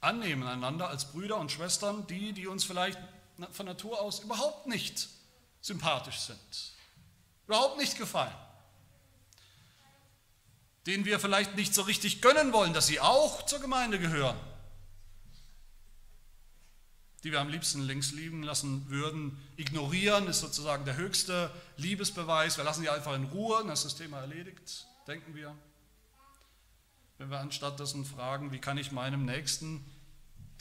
annehmen 0.02 0.48
einander 0.48 0.90
als 0.90 1.12
Brüder 1.12 1.38
und 1.38 1.52
Schwestern, 1.52 2.06
die, 2.08 2.34
die 2.34 2.48
uns 2.48 2.64
vielleicht 2.64 3.00
von 3.52 3.66
Natur 3.66 4.02
aus 4.02 4.20
überhaupt 4.20 4.68
nicht 4.68 5.10
sympathisch 5.62 6.20
sind, 6.20 6.74
überhaupt 7.48 7.78
nicht 7.78 7.98
gefallen, 7.98 8.36
denen 10.88 11.06
wir 11.06 11.20
vielleicht 11.20 11.56
nicht 11.56 11.74
so 11.74 11.84
richtig 11.84 12.22
gönnen 12.22 12.52
wollen, 12.52 12.74
dass 12.74 12.88
sie 12.88 13.00
auch 13.00 13.46
zur 13.46 13.60
Gemeinde 13.60 14.00
gehören, 14.00 14.38
die 17.24 17.32
wir 17.32 17.40
am 17.40 17.50
liebsten 17.50 17.82
links 17.82 18.12
lieben 18.12 18.42
lassen 18.42 18.90
würden. 18.90 19.40
Ignorieren 19.56 20.26
ist 20.26 20.40
sozusagen 20.40 20.86
der 20.86 20.96
höchste 20.96 21.52
Liebesbeweis. 21.78 22.58
Wir 22.58 22.64
lassen 22.64 22.82
sie 22.82 22.90
einfach 22.90 23.14
in 23.14 23.26
Ruhe, 23.26 23.60
dann 23.60 23.70
ist 23.70 23.86
das 23.86 23.96
Thema 23.96 24.22
erledigt, 24.22 24.88
denken 25.06 25.36
wir 25.36 25.56
wenn 27.22 27.30
wir 27.30 27.40
anstatt 27.40 27.80
dessen 27.80 28.04
fragen, 28.04 28.52
wie 28.52 28.58
kann 28.58 28.80
ich 28.80 28.92
meinem 28.92 29.26
Nächsten 29.26 29.86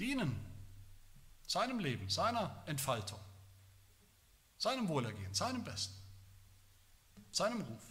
dienen, 0.01 0.35
seinem 1.47 1.79
Leben, 1.79 2.09
seiner 2.09 2.63
Entfaltung, 2.67 3.21
seinem 4.59 4.89
Wohlergehen, 4.89 5.35
seinem 5.35 5.63
Besten, 5.63 5.95
seinem 7.31 7.61
Ruf. 7.61 7.83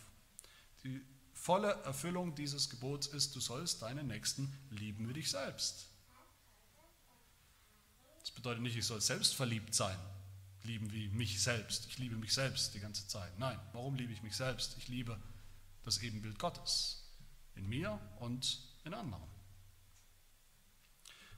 Die 0.83 1.01
volle 1.33 1.71
Erfüllung 1.83 2.35
dieses 2.35 2.69
Gebots 2.69 3.07
ist, 3.07 3.35
du 3.35 3.39
sollst 3.39 3.81
deinen 3.81 4.07
Nächsten 4.07 4.51
lieben 4.71 5.07
wie 5.07 5.13
dich 5.13 5.29
selbst. 5.29 5.87
Das 8.21 8.31
bedeutet 8.31 8.61
nicht, 8.61 8.75
ich 8.75 8.85
soll 8.85 9.01
selbst 9.01 9.35
verliebt 9.35 9.73
sein, 9.73 9.97
lieben 10.63 10.91
wie 10.91 11.07
mich 11.09 11.41
selbst. 11.41 11.87
Ich 11.87 11.97
liebe 11.97 12.15
mich 12.15 12.33
selbst 12.33 12.73
die 12.73 12.79
ganze 12.79 13.07
Zeit. 13.07 13.37
Nein, 13.39 13.59
warum 13.73 13.95
liebe 13.95 14.13
ich 14.13 14.21
mich 14.21 14.35
selbst? 14.35 14.77
Ich 14.77 14.87
liebe 14.87 15.19
das 15.83 15.99
Ebenbild 15.99 16.37
Gottes 16.39 17.03
in 17.55 17.67
mir 17.67 17.99
und 18.19 18.59
in 18.83 18.93
anderen. 18.93 19.38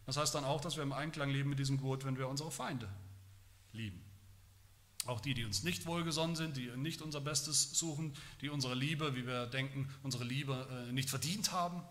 Das 0.05 0.17
heißt 0.17 0.33
dann 0.35 0.43
auch, 0.43 0.61
dass 0.61 0.75
wir 0.75 0.83
im 0.83 0.93
Einklang 0.93 1.29
leben 1.29 1.49
mit 1.49 1.59
diesem 1.59 1.77
Gebot, 1.77 2.05
wenn 2.05 2.17
wir 2.17 2.27
unsere 2.27 2.51
Feinde 2.51 2.89
lieben. 3.71 4.03
Auch 5.05 5.19
die, 5.19 5.33
die 5.33 5.45
uns 5.45 5.63
nicht 5.63 5.85
wohlgesonnen 5.85 6.35
sind, 6.35 6.57
die 6.57 6.69
nicht 6.77 7.01
unser 7.01 7.21
Bestes 7.21 7.77
suchen, 7.77 8.13
die 8.41 8.49
unsere 8.49 8.75
Liebe, 8.75 9.15
wie 9.15 9.25
wir 9.25 9.47
denken, 9.47 9.89
unsere 10.03 10.23
Liebe 10.23 10.67
äh, 10.89 10.91
nicht 10.91 11.09
verdient 11.09 11.51
haben, 11.51 11.81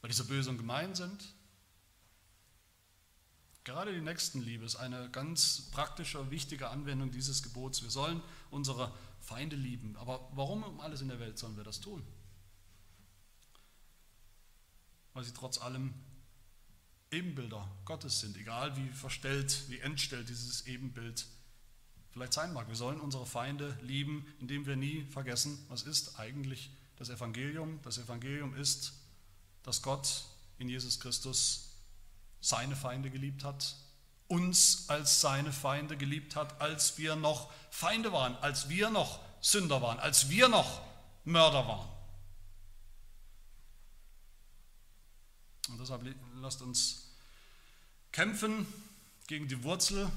weil 0.00 0.10
die 0.10 0.16
so 0.16 0.24
böse 0.24 0.50
und 0.50 0.58
gemein 0.58 0.94
sind. 0.94 1.34
Gerade 3.64 3.94
die 3.94 4.02
Nächstenliebe 4.02 4.66
ist 4.66 4.76
eine 4.76 5.08
ganz 5.10 5.70
praktische, 5.70 6.30
wichtige 6.30 6.68
Anwendung 6.68 7.10
dieses 7.10 7.42
Gebots. 7.42 7.82
Wir 7.82 7.90
sollen 7.90 8.22
unsere 8.50 8.92
Feinde 9.20 9.56
lieben. 9.56 9.96
Aber 9.96 10.28
warum 10.34 10.62
um 10.62 10.80
alles 10.80 11.00
in 11.00 11.08
der 11.08 11.20
Welt 11.20 11.38
sollen 11.38 11.56
wir 11.56 11.64
das 11.64 11.80
tun? 11.80 12.06
weil 15.14 15.24
sie 15.24 15.32
trotz 15.32 15.58
allem 15.58 15.94
Ebenbilder 17.14 17.70
Gottes 17.84 18.20
sind, 18.20 18.36
egal 18.36 18.76
wie 18.76 18.88
verstellt, 18.90 19.64
wie 19.68 19.78
entstellt 19.78 20.28
dieses 20.28 20.66
Ebenbild 20.66 21.26
vielleicht 22.10 22.32
sein 22.32 22.52
mag. 22.52 22.68
Wir 22.68 22.76
sollen 22.76 23.00
unsere 23.00 23.26
Feinde 23.26 23.78
lieben, 23.82 24.26
indem 24.40 24.66
wir 24.66 24.76
nie 24.76 25.04
vergessen, 25.06 25.58
was 25.68 25.82
ist 25.82 26.18
eigentlich 26.18 26.70
das 26.96 27.08
Evangelium. 27.08 27.80
Das 27.82 27.98
Evangelium 27.98 28.54
ist, 28.54 28.92
dass 29.62 29.82
Gott 29.82 30.24
in 30.58 30.68
Jesus 30.68 31.00
Christus 31.00 31.70
seine 32.40 32.76
Feinde 32.76 33.10
geliebt 33.10 33.42
hat, 33.44 33.76
uns 34.28 34.88
als 34.88 35.20
seine 35.20 35.52
Feinde 35.52 35.96
geliebt 35.96 36.36
hat, 36.36 36.60
als 36.60 36.98
wir 36.98 37.16
noch 37.16 37.52
Feinde 37.70 38.12
waren, 38.12 38.36
als 38.36 38.68
wir 38.68 38.90
noch 38.90 39.20
Sünder 39.40 39.82
waren, 39.82 39.98
als 39.98 40.28
wir 40.30 40.48
noch 40.48 40.82
Mörder 41.24 41.66
waren. 41.66 41.88
Und 45.68 45.80
deshalb 45.80 46.02
lasst 46.34 46.62
uns 46.62 47.03
kämpfen 48.14 48.64
gegen 49.26 49.48
die 49.48 49.64
Wurzel 49.64 50.08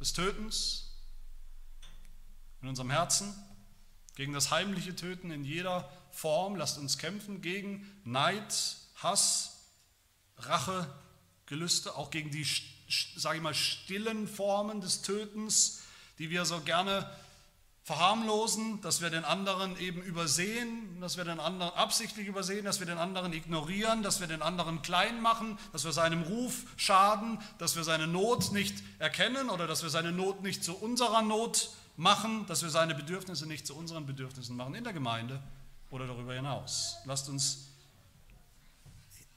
des 0.00 0.12
Tötens 0.12 0.90
in 2.60 2.66
unserem 2.66 2.90
Herzen, 2.90 3.32
gegen 4.16 4.32
das 4.32 4.50
heimliche 4.50 4.96
Töten 4.96 5.30
in 5.30 5.44
jeder 5.44 5.88
Form. 6.10 6.56
Lasst 6.56 6.78
uns 6.78 6.98
kämpfen 6.98 7.40
gegen 7.40 7.88
Neid, 8.02 8.52
Hass, 8.96 9.68
Rache, 10.36 10.92
Gelüste, 11.46 11.94
auch 11.94 12.10
gegen 12.10 12.32
die, 12.32 12.44
sage 13.16 13.36
ich 13.36 13.42
mal, 13.42 13.54
stillen 13.54 14.26
Formen 14.26 14.80
des 14.80 15.02
Tötens, 15.02 15.82
die 16.18 16.30
wir 16.30 16.44
so 16.44 16.60
gerne 16.62 17.08
verharmlosen, 17.88 18.82
dass 18.82 19.00
wir 19.00 19.08
den 19.08 19.24
anderen 19.24 19.78
eben 19.80 20.02
übersehen, 20.02 21.00
dass 21.00 21.16
wir 21.16 21.24
den 21.24 21.40
anderen 21.40 21.72
absichtlich 21.72 22.26
übersehen, 22.26 22.66
dass 22.66 22.80
wir 22.80 22.86
den 22.86 22.98
anderen 22.98 23.32
ignorieren, 23.32 24.02
dass 24.02 24.20
wir 24.20 24.26
den 24.26 24.42
anderen 24.42 24.82
klein 24.82 25.22
machen, 25.22 25.58
dass 25.72 25.86
wir 25.86 25.92
seinem 25.92 26.20
Ruf 26.20 26.66
schaden, 26.76 27.38
dass 27.56 27.76
wir 27.76 27.84
seine 27.84 28.06
Not 28.06 28.52
nicht 28.52 28.76
erkennen 28.98 29.48
oder 29.48 29.66
dass 29.66 29.82
wir 29.82 29.88
seine 29.88 30.12
Not 30.12 30.42
nicht 30.42 30.62
zu 30.62 30.76
unserer 30.76 31.22
Not 31.22 31.70
machen, 31.96 32.44
dass 32.44 32.62
wir 32.62 32.68
seine 32.68 32.94
Bedürfnisse 32.94 33.46
nicht 33.46 33.66
zu 33.66 33.74
unseren 33.74 34.04
Bedürfnissen 34.04 34.54
machen 34.54 34.74
in 34.74 34.84
der 34.84 34.92
Gemeinde 34.92 35.42
oder 35.88 36.06
darüber 36.06 36.34
hinaus. 36.34 36.98
Lasst 37.06 37.30
uns 37.30 37.68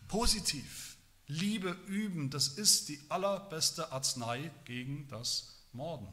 positiv 0.10 0.98
Liebe 1.26 1.70
üben, 1.88 2.30
das 2.30 2.50
ist 2.50 2.90
die 2.90 3.00
allerbeste 3.08 3.94
Arznei 3.94 4.52
gegen 4.66 5.08
das 5.08 5.56
Morden. 5.72 6.10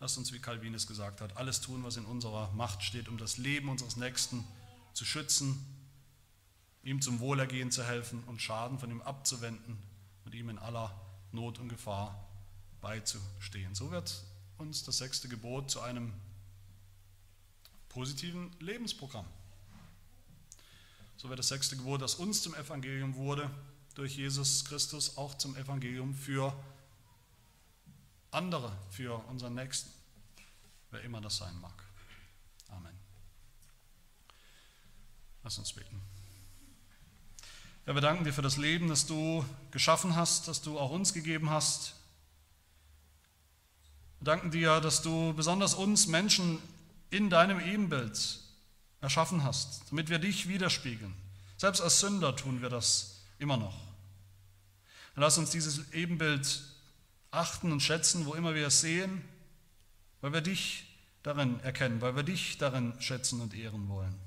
Lasst 0.00 0.16
uns, 0.16 0.32
wie 0.32 0.38
Calvin 0.38 0.72
es 0.72 0.86
gesagt 0.86 1.20
hat, 1.20 1.36
alles 1.36 1.60
tun, 1.60 1.84
was 1.84 1.98
in 1.98 2.06
unserer 2.06 2.50
Macht 2.52 2.82
steht, 2.82 3.06
um 3.06 3.18
das 3.18 3.36
Leben 3.36 3.68
unseres 3.68 3.96
Nächsten 3.96 4.46
zu 4.94 5.04
schützen, 5.04 5.62
ihm 6.82 7.02
zum 7.02 7.20
Wohlergehen 7.20 7.70
zu 7.70 7.84
helfen 7.84 8.24
und 8.24 8.40
Schaden 8.40 8.78
von 8.78 8.90
ihm 8.90 9.02
abzuwenden 9.02 9.76
und 10.24 10.34
ihm 10.34 10.48
in 10.48 10.58
aller 10.58 10.98
Not 11.32 11.58
und 11.58 11.68
Gefahr 11.68 12.26
beizustehen. 12.80 13.74
So 13.74 13.90
wird 13.90 14.24
uns 14.56 14.82
das 14.84 14.96
sechste 14.96 15.28
Gebot 15.28 15.70
zu 15.70 15.82
einem 15.82 16.14
positiven 17.90 18.50
Lebensprogramm. 18.58 19.26
So 21.18 21.28
wird 21.28 21.38
das 21.38 21.48
sechste 21.48 21.76
Gebot, 21.76 22.00
das 22.00 22.14
uns 22.14 22.42
zum 22.42 22.54
Evangelium 22.54 23.16
wurde, 23.16 23.50
durch 23.94 24.16
Jesus 24.16 24.64
Christus 24.64 25.18
auch 25.18 25.36
zum 25.36 25.54
Evangelium 25.56 26.14
für 26.14 26.58
andere, 28.30 28.72
für 28.90 29.14
unseren 29.28 29.54
Nächsten, 29.54 29.90
wer 30.90 31.02
immer 31.02 31.20
das 31.20 31.36
sein 31.36 31.58
mag. 31.60 31.72
Amen. 32.68 32.96
Lass 35.42 35.58
uns 35.58 35.72
beten. 35.72 36.00
Herr, 37.84 37.94
wir 37.94 38.02
danken 38.02 38.24
dir 38.24 38.32
für 38.32 38.42
das 38.42 38.56
Leben, 38.56 38.88
das 38.88 39.06
du 39.06 39.44
geschaffen 39.70 40.14
hast, 40.14 40.48
das 40.48 40.62
du 40.62 40.78
auch 40.78 40.90
uns 40.90 41.12
gegeben 41.12 41.50
hast. 41.50 41.94
Wir 44.20 44.26
danken 44.26 44.50
dir, 44.50 44.80
dass 44.80 45.02
du 45.02 45.32
besonders 45.32 45.74
uns 45.74 46.06
Menschen 46.06 46.60
in 47.10 47.30
deinem 47.30 47.58
Ebenbild 47.58 48.38
erschaffen 49.00 49.44
hast, 49.44 49.90
damit 49.90 50.08
wir 50.08 50.18
dich 50.18 50.46
widerspiegeln. 50.46 51.14
Selbst 51.56 51.80
als 51.80 52.00
Sünder 52.00 52.36
tun 52.36 52.62
wir 52.62 52.68
das 52.68 53.22
immer 53.38 53.56
noch. 53.56 53.76
lass 55.16 55.38
uns 55.38 55.50
dieses 55.50 55.92
Ebenbild 55.92 56.62
achten 57.30 57.72
und 57.72 57.80
schätzen, 57.80 58.26
wo 58.26 58.34
immer 58.34 58.54
wir 58.54 58.66
es 58.66 58.80
sehen, 58.80 59.24
weil 60.20 60.32
wir 60.32 60.40
dich 60.40 60.86
darin 61.22 61.60
erkennen, 61.60 62.00
weil 62.00 62.16
wir 62.16 62.22
dich 62.22 62.58
darin 62.58 62.94
schätzen 63.00 63.40
und 63.40 63.54
ehren 63.54 63.88
wollen. 63.88 64.18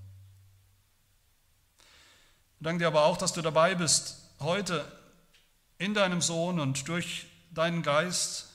Wir 2.60 2.66
danken 2.66 2.80
dir 2.80 2.88
aber 2.88 3.06
auch, 3.06 3.18
dass 3.18 3.34
du 3.34 3.42
dabei 3.42 3.76
bist, 3.76 4.18
heute 4.40 4.86
in 5.78 5.94
deinem 5.94 6.22
Sohn 6.22 6.60
und 6.60 6.88
durch 6.88 7.26
deinen 7.52 7.82
Geist 7.82 8.50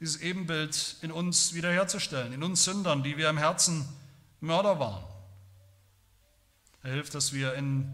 dieses 0.00 0.20
Ebenbild 0.20 0.96
in 1.02 1.12
uns 1.12 1.54
wiederherzustellen, 1.54 2.32
in 2.32 2.42
uns 2.42 2.64
Sündern, 2.64 3.02
die 3.02 3.16
wir 3.16 3.28
im 3.30 3.38
Herzen 3.38 3.88
Mörder 4.40 4.78
waren. 4.78 5.04
Er 6.82 6.92
hilft, 6.92 7.14
dass 7.14 7.32
wir 7.32 7.54
in 7.54 7.92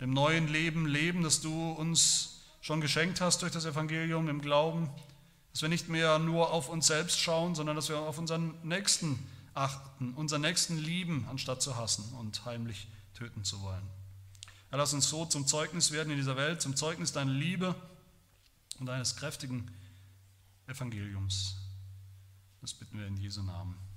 dem 0.00 0.10
neuen 0.10 0.46
Leben 0.46 0.86
leben, 0.86 1.22
das 1.22 1.40
du 1.40 1.72
uns 1.72 2.37
schon 2.68 2.82
geschenkt 2.82 3.22
hast 3.22 3.40
durch 3.40 3.50
das 3.50 3.64
Evangelium 3.64 4.28
im 4.28 4.42
Glauben, 4.42 4.90
dass 5.52 5.62
wir 5.62 5.70
nicht 5.70 5.88
mehr 5.88 6.18
nur 6.18 6.52
auf 6.52 6.68
uns 6.68 6.86
selbst 6.86 7.18
schauen, 7.18 7.54
sondern 7.54 7.74
dass 7.74 7.88
wir 7.88 7.98
auf 7.98 8.18
unseren 8.18 8.54
Nächsten 8.62 9.18
achten, 9.54 10.12
unseren 10.12 10.42
Nächsten 10.42 10.76
lieben, 10.76 11.26
anstatt 11.30 11.62
zu 11.62 11.76
hassen 11.76 12.04
und 12.20 12.44
heimlich 12.44 12.86
töten 13.14 13.42
zu 13.42 13.62
wollen. 13.62 13.88
Er 14.70 14.76
lass 14.76 14.92
uns 14.92 15.08
so 15.08 15.24
zum 15.24 15.46
Zeugnis 15.46 15.92
werden 15.92 16.10
in 16.10 16.18
dieser 16.18 16.36
Welt, 16.36 16.60
zum 16.60 16.76
Zeugnis 16.76 17.10
deiner 17.10 17.32
Liebe 17.32 17.74
und 18.78 18.84
deines 18.84 19.16
kräftigen 19.16 19.70
Evangeliums. 20.66 21.56
Das 22.60 22.74
bitten 22.74 22.98
wir 22.98 23.06
in 23.06 23.16
Jesu 23.16 23.42
Namen. 23.42 23.76
Amen. 23.76 23.87